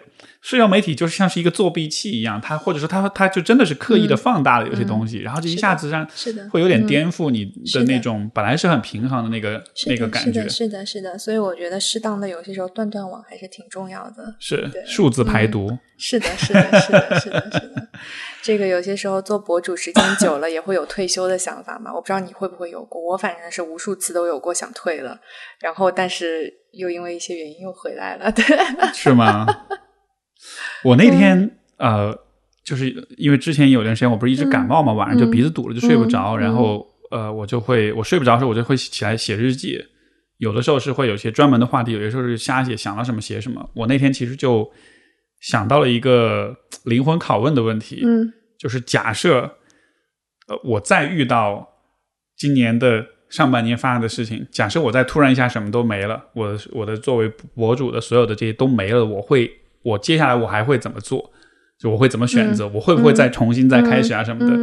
[0.46, 10.48] 社交媒体就是像是一个作弊器一样，它或者说它它就真的是刻意的放大了有些东西，然后就一下子让是的会有点颠覆你的那种本来是很平衡的那个那个感觉。
[10.48, 14.36] 是的，是的，所以我觉得适当的有些时候断断网还是挺重要的。
[14.38, 15.76] 是数字排毒。
[15.98, 17.88] 是的，是的，是的，是的，是的。
[18.40, 21.92] 这个有些时候做博主时间久了也会有退休的想法嘛？
[21.92, 25.18] 我不知道你会不会有过，我反正是无数次都有过想退了，
[25.58, 28.30] 然后但是又因为一些原因又回来了。
[28.30, 28.44] 对，
[28.94, 29.44] 是吗？
[30.86, 32.16] 我那天呃，
[32.64, 36.36] 就是因为之前有段时间我不是一直感冒嘛，晚上就鼻子堵了，就睡不着。
[36.36, 39.84] 然后呃，我就会我睡不着的时候，我就会起来写日记。
[40.38, 43.68] 有的时候是会有些专门的话题，有些时候是瞎写，想到什么写什么。
[43.74, 44.70] 我那天其实就
[45.40, 49.40] 想到了一个灵魂拷问的问题，嗯，就是假设
[50.46, 51.68] 呃我再遇到
[52.36, 59.50] 今年的上半年发生的事情，假设我再突然一下什么都没了，我我的作为博主的所有的这些都没了，我会。
[59.86, 61.32] 我接下来我还会怎么做？
[61.78, 62.66] 就我会怎么选择？
[62.68, 64.56] 我会不会再重新再开始啊什么的？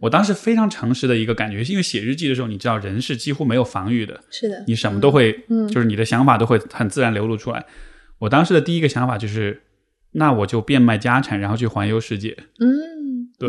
[0.00, 5.32] 我当时非常诚实的一个感觉，因为写日记的时候，你知道人是几乎没有防御的，是的，你什么都会，
[5.68, 7.66] 就是你的想法都会很自然流露出来。
[8.20, 9.62] 我当时的第一个想法就是，
[10.12, 12.36] 那我就变卖家产，然后去环游世界。
[12.60, 13.48] 嗯，对，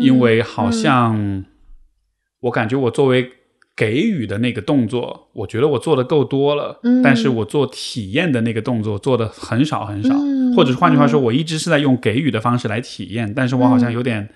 [0.00, 1.44] 因为好像
[2.40, 3.30] 我感觉我作为。
[3.82, 10.14] 给予的那个动作，我觉得我做的够多了，但是我做体验的那个动作做的很少很少，
[10.54, 14.28] 或者是换句话说，我一直是在用给予的方式来体验，但是我好像有点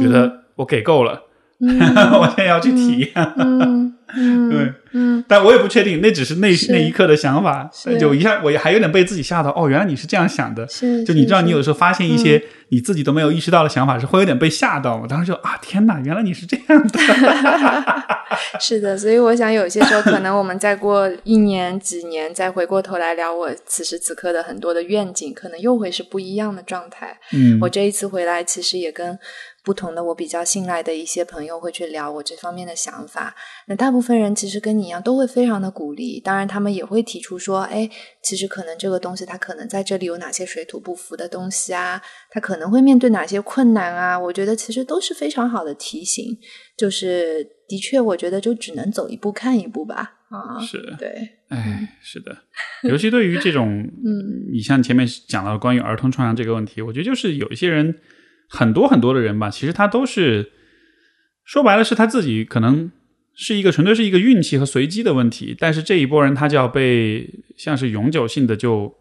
[0.00, 1.20] 觉得我给够了，
[2.20, 3.10] 我现在要去体验。
[3.36, 7.68] 嗯嗯，对，嗯，但我也不确定，那只是那是那一刻的想法，
[7.98, 9.50] 就一下我还有点被自己吓到。
[9.56, 10.68] 哦，原来你是这样想的。
[10.68, 14.96] 是，就你知道，你有时候发现一些你自己都没有意识到的想法，是会有点被吓到。
[15.02, 17.00] 我当时就啊，天哪，原来你是这样的。
[18.60, 27.18] 是的，所以我想有些时候，可能我们再过一年、几年，再回过头来聊我此时此刻的很多的愿景，可能又会是不一样的状态。
[27.32, 29.18] 嗯我这一次回来，其实也跟
[29.64, 33.34] 不同的我比较信赖的一些朋友会去聊我这方面的想法。
[33.66, 36.20] 那大部分人其实跟你一样，都会非常的鼓励。
[36.20, 37.88] 当然，他们也会提出说，哎，
[38.22, 42.00] 其实可能这个东西它可能在这里有哪些水土不服的东西啊，
[42.30, 44.18] 它可能会面对哪些困难啊。
[44.18, 46.38] 我觉得其实都是非常好的提醒。
[46.76, 50.20] 就是的确，我觉得就只能走一步看一步吧。
[50.28, 51.08] 啊，是，对，
[51.48, 52.36] 哎，是的，
[52.82, 57.94] 尤其对于这种， 嗯，你像前面讲到关于儿童创伤这个问题，我觉得就是有一些人，
[58.54, 60.52] 很多很多的人吧，其实他都是
[61.44, 62.90] 说白了是他自己可能
[63.34, 68.94] 是一个纯粹是一个运气和随机的问题，但是这一波人他就要被像是永久性的就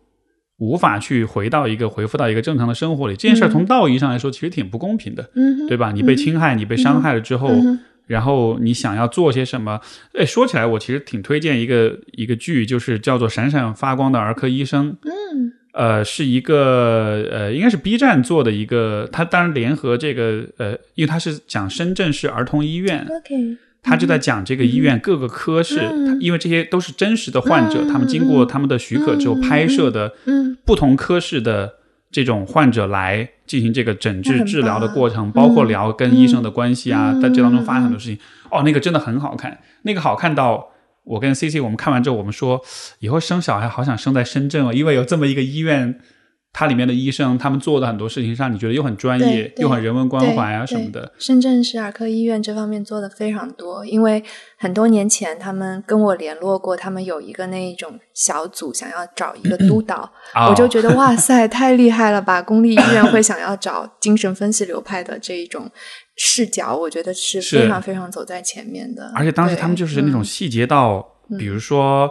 [0.58, 5.92] 无法去回到一个回复到一个正常的生活里，这件事儿从道义上来说其实挺不公平的，嗯，对吧？
[5.92, 7.50] 你被侵害，你被伤害了之后。
[7.50, 9.80] 嗯然后你想要做些什么？
[10.14, 14.92] 哎，说起来，我其实挺推荐一个一个剧，就是叫做《闪闪发光的儿科医生》。
[15.04, 31.74] 嗯呃，是一个呃，应该是 B 站做的一个，它当然联合这个呃，因为它是讲深圳市儿童医院，，OK，他就在讲这个医院各个科室，嗯因为这些都是真实的患者，嗯他们经过他们的许可之后嗯拍摄的嗯不同科室的
[32.12, 38.18] 这种患者来进行这个诊治治疗的过程，包括聊跟医生的关系啊，嗯在这当中发生很多事情。
[38.52, 40.70] 哦，那个真的很好看，那个好看到
[41.04, 42.62] 我跟 C C 我们看完之后，我们说
[43.00, 46.00] 以后生小孩好想生在深圳哦，因为有这么一个医院。
[46.56, 51.12] 它里面的医生，他们做的很多事情上，你觉得又很专业又很人文关怀啊什么的。
[51.18, 54.24] 深圳市儿科医院这方面做的非常多，因为
[54.60, 60.08] 很多年前他们跟我联络过，他们有一个那一种小组想要找一个督导，
[60.38, 62.40] 哦我就觉得哇塞，太厉害了吧！
[62.40, 65.68] 公立医院会想要找精神分析流派的这一种
[66.16, 69.12] 视角，我觉得是是非常非常走在前面的。
[69.16, 72.10] 而且当时他们就是那种嗯细节到，比如说，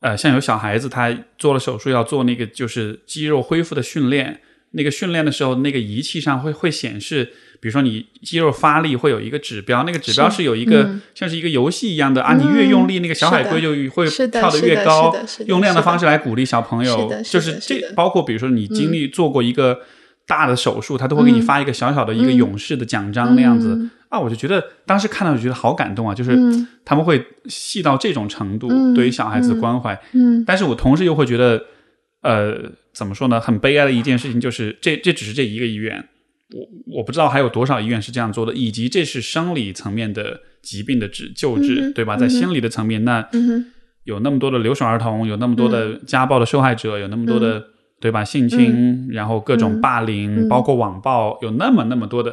[0.00, 4.40] 呃，像有小孩子他做了手术要做那个就是肌肉恢复的训练，
[4.70, 7.24] 那个训练的时候，那个仪器上会会显示，
[7.60, 15.12] 比如说你肌肉发力会有一个指标，那个指标是是有一个、嗯像是一个游戏一样的啊，你越用力，那个小海龟就会跳得越高
[15.46, 19.80] 用那样的方式来鼓励小朋友就是这包括比如说你经历做过一个。
[20.26, 21.42] 大的手术，他都会给你嗯。
[21.42, 22.36] 发一个小小的一个嗯。
[22.36, 23.90] 勇士的奖章那样子、嗯。
[24.08, 26.66] 啊，我就觉得当时看到就觉得好感动啊，就是嗯。
[26.84, 29.98] 他们会细到这种程度，嗯对于小孩子的关怀。
[30.12, 30.44] 嗯。
[30.44, 31.62] 但是我同时又会觉得，
[32.22, 33.40] 呃，怎么说呢？
[33.40, 36.08] 很悲哀的一件事情就是，这这只是这一个医院，
[36.52, 42.16] 我我不知道还有多少医院是这样做的，以及这是生理层面的疾病的治救治，嗯对吧？
[42.16, 43.26] 在心理的层面，那
[44.04, 47.64] 有那么多的留守儿童，有那么多的家暴的受害者，有那么多的、
[48.00, 52.32] 对吧性侵，然后各种霸凌，嗯包括网暴，有那么那么多的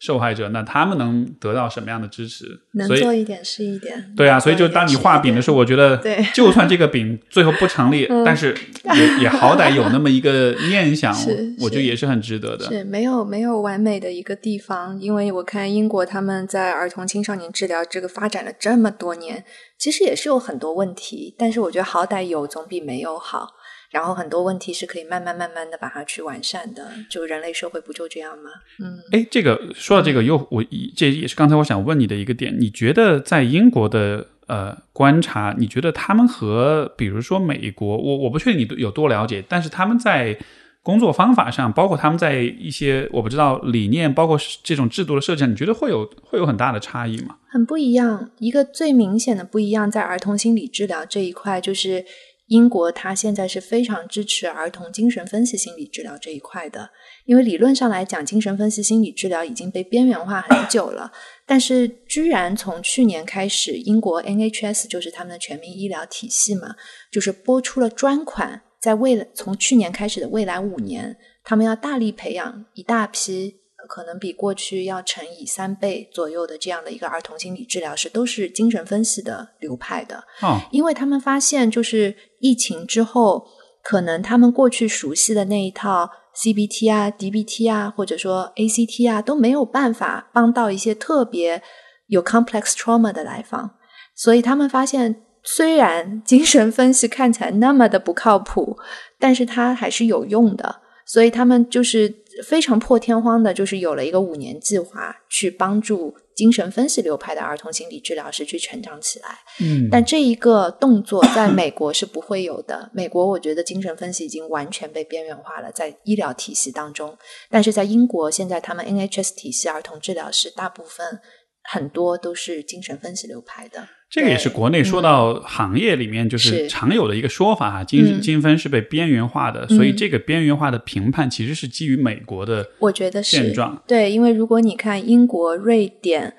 [0.00, 2.44] 受害者，那他们能得到什么样的支持？
[2.72, 4.12] 能做一点是一点。
[4.16, 8.54] 对啊，所以就当你画饼的时候，我觉得对， 就算这个饼最后不成立，嗯但是
[8.96, 12.66] 也 也好歹有那么一个念想，是我觉得也是很值得的。
[12.66, 19.44] 是没有没有完美的一个地方，因为我看英国他们在儿童青少年治疗这个发展了这么多年，
[19.78, 23.50] 其实也是有很多问题，但是我觉得好歹有总比没有好。
[23.94, 28.50] 然后很多问题是可以慢慢慢慢的把它去完善的，就人类社会不就这样吗？
[28.80, 30.64] 嗯哎，这个说到这个，又我
[30.96, 40.36] 这也是刚才我想问你的一个点，你觉得在英国的呃观察，你觉得他们和比如说美国，我我不确定你有多了解，但是他们在
[40.82, 47.36] 工作方法上，包括他们在一些我不知道理念，包括这种制度的设计上，你觉得会有会有很大的差异吗？
[47.48, 48.28] 很不一样。
[48.40, 52.04] 一个最明显的不一样，在儿童心理治疗这一块，就是
[52.46, 56.90] 英国它现在是非常支持儿童精神分析心理治疗这一块的。
[57.24, 61.10] 因为理论上来讲，精神分析心理治疗已经被边缘化很久了，
[61.46, 66.74] 但是居然从去年开始，英国 NHS 就是他们的全民医疗体系嘛，
[67.10, 80.24] 就是拨出了专款，在未来从去年开始的未来五年，他们要大力培养一大批可能比过去要乘以三倍左右的这样的一个儿童心理治疗师，都是精神分析的流派的。
[80.42, 83.46] 哦，因为他们发现，就是疫情之后，
[83.82, 91.62] 可能他们过去熟悉的那一套 CBT 啊、DBT 啊，或者说 ACT 啊，都没有办法帮到一些特别
[92.08, 93.70] 有 complex trauma 的来访，
[94.14, 98.76] 所以他们发现，虽然精神分析看起来那么的不靠谱，
[99.18, 102.12] 但是它还是有用的，所以他们就是
[102.44, 109.28] 非常破天荒的，就是有了一个五年计划，去帮助精神分析流派的儿童心理治疗师去成长起来。
[109.60, 112.90] 嗯，但这一个动作在美国是不会有的。
[112.92, 117.16] 美国我觉得精神分析已经完全被边缘化了，在医疗体系当中。
[117.50, 121.20] 但是在英国，现在他们 NHS 体系儿童治疗师大部分
[121.62, 123.86] 很多都是精神分析流派的。
[124.14, 136.36] 这个也是国内说到行业里面就是常有的一个说法啊，精精分是被边缘化的，所以这个边缘化的评判其实是基于美国的，我觉得现状对，因为如果你看英国、瑞典、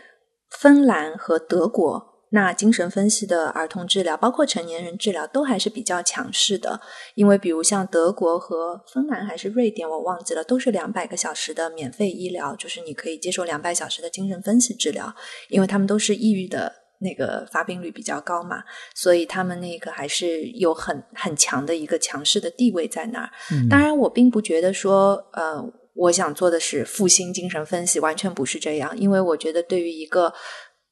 [0.61, 2.15] 芬兰和德国。
[2.31, 6.81] 那精神分析的儿童治疗，包括成年人治疗，都还是比较强势的。
[7.13, 15.15] 因为比如像德国和芬兰还是瑞典，我忘记了，都是两百个小时的免费医疗，就是你可以接受两百小时的精神分析治疗。
[15.47, 18.63] 因为他们都是抑郁的那个发病率比较高嘛，
[18.95, 23.29] 所以他们那个还是有很很强的一个强势的地位在那儿。
[23.69, 25.61] 当然，我并不觉得说，呃，
[25.93, 28.97] 我想做的是复兴精神分析，完全不是这样。
[28.97, 30.33] 因为我觉得对于一个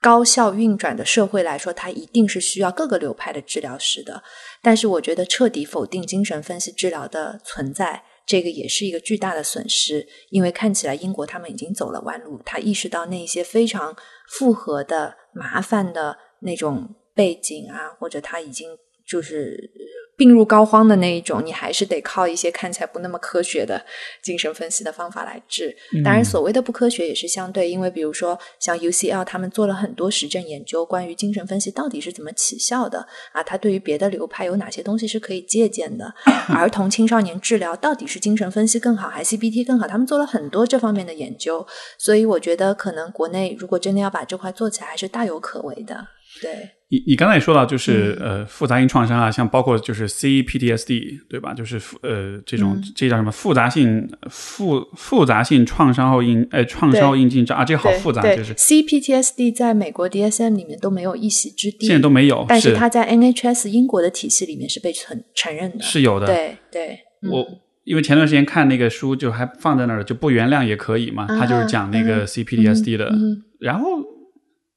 [0.01, 4.21] 高效运转的社会来说，它一定是需要各个流派的治疗师的。
[4.61, 10.05] 但是，我觉得彻底否定精神分析治疗的存在，这个也是一个巨大的损失。
[10.29, 13.95] 因为看起来英国他们已经走了弯路，他意识到那些非常
[14.29, 19.93] 复合的、麻烦的那种背景啊，或者他已经就是。
[20.15, 23.83] 病入膏肓的那一种，你还是得靠一些看起来不那么科学的
[24.21, 25.75] 精神分析的方法来治。
[26.03, 36.13] 当然，所谓的不科学也是相对，因为比如说像 UCL 他们做了很多实证研究，关于精神分析到底是怎么起效的啊，它对于别的流派有哪些东西是可以借鉴的？
[36.49, 39.87] 儿童青少年治疗到底是精神分析更好还是 CBT 更好？
[39.87, 41.65] 他们做了很多这方面的研究，
[41.97, 46.07] 所以我觉得可能国内如果真的要把这块做起来，还是大有可为的。
[46.41, 46.69] 对。
[46.93, 51.51] 你你刚才也说到，就是呃复杂性创伤啊，像包括就是 CPTSD 对吧？
[51.51, 66.27] 就是呃这种这叫什么复杂性复复杂性创伤后应呃创伤后应激症啊，这个好复杂，就是 CPTSD 在美国 DSM 里面都没有一席之地，现在都没有，但是它在 NHS 英国的体系里面是被承承认的，是有的。
[66.27, 66.99] 对对，
[67.31, 67.43] 我
[67.85, 73.11] 因为前段时间看那个书，就还放在那儿，就不原谅也可以嘛，他就是讲那个 CPTSD 的，
[73.59, 73.87] 然后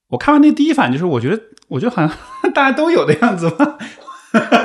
[0.09, 1.39] 我看完那第一反应就是，我觉得。
[1.69, 2.11] 我觉得好像
[2.55, 3.79] 大家都有的样子吧。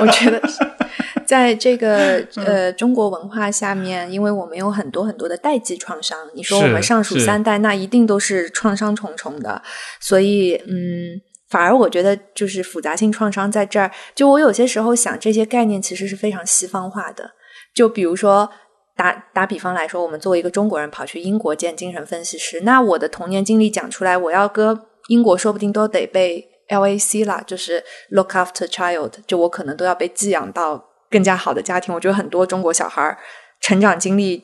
[0.00, 0.40] 我觉得
[1.24, 9.62] 在这个呃中国文化下面，因为我们有很多很多的代际创伤，你说我们上属三代，那一定都是创伤重重的。
[9.98, 11.18] 所以，嗯，
[11.48, 13.90] 反而我觉得就是复杂性创伤在这儿。
[14.14, 17.30] 就我有些时候想，这些概念其实是非常西方化的。
[17.74, 18.50] 就比如说，
[18.94, 26.51] 打打比方来说，我们作为一个中国人跑去英国见精神分析师，那我的童年经历讲出来，我要搁英国，说不定都得被。
[26.72, 31.94] LAC 啦，就是 look after child，就我可能都要被寄养到更加好的家庭。
[31.94, 33.18] 我觉得很多中国小孩
[33.60, 34.42] 成长经历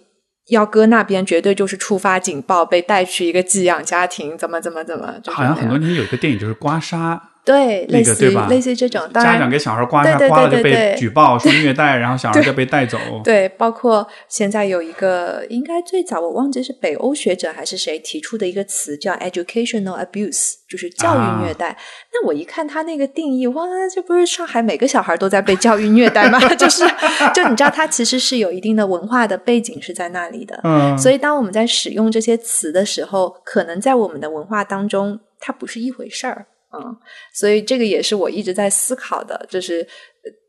[0.50, 5.14] 要搁那边，绝对就是触发警报，被带去一个寄养家庭，怎么怎么怎么。
[5.26, 7.18] 好像很多年有一个电影就是刮痧。
[7.48, 8.46] 对，类似对吧？
[8.50, 12.98] 类似这种当，家长给小孩刮痧，刮了就被举报说虐待，然后小孩就被带走。
[13.24, 21.74] 对，包括现在有一个，应该最早我忘记是北欧学者还是谁提出的一个词，叫 educational abuse，就是教育虐待。
[22.12, 23.64] 那我一看他那个定义，哇，
[23.94, 26.38] 这不是上海每个小孩都在被教育虐待吗？
[26.54, 26.84] 就是，
[27.32, 30.60] 就你知道，他其实是有一定的文化的背景是在那里的。
[30.64, 36.44] 嗯，所以当我们在使用这些词的时候，可能在我们的文化当中，它不是一回事儿。
[36.72, 36.96] 嗯，
[37.32, 39.86] 所以这个也是我一直在思考的，就是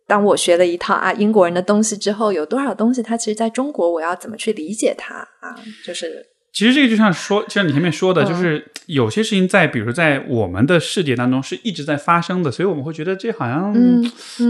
[0.08, 5.56] 当我学了一套啊英国人的东西之后，有多少东西它其实在中国，我要怎么去理解它啊？
[5.86, 6.26] 就是。
[6.52, 13.74] 其实这个就像说，就像你前面说的，就是有些事情在，比如在我们的世界当中是一直在发生的，所以我们会觉得这好像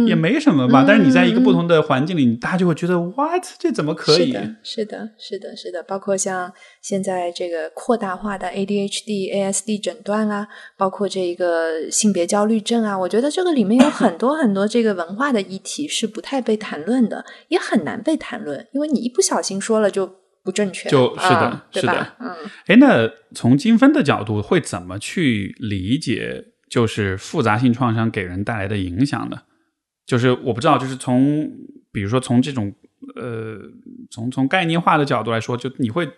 [0.08, 0.86] 也没什么吧。
[0.88, 4.32] 但是你在一个不同的环境里，大家就会觉得 what 这怎么可以？
[4.64, 6.52] 是的，是的，是的，包括像
[6.82, 10.48] 现在这个扩大化的 ADHD、ASD 诊断啊，
[10.78, 20.19] 包括这个性别焦虑症啊，我觉得这个里面有很多很多这个文化的议题是不太被谈论的，也很难被谈论，因为你一不小心说了就。
[20.44, 22.36] 不正确，就是的，是的，嗯，
[22.68, 29.42] 哎，那从精分的角度会怎么去理解，就是复杂性创伤给人带来的影响呢？
[30.06, 31.52] 就是我不知道，就是从
[31.92, 32.74] 比如说从这种
[33.16, 33.60] 呃，
[34.10, 36.10] 从从概念化的角度来说，就你会，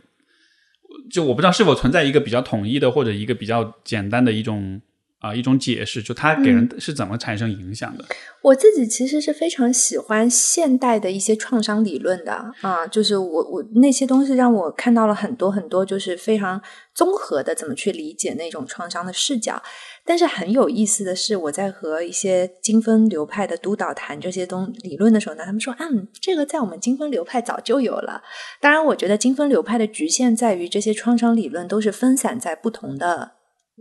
[1.10, 4.82] 就我不知道是否存在一个比较统一的或者一个比较简单的一种。
[5.22, 8.04] 啊，一种解释，就它给人是怎么产生影响的？
[8.42, 16.60] 我自己其实是非常喜欢现代的一些创伤理论的啊，就是我我那些东西让我看到了很多很多，就是非常
[16.96, 19.62] 综合的怎么去理解那种创伤的视角。
[20.04, 28.24] 但是很有意思的是，我在和一些精分流派的督导谈这些东理论的时候呢，他们说，嗯，这个在我们精分流派早就有了。
[28.60, 33.34] 当然，我觉得精分流派的局限在于这些创伤理论都是分散在不同的。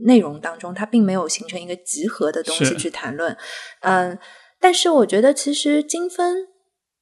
[0.04, 3.36] 内容当中，它并没有形成一个集合的东西去谈论。
[3.80, 4.18] 嗯，
[4.60, 6.48] 但是我觉得其实精分，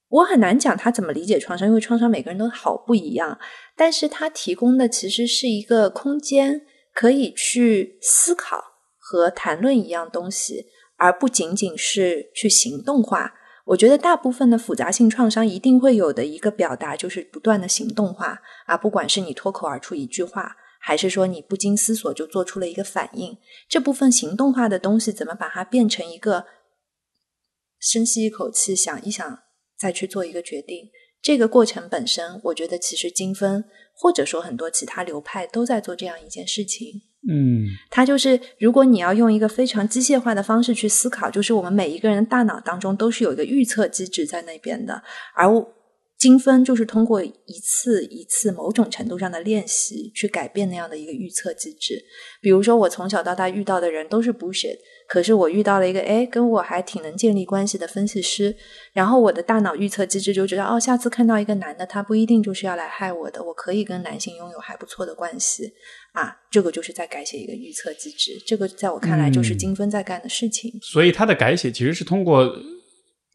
[0.09, 3.39] 我很难讲他怎么理解创伤，因为创伤每个人都好不一样。
[3.77, 6.63] 但是它提供的其实是一个空间，
[6.93, 8.63] 可以去思考
[8.99, 10.67] 和谈论一样东西，
[10.97, 13.35] 而不仅仅是去行动化。
[13.67, 23.37] 我觉得大部分的复杂性创伤一定会有的一个表达，就是不断的行动化啊，不管是你脱口而出一句话，还是说你不经思索就做出了一个反应，
[23.69, 26.47] 这部分行动化的东西，怎么把它变成一个
[27.81, 29.41] 深吸一口气，想一想，
[29.79, 30.91] 再去做一个决定，
[31.21, 33.65] 这个过程本身，我觉得其实精分
[33.95, 37.03] 或者说很多其他流派都在做这样一件事情。
[37.29, 45.03] 嗯，它就是，如果你要用一个非常机械化的方式去思考，就是我们每一个人的大脑当中都是有一个预测机制在那边的，
[45.35, 45.49] 而
[46.19, 52.05] 精分就是通过一次一次某种程度上的练习去改变那样的一个预测机制。
[52.41, 54.77] 比如说，我从小到大遇到的人都是 bullshit。
[55.09, 58.55] 可是我遇到了一个哎，跟我还挺能建立关系的分析师，
[58.93, 65.73] 然后我的大脑预测机制就知道，哦，下次看到一个男的，他不一定就是要来害我的，我可以跟男性拥有还不错的关系
[66.13, 70.79] 啊，这个就是在改写一个预测机制，这个在我看来就是精分在干的事情。
[70.83, 72.53] 所以他的改写其实是通过。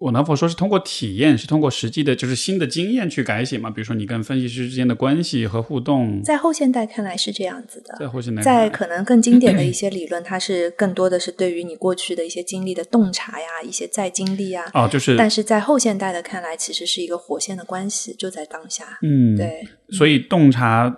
[0.03, 3.69] 我能否说是通过体验，是通过实际的，就是新的经验去改写嘛？
[3.69, 7.95] 比如说你跟分析师之间的关系和互动，在后现代看来是这样子的。
[7.97, 14.65] 在后现代，在可能更经典的一 些理论，它是更多的是对于你过去的一些经历的洞察呀，一些再经历啊。
[14.73, 15.15] 哦，就是。
[15.15, 18.99] 但是在后现代的看来，其实是一个活现的关系，就在当下。
[19.03, 19.65] 嗯，对。
[19.91, 20.93] 所以洞察，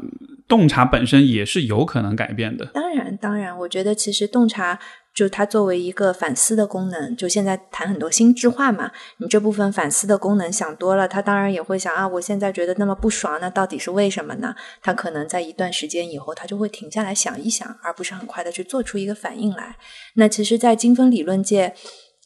[0.47, 2.65] 洞察本身也是有可能改变的。
[2.73, 4.79] 当然，当然，我觉得其实洞察。
[5.15, 14.53] 就它作为一个反思的功能，就现在谈很多心智化嘛，你这部分反思的功能想多了，他当然也会想啊，我现在觉得那么不爽，那到底是为什么呢？
[14.83, 19.77] 他可能在一段时间以后，他就会停下来想一想，而不是很快的去做出一个反应来。
[20.15, 21.73] 那其实，在精分理论界，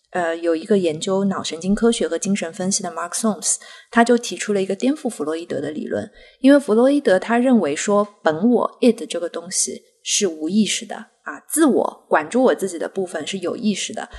[0.10, 3.58] 呃，有一个研究脑神经科学和精神分析的 Mark Soms，
[3.92, 6.10] 他就提出了一个颠覆弗洛伊德的理论，
[6.40, 10.96] 因为弗洛伊德他认为说本我 it 这个东西是无意识的。
[10.96, 14.10] 啊，自我管住我自己的部分是有意识的。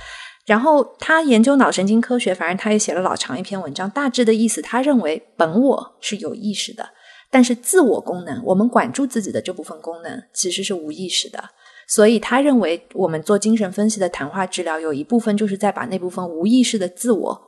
[0.45, 3.89] 然后他研究脑神经科学，反正他也写了老长一篇文章。
[3.89, 6.89] 大致的意思，他认为本我是有意识的，
[7.29, 11.43] 但是自我功能，我们管住自己的这部分功能其实是无意识的。
[11.87, 17.41] 所以他认为，我们做精神分析的谈话治疗，有一部分就是在把那部分无意识的自我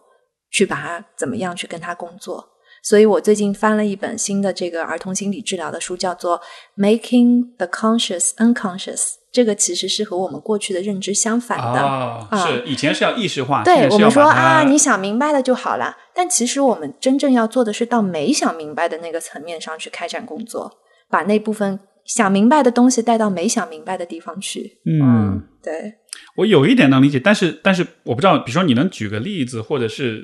[0.52, 2.46] 去把它怎么样去跟他工作。
[2.84, 6.40] 所以我最近翻了一本新的这个儿童心理治疗的书，叫做
[6.78, 8.98] 《Making the Conscious Unconscious》。
[9.32, 15.98] 这个其实是和我们过去的认知相反的啊，是以前是要意识化，对我们说啊，你想明白了就好了。
[16.14, 20.72] 但其实我们真正要做的是到没想明白的那个层面上去开展工作，
[21.10, 24.80] 把那部分想明白的东西带到没想明白的地方去。
[24.86, 25.96] 嗯，对，
[26.36, 30.24] 我有一点能理解，但是但是我不知道，比如说你能举个例子，或者是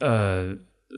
[0.00, 0.52] 呃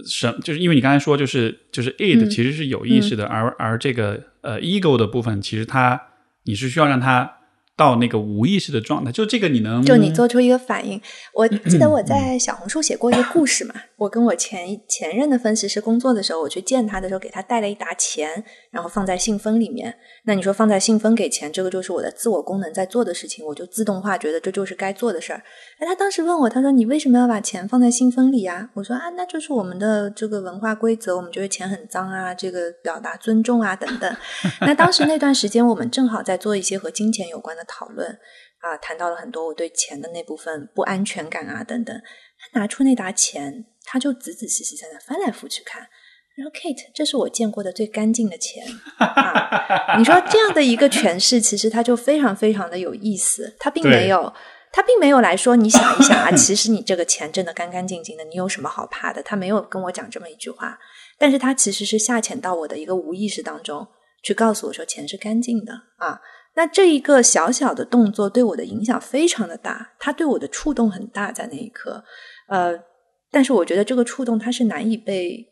[0.04, 6.00] 什，就是因为你刚才说就是就是 it 其实是有意识的，而而这个呃 ego 的部分，其实它
[6.44, 7.32] 你是需要让它。
[7.78, 10.98] 到那个无意识的状态，就这个你能，就你做出一个反应。
[11.34, 13.74] 我记得我在小红书写过一个故事嘛。
[13.96, 19.96] 我跟我前前任的分析师工作的时候，我去见他的时候，给他带了一沓钱，然后放在信封里面。
[20.24, 25.42] 那你说放在信封给钱，这个就是我的自我功能在做的事情，我就自动化觉得这就是该做的事儿。
[25.78, 28.70] 哎，他当时问我，他说你为什么要把钱放在信封里呀？
[28.74, 34.16] 我说啊，那就是我们的这个文化规则，我们觉得钱很脏啊，这个表达尊重啊等等。
[34.60, 37.64] 那当时那段时间，我们正好在做一些和金钱有关的。
[37.66, 38.08] 讨论
[38.60, 41.96] 啊，谈到了很多我对钱的那部分不安全感啊等等。
[42.38, 45.88] 他拿出那沓钱，他就仔仔细细在那翻来覆去看。
[46.34, 48.62] 然后 Kate，这是我见过的最干净的钱。
[48.98, 53.56] 啊你说这样的一个诠释，其实他就非常非常的有意思。
[53.58, 54.30] 他并没有，
[54.70, 59.22] 他并没有来说，你想一想啊，其实你这个钱挣的干干净净的，你有什么好怕的？
[59.22, 60.78] 他没有跟我讲这么一句话，
[61.18, 63.88] 但是他其实是下潜到我的一个无意识当中
[64.22, 66.20] 去告诉我说，钱是干净的啊。
[66.54, 72.04] 那这一个小小的动作对我的影响非常的大，他对我的触动很大，在那一刻，
[72.48, 72.78] 呃，
[73.30, 75.46] 但是我觉得这个触动它是难以被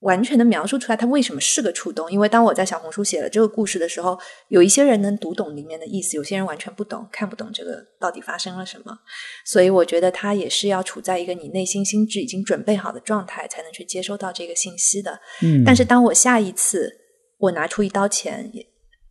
[0.00, 2.10] 完全的描述出来，它为什么是个触动？
[2.10, 4.18] 因为当我在小红书写了这个故事的时候，
[4.48, 8.96] 有一些人能读懂里面的意思，有些人完全不懂，看不懂这个到底发生了什么。
[9.44, 15.18] 所以我觉得它也是要处在一个你内心心智已经准备好的状态，才能去接收到这个信息的。
[15.42, 16.92] 嗯，但是当我下一次
[17.38, 18.64] 我拿出一刀钱也。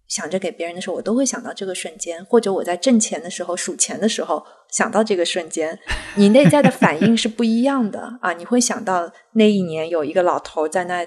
[0.07, 5.77] 想着给别人的时候，我都会想到这个瞬间，或者我在挣钱的时候、数钱的时候想到这个瞬间。
[6.15, 8.33] 你内在的反应是不一样的啊！
[8.33, 11.05] 你会想到那一年有一个老头在那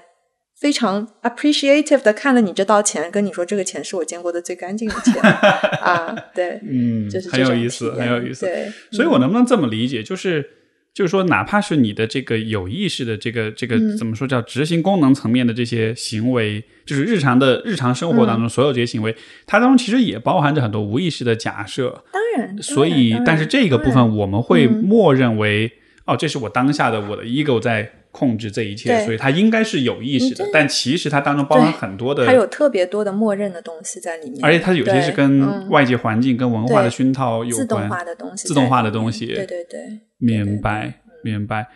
[0.58, 5.14] 非常 appreciative 的看了你这道钱，跟你说这个钱是我见过的最干净的钱
[5.80, 8.44] 啊，对，嗯，就是很有意思，很有意思。
[8.44, 10.46] 对，所以我能不能这么理解，就是
[10.92, 19.14] 就是说，哪怕是你的这个有意识的这个这个怎么说叫执行功能层面的这些行为，就是日常的日常生活当中所有这些行为，
[19.46, 22.04] 它当中其实也包含着很多无意识的假设。
[22.12, 25.72] 当然，所以，但是这个部分我们会默认为，
[26.06, 27.92] 哦，这是我当下的我的 ego 在。
[28.12, 39.80] 控制这一切，所以它应该是有意识的，但其实它当中包含很多的，它有特别多的默认的东西在里面，而且它有些是跟外界环境、跟文化的熏陶有关，自动化的东西，自动化的东西，对对对，
[40.18, 41.66] 明白明白。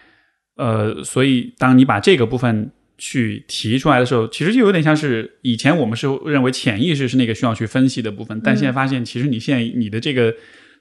[0.56, 10.34] 呃，所以当你把这个部分去提出来的时候，其实就有点像是以前我们是认为潜意识是那个需要去分析的部分，但现在发现，其实你现在你的这个。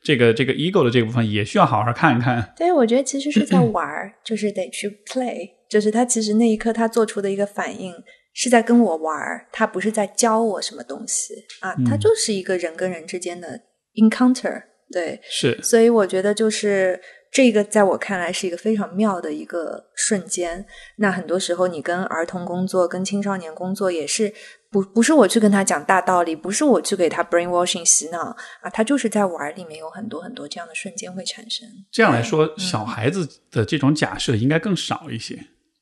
[0.03, 2.53] 这个这个 ego 的这个部分也需要好好看一看。
[2.57, 7.93] 对，我觉得其实是在 玩儿，就是得去 play，就是他其实那一刻他做出的一个反应
[8.33, 13.61] 是在跟我玩儿，他不是在教我什么东西啊，他就是一个人跟人之间的
[13.95, 14.63] encounter。
[14.91, 15.57] 对，是。
[15.63, 16.99] 所以我觉得就是
[17.33, 20.65] 这个，在我看来是一个非常妙的一个瞬间。
[20.97, 24.33] 那很多时候你跟儿童工作、跟青少年工作也是。
[24.73, 31.67] 不不是我去跟他讲大道理，不是我去给他 brainwashing 洗脑啊，他就是在玩里面有很多很多这样的瞬间会产生。
[31.91, 35.37] 这样来说，小孩子的这种假设应该更少一些，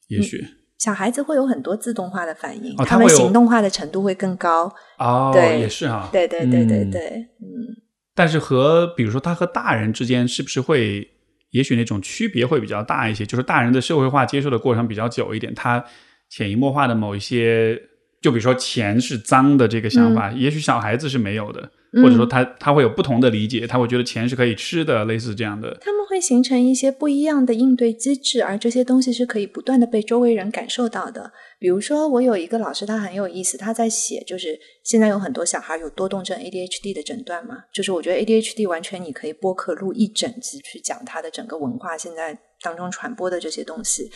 [0.10, 0.46] 也许
[0.78, 4.70] 小孩子会有很多自动化的反应，他们行动化的程度会更高。
[5.00, 7.72] 哦，对，也是哈，对对对对对，嗯。
[8.14, 11.10] 但是和比如说他和大人之间是不是会，
[11.52, 13.26] 也许那种区别会比较大一些？
[13.26, 15.86] 就是大人的社会化接受的过程比较久一点，他
[16.28, 17.82] 潜移默化的某一些。
[18.22, 21.72] 就比如说钱是脏的这个想法，也许小孩子是没有的，
[22.04, 25.76] 或者说他他会有不同的理解，他会觉得钱是可以吃的，类似这样的。
[25.82, 31.32] 他们会形成一些不一样的应对机制，而这些东西是可以不断的被周围人感受到的。
[31.58, 44.12] 比如说，我有一个老师，他很有意思，他在写，就是现在有很多小孩有多动症 ADHD 的诊断嘛，就是我觉得 ADHD 完全你可以播客录一整集去讲他的整个文化现在当中传播的这些东西。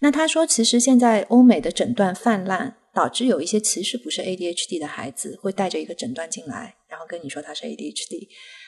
[0.00, 2.74] 那他说，其实现在欧美的诊断泛滥。
[2.96, 8.26] 导致有一些其实不是 ADHD 的孩子会带着一个诊断进来，然后跟你说他是 ADHD。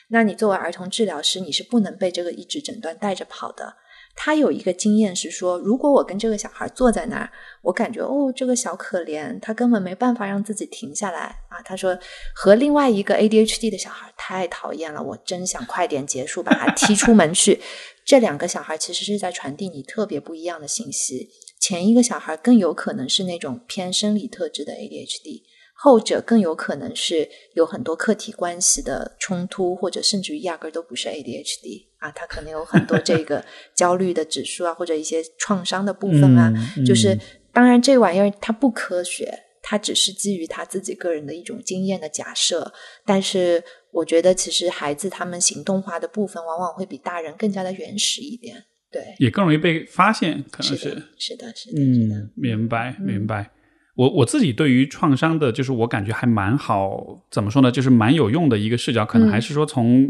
[0.09, 3.77] 那你作为儿童治疗师，你是不能被这个一纸诊断带着跑的。
[4.15, 7.31] 他有一个经验是说，如果我跟这个小孩坐在那儿，
[7.63, 11.59] 我感觉哦，这个小可怜，他根本没办法让自己停下来啊。
[11.65, 11.97] 他说
[12.35, 17.59] 和另外一个 ADHD 的小孩太讨厌了，我真想快点结束，把他踢出门去。
[18.05, 21.29] 这两个小孩其实是在传递你特别不一样的信息。
[21.59, 33.43] 前一个小孩更有可能是那种偏生理特质的 ADHD，后者更有可能是有很多客体关系的冲突，或者甚至于压根儿都不是 ADHD 啊，他可能有很多这个
[33.75, 36.53] 焦虑的指数啊，或者一些创伤的部分啊。
[36.85, 37.17] 就是
[37.51, 39.31] 当然这玩意儿它不科学，
[39.61, 42.73] 它只是基于他自己个人的一种经验的假设。
[43.05, 43.61] 但是
[43.91, 48.65] 我觉得其实孩子他们行动化的部分往往会比大人更加的原始一点。
[48.91, 50.89] 对，也更容易被发现，可能是是。
[50.89, 53.51] 的，是的，嗯，明白，明白。
[53.95, 57.71] 我我自己对于创伤的，就是我感觉还蛮好，怎么说呢？
[57.71, 60.09] 就是蛮有用的一个视角，可能还是说从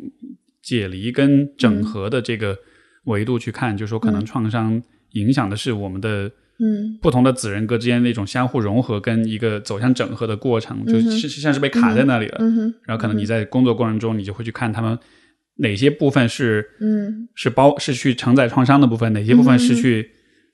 [0.62, 2.58] 解离跟整合的这个
[3.06, 4.82] 维度去看，就是说可能创伤
[5.14, 6.98] 影响的是我们的嗯。
[7.02, 12.38] 不同的子人格之间那种相互融合跟一个走向整合的过程，就是像是被卡在那里了，
[12.86, 14.98] 然后可能你在工作过程中，你就会去看他们。
[15.62, 19.12] 哪些部分是嗯是包是去承载创伤的部分？
[19.14, 20.10] 哪些部分是去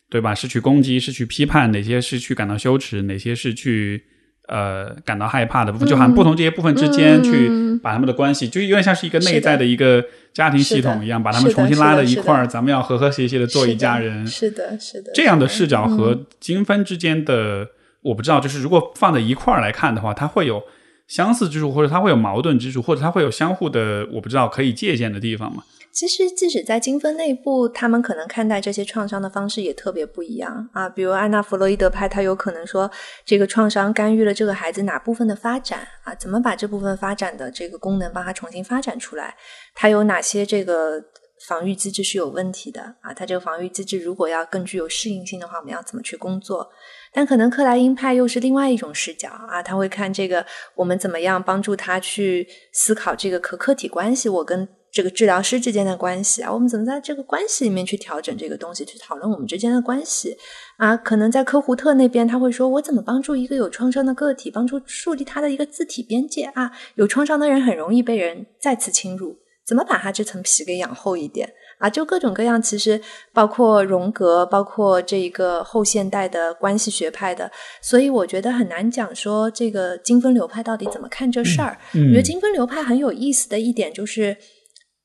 [0.10, 0.34] 对吧？
[0.34, 1.72] 是去攻击，是去批判？
[1.72, 3.04] 哪些是去感到羞耻？
[3.04, 4.04] 哪些是去
[4.48, 5.88] 呃感到害怕的部分？
[5.88, 7.50] 就好像不同这些部分之间去
[7.84, 10.04] 把他们的关系，就有点像是一个内在的一个
[10.34, 14.26] 家庭系统一样，把他们重新拉在一块儿，咱们要和和谐谐的做一家人。
[14.26, 15.12] 是的，是的。
[15.14, 17.68] 这样的视角和精分之间的，
[18.02, 20.64] 我不知道，就是如果放在一块儿来看的话，它会有。
[21.08, 25.64] 相似之处，或者它会有矛盾之处，或者它会有相互的，我不知道可以借鉴的地方吗？
[25.92, 30.90] 其实，即使在精分内部，他们可能看待这些创伤的方式也特别不一样啊。
[30.90, 32.92] 比如安娜弗洛伊德派，他有可能说，
[33.24, 36.14] 这个创伤干预了这个孩子哪部分的发展啊？
[36.16, 39.36] 怎么把这部分发展的这个功能帮他重新发展出来？
[39.74, 41.02] 他有哪些这个
[41.48, 43.14] 防御机制是有问题的啊？
[43.14, 46.70] 他这个防御机制如果要更具有适应性的话，我们要怎么去工作？
[47.16, 60.36] 但可能克莱因派又是另外一种视角啊，他会看这个我们怎么样帮助他去思考这个可客体关系，我跟这个治疗师之间的关系啊，我们怎么在这个关系里面去调整这个东西，去讨论我们之间的关系
[60.78, 60.98] 啊？
[60.98, 66.72] 可能在科胡特那边，他会说我怎么帮助一个有创伤的个体，帮助树立他的一个字体边界啊？
[66.96, 69.38] 有创伤的人很容易被人再次侵入。
[69.66, 71.90] 怎么把他这层皮给养厚一点啊？
[71.90, 73.00] 就各种各样，其实
[73.34, 81.78] 包括荣格，包括这一个后现代的关系学派的，所以我觉得很难讲说这个精分流派到底怎么看这事儿。
[81.94, 84.38] 我觉得精分流派很有意思的一点就是，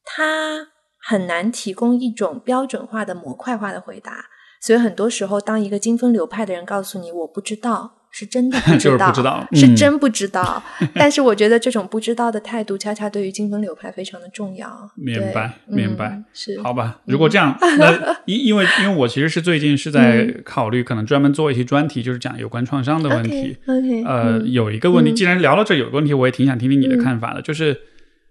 [0.05, 0.67] 它
[0.99, 4.27] 很难提供一种标准化的模块化的回答，
[4.61, 8.00] 所以很多时候，当一个精分流派的人告诉你我不知道。
[8.12, 10.62] 是真的不 知道，是真不知道。
[10.95, 14.91] 但是我觉得这种不知道的态度，恰恰对于精分流派非常的重要。
[14.97, 17.01] 明白，明白，是好吧？
[17.07, 23.57] 如果这样， 那因因为因为我其实是最近是在考虑，可能专门做一些专题，就是讲有关创伤的问题。
[23.66, 27.81] OK，呃，有一个问题，既然聊到这，有个问题，我也挺想听听你的看法的，就是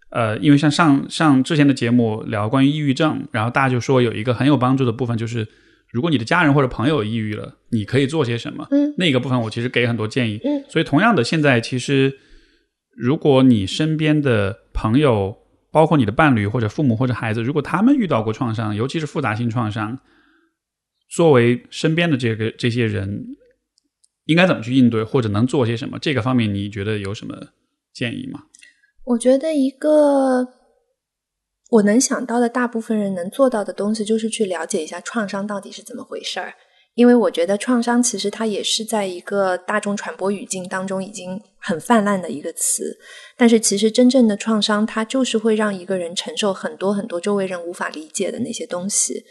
[0.10, 5.48] 呃，因为像上上之前的节目聊关于抑郁症，然后大家就说有一个很有帮助的部分，就是。
[5.92, 8.68] 如果你的家人或者朋友抑郁了，你可以做些什么？
[8.70, 10.40] 嗯，那个部分我其实给很多建议。
[10.44, 12.20] 嗯，所以同样的，现在其实
[12.96, 15.36] 如果你身边的朋友，
[15.72, 19.98] 包括你的伴侣或者父母或者孩子，如果他们遇到过创伤，尤其是复杂性创伤，
[21.10, 23.26] 作为身边的这个这些人，
[24.26, 25.98] 应该怎么去应对，或者能做些什么？
[26.00, 27.36] 这个方面你觉得有什么
[27.94, 28.44] 建议吗？
[29.06, 30.48] 我觉得一个。
[31.70, 36.54] 我能想到的大部分人能做到的东西，就是去了解一下创伤到底是怎么回事儿。
[36.96, 42.98] 因为我觉得创伤其实它也是在一个大众传播语境当中已经很泛滥的一个词。
[43.38, 49.24] 但是其实真正的创伤，它就是会让一个人承受很多很多周围人无法理解的那些东西。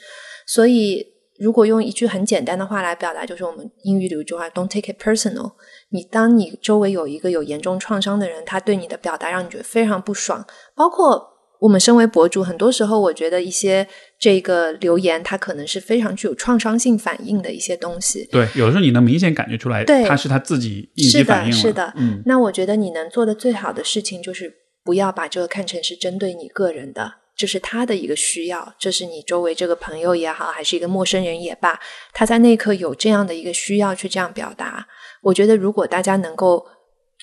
[0.47, 1.05] 所以，
[1.39, 5.53] 如果用一句很简单的话来表达，就是我们英语里有一句话：“Don't take it personal。”
[5.91, 10.47] 你当你周围有一个有严重创伤的人，他对你的表达让你觉得非常不爽，
[10.77, 11.38] 包括。
[11.61, 13.87] 我们身为博主，很多时候我觉得一些
[14.19, 18.29] 这个留言，它可能是非常具有创伤性反应的一些东西。
[18.31, 21.93] 对，有的时候你能明显感觉出来，对他是他自己应激反应是的，是的。
[21.97, 24.53] 嗯，那我觉得你能做的最好的事情，就是
[24.85, 31.81] 不要把这个看成是针对你个人的，这是他的一个需要，这是你周围这个朋友也好，还是一个陌生人也罢，
[32.13, 34.87] 他在那一刻有这样的一个需要去这样表达。
[35.23, 36.65] 我觉得如果大家能够。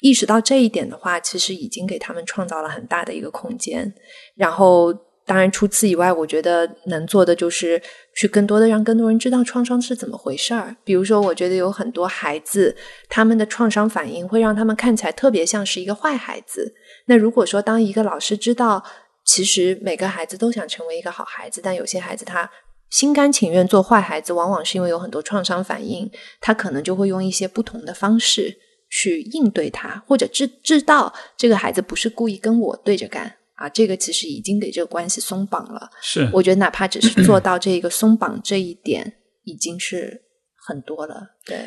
[0.01, 3.93] 意识到这一点的话，其实已经给他们创造了很大的一个空间。
[4.35, 4.93] 然后，
[5.25, 7.81] 当然除此以外，我觉得能做的就是
[8.15, 10.75] 去更多的让更多人知道创伤是怎么回事儿。
[10.83, 12.75] 比如说，我觉得有很多孩子，
[13.09, 16.75] 他们的创伤反应会让他们看起来特别像是一个坏孩子。
[17.05, 18.83] 那如果说当一个老师知道，
[19.23, 22.47] 其实每个孩子都想成为一个好孩子，但有些孩子他
[22.91, 28.59] 心甘情愿做坏孩子，往往是因为有很多创伤反应，他可能就会用一些不同的方式。
[28.95, 35.89] 去应对他，或者知知道这个孩子不是故意跟我对着干啊，这个其实已经给这个关系松绑了。
[36.01, 40.21] 是，我觉得哪怕只是做 到这个松绑这一点，已经是
[40.65, 41.35] 很多了。
[41.45, 41.57] 对，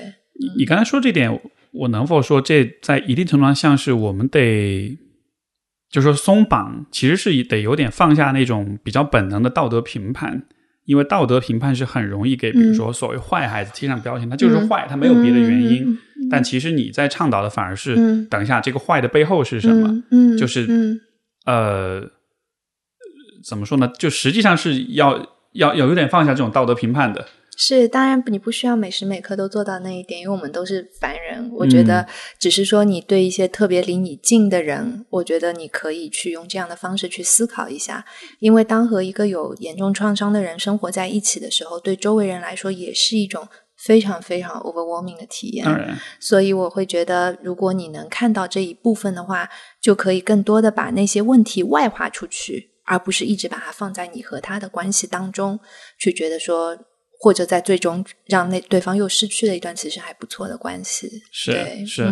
[0.41, 1.39] 你你刚才说这点，
[1.73, 4.97] 我能否说这在一定程度上像是我们得，
[5.91, 10.47] 就说松绑，其实是得有点放下那种比较本能的道德评判。
[10.89, 15.99] 因为道德评判是很容易给，比如说所谓坏孩子贴上标签，他就是坏，他没有别的原因。
[16.31, 20.03] 但其实你在倡导的反而是，等一下这个坏的背后是什么？
[20.39, 20.99] 就是
[21.45, 22.01] 呃，
[23.45, 23.93] 怎么说呢？
[23.99, 25.19] 就实际上是要
[25.53, 27.27] 要要有点放下这种道德评判的。
[27.61, 31.51] 是，当然你不需要每时每刻都做到那一点，因为我们都是凡人。
[31.53, 32.07] 我觉得，
[32.39, 38.05] 只是说你对一些特别离你近的人，我觉得你可以去用这样的方式去思考一下。
[38.39, 45.67] 因为当和一个有严重创伤的人生活在一起的时候，对周围人来说也是一种非常非常 overwhelming 的体验。
[46.21, 49.49] 所以我会觉得，如果你能看到这一部分的话，
[49.83, 55.59] 就可以更多的把那些问题外化出去，而不是一直把它放在你和他的关系当中，
[55.99, 56.79] 去觉得说。
[57.21, 62.09] 或者在最终让那对方又失去了一段其实还不错的关系，是是。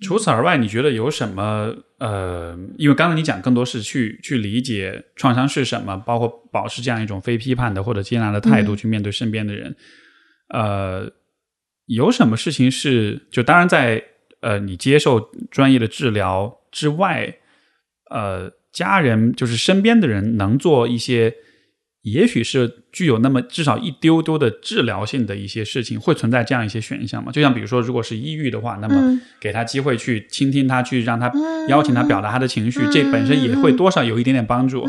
[0.00, 1.74] 除此而外，你觉得有什么？
[1.98, 9.76] 呃，因为刚才你讲更多是去去理解创伤是什么，包括保持这样一种非批判的或者接纳的态度去面对身边的人。
[10.48, 11.10] 呃，
[11.86, 14.02] 有什么事情是就当然在
[14.40, 15.20] 呃你接受
[15.50, 17.36] 专业的治疗之外，
[18.10, 21.34] 呃，家人就是身边的人能做一些。
[22.06, 27.32] 也许是具有那么至少一丢丢的治疗性的一些事情，会存在这样一些选项吗？
[27.32, 31.32] 就像比如说，如果是抑郁的话，那么给他机会去倾听他，去让他
[31.68, 34.86] 邀请他表达他的情绪，这本身也会多少有一点点帮助。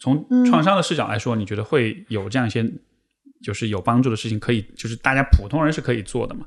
[0.00, 2.68] 从创伤的视角来说，你觉得会有这样一些
[3.40, 6.46] 就是有帮助的事情，可以就是大家普通人是可以做的吗？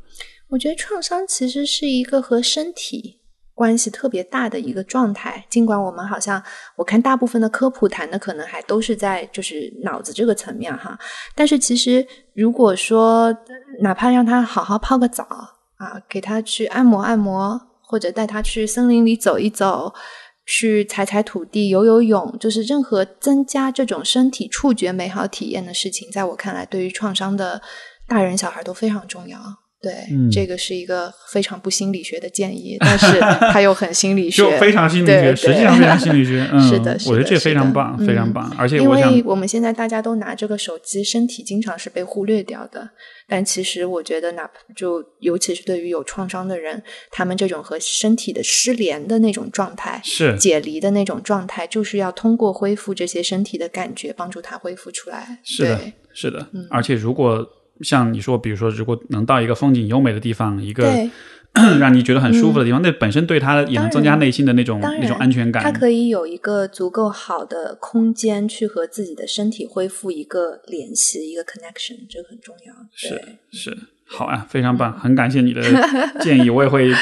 [0.50, 3.19] 我觉得创伤其实是一个和身体。
[3.60, 6.42] 关系特别大的一个状态，尽管我们好像
[6.78, 10.98] 我看大部分的科普谈的可能还都是在就是脑子这个层面哈，
[11.36, 13.36] 但是其实如果说
[13.82, 15.26] 哪怕让他好好泡个澡
[15.76, 19.94] 啊，给他去按摩按摩，或者带他去森林里走一走，
[20.46, 27.62] 去踩踩土地、游游泳，就是任何增加这种身体触觉美好体验的事情，在我看来，对于创伤的
[28.08, 29.38] 大人小孩都非常重要。
[29.82, 29.94] 对，
[30.30, 33.20] 这个是一个非常不心理学的建议，但是
[33.52, 36.46] 它又很心理学，就非常心理学，实际上非常心理学。
[36.52, 38.54] 嗯，是的，我觉得这非常棒，非常棒。
[38.58, 42.90] 而且，因为我们现在大家都拿这个手机，身体经常是被忽略掉的。
[43.26, 46.82] 但其实，我觉得，哪怕就尤其是对于有创伤的人，
[47.12, 55.40] 他们这种和身体的失联的那种状态，是解离的那种状态，就是要通过恢复这些身体的感觉，帮助他恢复出来。
[55.44, 55.80] 是的，
[56.12, 56.50] 是的。
[56.70, 57.48] 而且，如果
[57.82, 60.94] 像你说，比如说，如果能到一个风景优美的地方，一个
[61.80, 65.64] 让你觉得很舒服的地方，那本身对他也能增加内心的那种那种安全感。
[65.64, 72.74] 他可以有一个足够好的空间去和自己的身体恢复一个联系，一个 connection，这个很重要。
[72.94, 73.76] 是是，
[74.06, 75.62] 好啊，非常棒，很感谢你的
[76.22, 76.94] 建议，我也会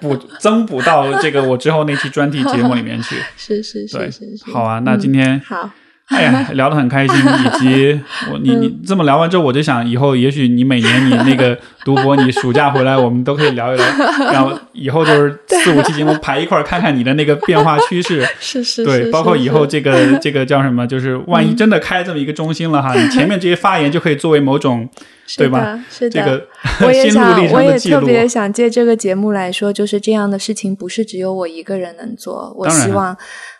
[0.00, 3.16] 补增补到这个我之后那期专题节目里面去。
[3.36, 5.70] 是是是是，好啊，那今天好。
[6.08, 8.00] 哎呀，聊得很开心，以及
[8.30, 13.86] 我你你这么聊完之后，我就想以后也许你每年你那个读博，你暑假回来我们都可以聊一聊，
[14.32, 24.88] 然后以后就是四五期节目排一块儿看看你的那个变化趋势， 是是，对，包括以后这个 这个叫什么，就是万一真的开这么一个中心了哈，你前面这些发言就可以作为某种
[25.36, 25.76] 对吧？
[25.90, 26.08] 是？
[26.08, 26.46] 的，这个。
[26.82, 32.92] 我也想，我也特别想借这个节目来说，就是这样的事情不是只有我一个人能做，我希。
[32.92, 33.16] 望。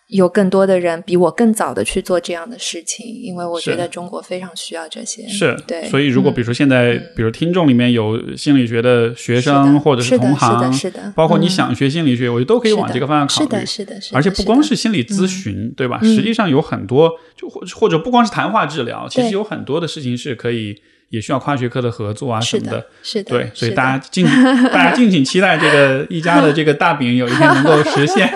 [0.09, 5.27] 有更多的人比我更早的去做这样的事情，因为我觉得中国非常需要这些。
[5.27, 13.67] 是对，所以如果比如说现在，比如听众里面有心理学的学生或者是同行，是的，是的，包括你想学心理学，我觉得都可以往这个方向考虑。
[13.67, 14.17] 是的，是的，是的。
[14.17, 16.01] 而且不光是心理咨询，对吧？
[16.03, 20.81] 实际上有很多，就或或者不光是谈话治疗，其实有很多的事情是可以。
[21.11, 24.27] 也需要跨学科的合作啊什么的，是的，对，所以大家敬
[24.73, 28.31] 大家敬请期待这个一家的这个大饼有一天能够实现，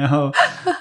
[0.00, 0.32] 然后，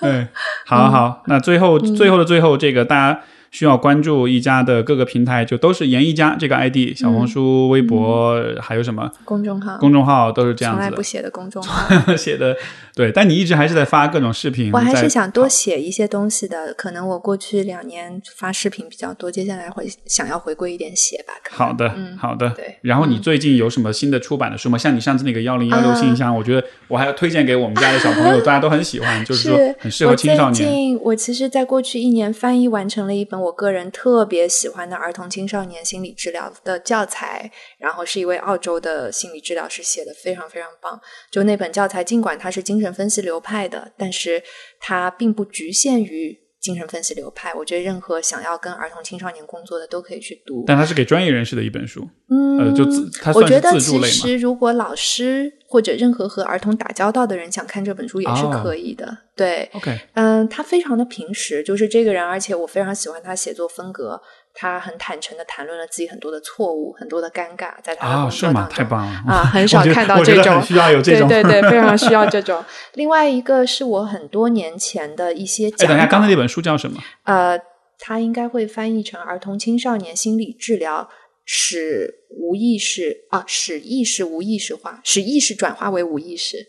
[0.01, 0.27] 对，
[0.65, 3.19] 好好，那最后最后的最后，这个大家。
[3.53, 9.77] 需要关注一家的各个平台，就都是严一家这个 ID，小红书、微博，还有什么公众号？
[9.77, 12.57] 公众号都是这样子，从来不写的公众号 写的
[12.95, 14.71] 对，但你一直还是在发各种视频。
[14.73, 21.33] 我还是想多写一些东西的，可能我过去两年发视频比较多，接下来会想要回归一点写吧。
[21.51, 22.49] 好的，嗯，好的。
[22.55, 24.79] 对，然后你最近有什么新的出版的书吗？
[24.79, 30.55] 像你上次那个幺零幺六信箱，我觉得我还要推荐给我们家的小朋友， 大家都很喜欢，就是说很适合青少年。
[30.55, 34.23] 最近我其实，在过去一年翻译完成了一本我个人特。
[34.33, 40.99] 别喜欢的儿童青少年心理治疗的教材，然后是一位澳洲的心理治疗师写的，非常非常棒。
[41.29, 44.41] 就那本教材，尽管它是精神分析流派的，但是
[44.79, 47.53] 它并不局限于精神分析流派。
[47.53, 50.63] 我觉得任何想要跟儿童青少年工作的都可以去读。
[50.65, 59.17] 但它是给专业人士的一本书，嗯，就自它我觉得其实如果老师或者任何和儿童打交道的人想看这本书也是可以的。
[59.35, 64.21] 对，OK，嗯，他非常的平实，就是这个人，而且我非常喜欢他写作风格。
[64.53, 69.43] 他很坦诚的谈论了自己很多的错误，很多的尴尬，在他的工作当中，太棒了啊！
[69.43, 72.63] 很 少看到这种，需要有 这种，对对对，非常需要这种。
[72.93, 77.01] 另外一个是我很多年前的一些，哎，等一下，刚才那本书叫什么？
[77.23, 77.59] 呃，
[77.99, 81.09] 他应该会翻译成《儿童青少年心理治疗
[81.45, 86.67] 使无意识啊，使意识无意识化，使意识转化为无意识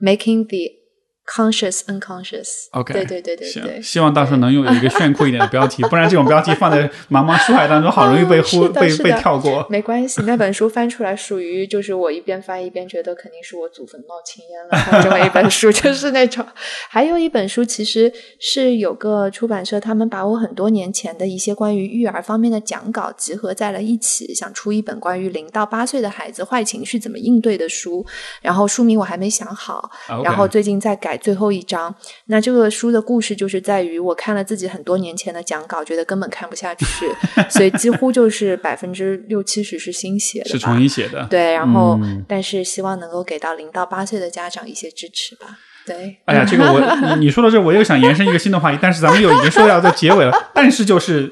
[0.00, 0.85] ，Making the
[1.26, 2.68] Conscious, unconscious.
[2.70, 3.82] OK，对对对对对。
[3.82, 9.66] 希望到时候能有一个炫酷一点的标题，不然这种标题放在茫茫书海当中，好容易被忽 被被跳过。
[9.68, 15.02] 没关系，那本书翻出来，属于就是我一边翻一边觉得肯定是我祖坟冒青烟了。
[15.02, 16.46] 这么一本书就是那种。
[16.88, 28.06] 还有一本书，其实是有个出版社，他们把我很多年前的一些关于育儿方面的讲稿集合在了一起，想出一本关于零到八岁的孩子坏情绪怎么应对的书。
[28.40, 29.90] 然后书名我还没想好，
[30.22, 31.15] 然后最近在改。
[31.16, 31.94] 最后一章，
[32.26, 36.84] 那这个书的故事就是在于我看了自己很多年前的讲稿，觉得根本看不下去，
[37.50, 41.26] 所以几乎就是百分之六七十是新写的，是重新写的。
[41.30, 41.98] 对，然后
[42.28, 45.58] 但是希望能够给到零到八岁的家长一些支持吧。
[45.86, 50.32] 对，哎呀，这个我你你说到这，我又想延伸一个新的话题，但是咱们又已经说要在结尾了。
[50.52, 51.30] 但是就是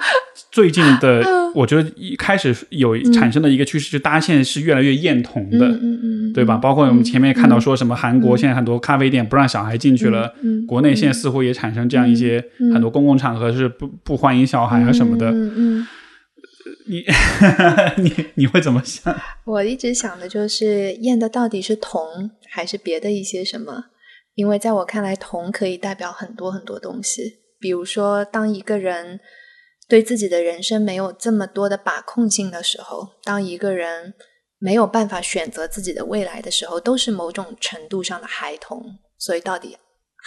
[0.55, 1.21] 最近的，
[1.53, 5.77] 我觉得一开始有产生的一个趋势，就大家现在是越来越厌童的，
[6.33, 6.57] 对吧？
[6.57, 10.33] 包括我们前面看到说什么韩国现在很多咖啡店不让小孩进去了，
[10.65, 15.33] 国内现在似乎也产生这样一些很多公共场合是不不欢迎小孩啊什么的。
[16.87, 17.03] 你
[17.99, 19.13] 你你会怎么想？
[19.45, 23.87] 我一直想的就是厌的到底是童还是别的一些什么？
[24.37, 27.41] 因为在我看来，童可以代表很多很多东西。
[27.59, 29.19] 比如说，当一个人
[29.89, 34.15] 对自己的人生没有这么多的把控性的时候，当一个人
[34.59, 38.83] 没有办法选择自己的未来的时候，都是某种程度上的孩童。
[39.19, 39.77] 所以，到底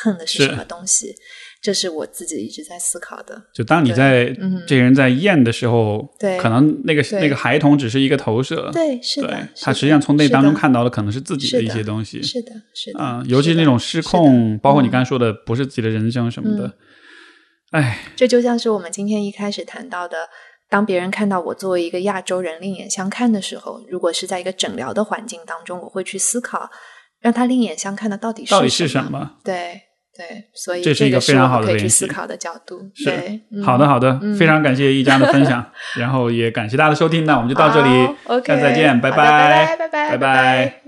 [0.02, 1.14] 恨的是什么东西？
[1.62, 3.44] 这是我自己一直在思考的。
[3.54, 4.26] 就当你在
[4.68, 16.72] 这个人在厌的时候，对，可能那个那个孩童只是一个投射，对，是的，他实际上从那当中看到的可能是自己的一些东西，是的，是的，啊，尤其是那种失控，包括你刚才说的不是自己的人生什么的，
[17.72, 20.30] 哎，这就像是我们今天一开始谈到的，
[20.70, 26.70] 当别人看到我作为一个亚洲人另眼相看的时候，如果是在一个诊疗的环境当中，我会去思考，
[27.20, 29.32] 让他另眼相看的到底到底是什么？
[29.44, 29.82] 对。
[30.18, 32.90] 对，所以这是一个非常好的可以去思考的角度。
[32.96, 33.12] 是
[33.64, 35.64] 好的，好的，非常感谢一家的分享，
[35.96, 40.87] 然后也感谢大家的收听，那我们就到这里，OK，再见，拜拜，拜拜拜拜。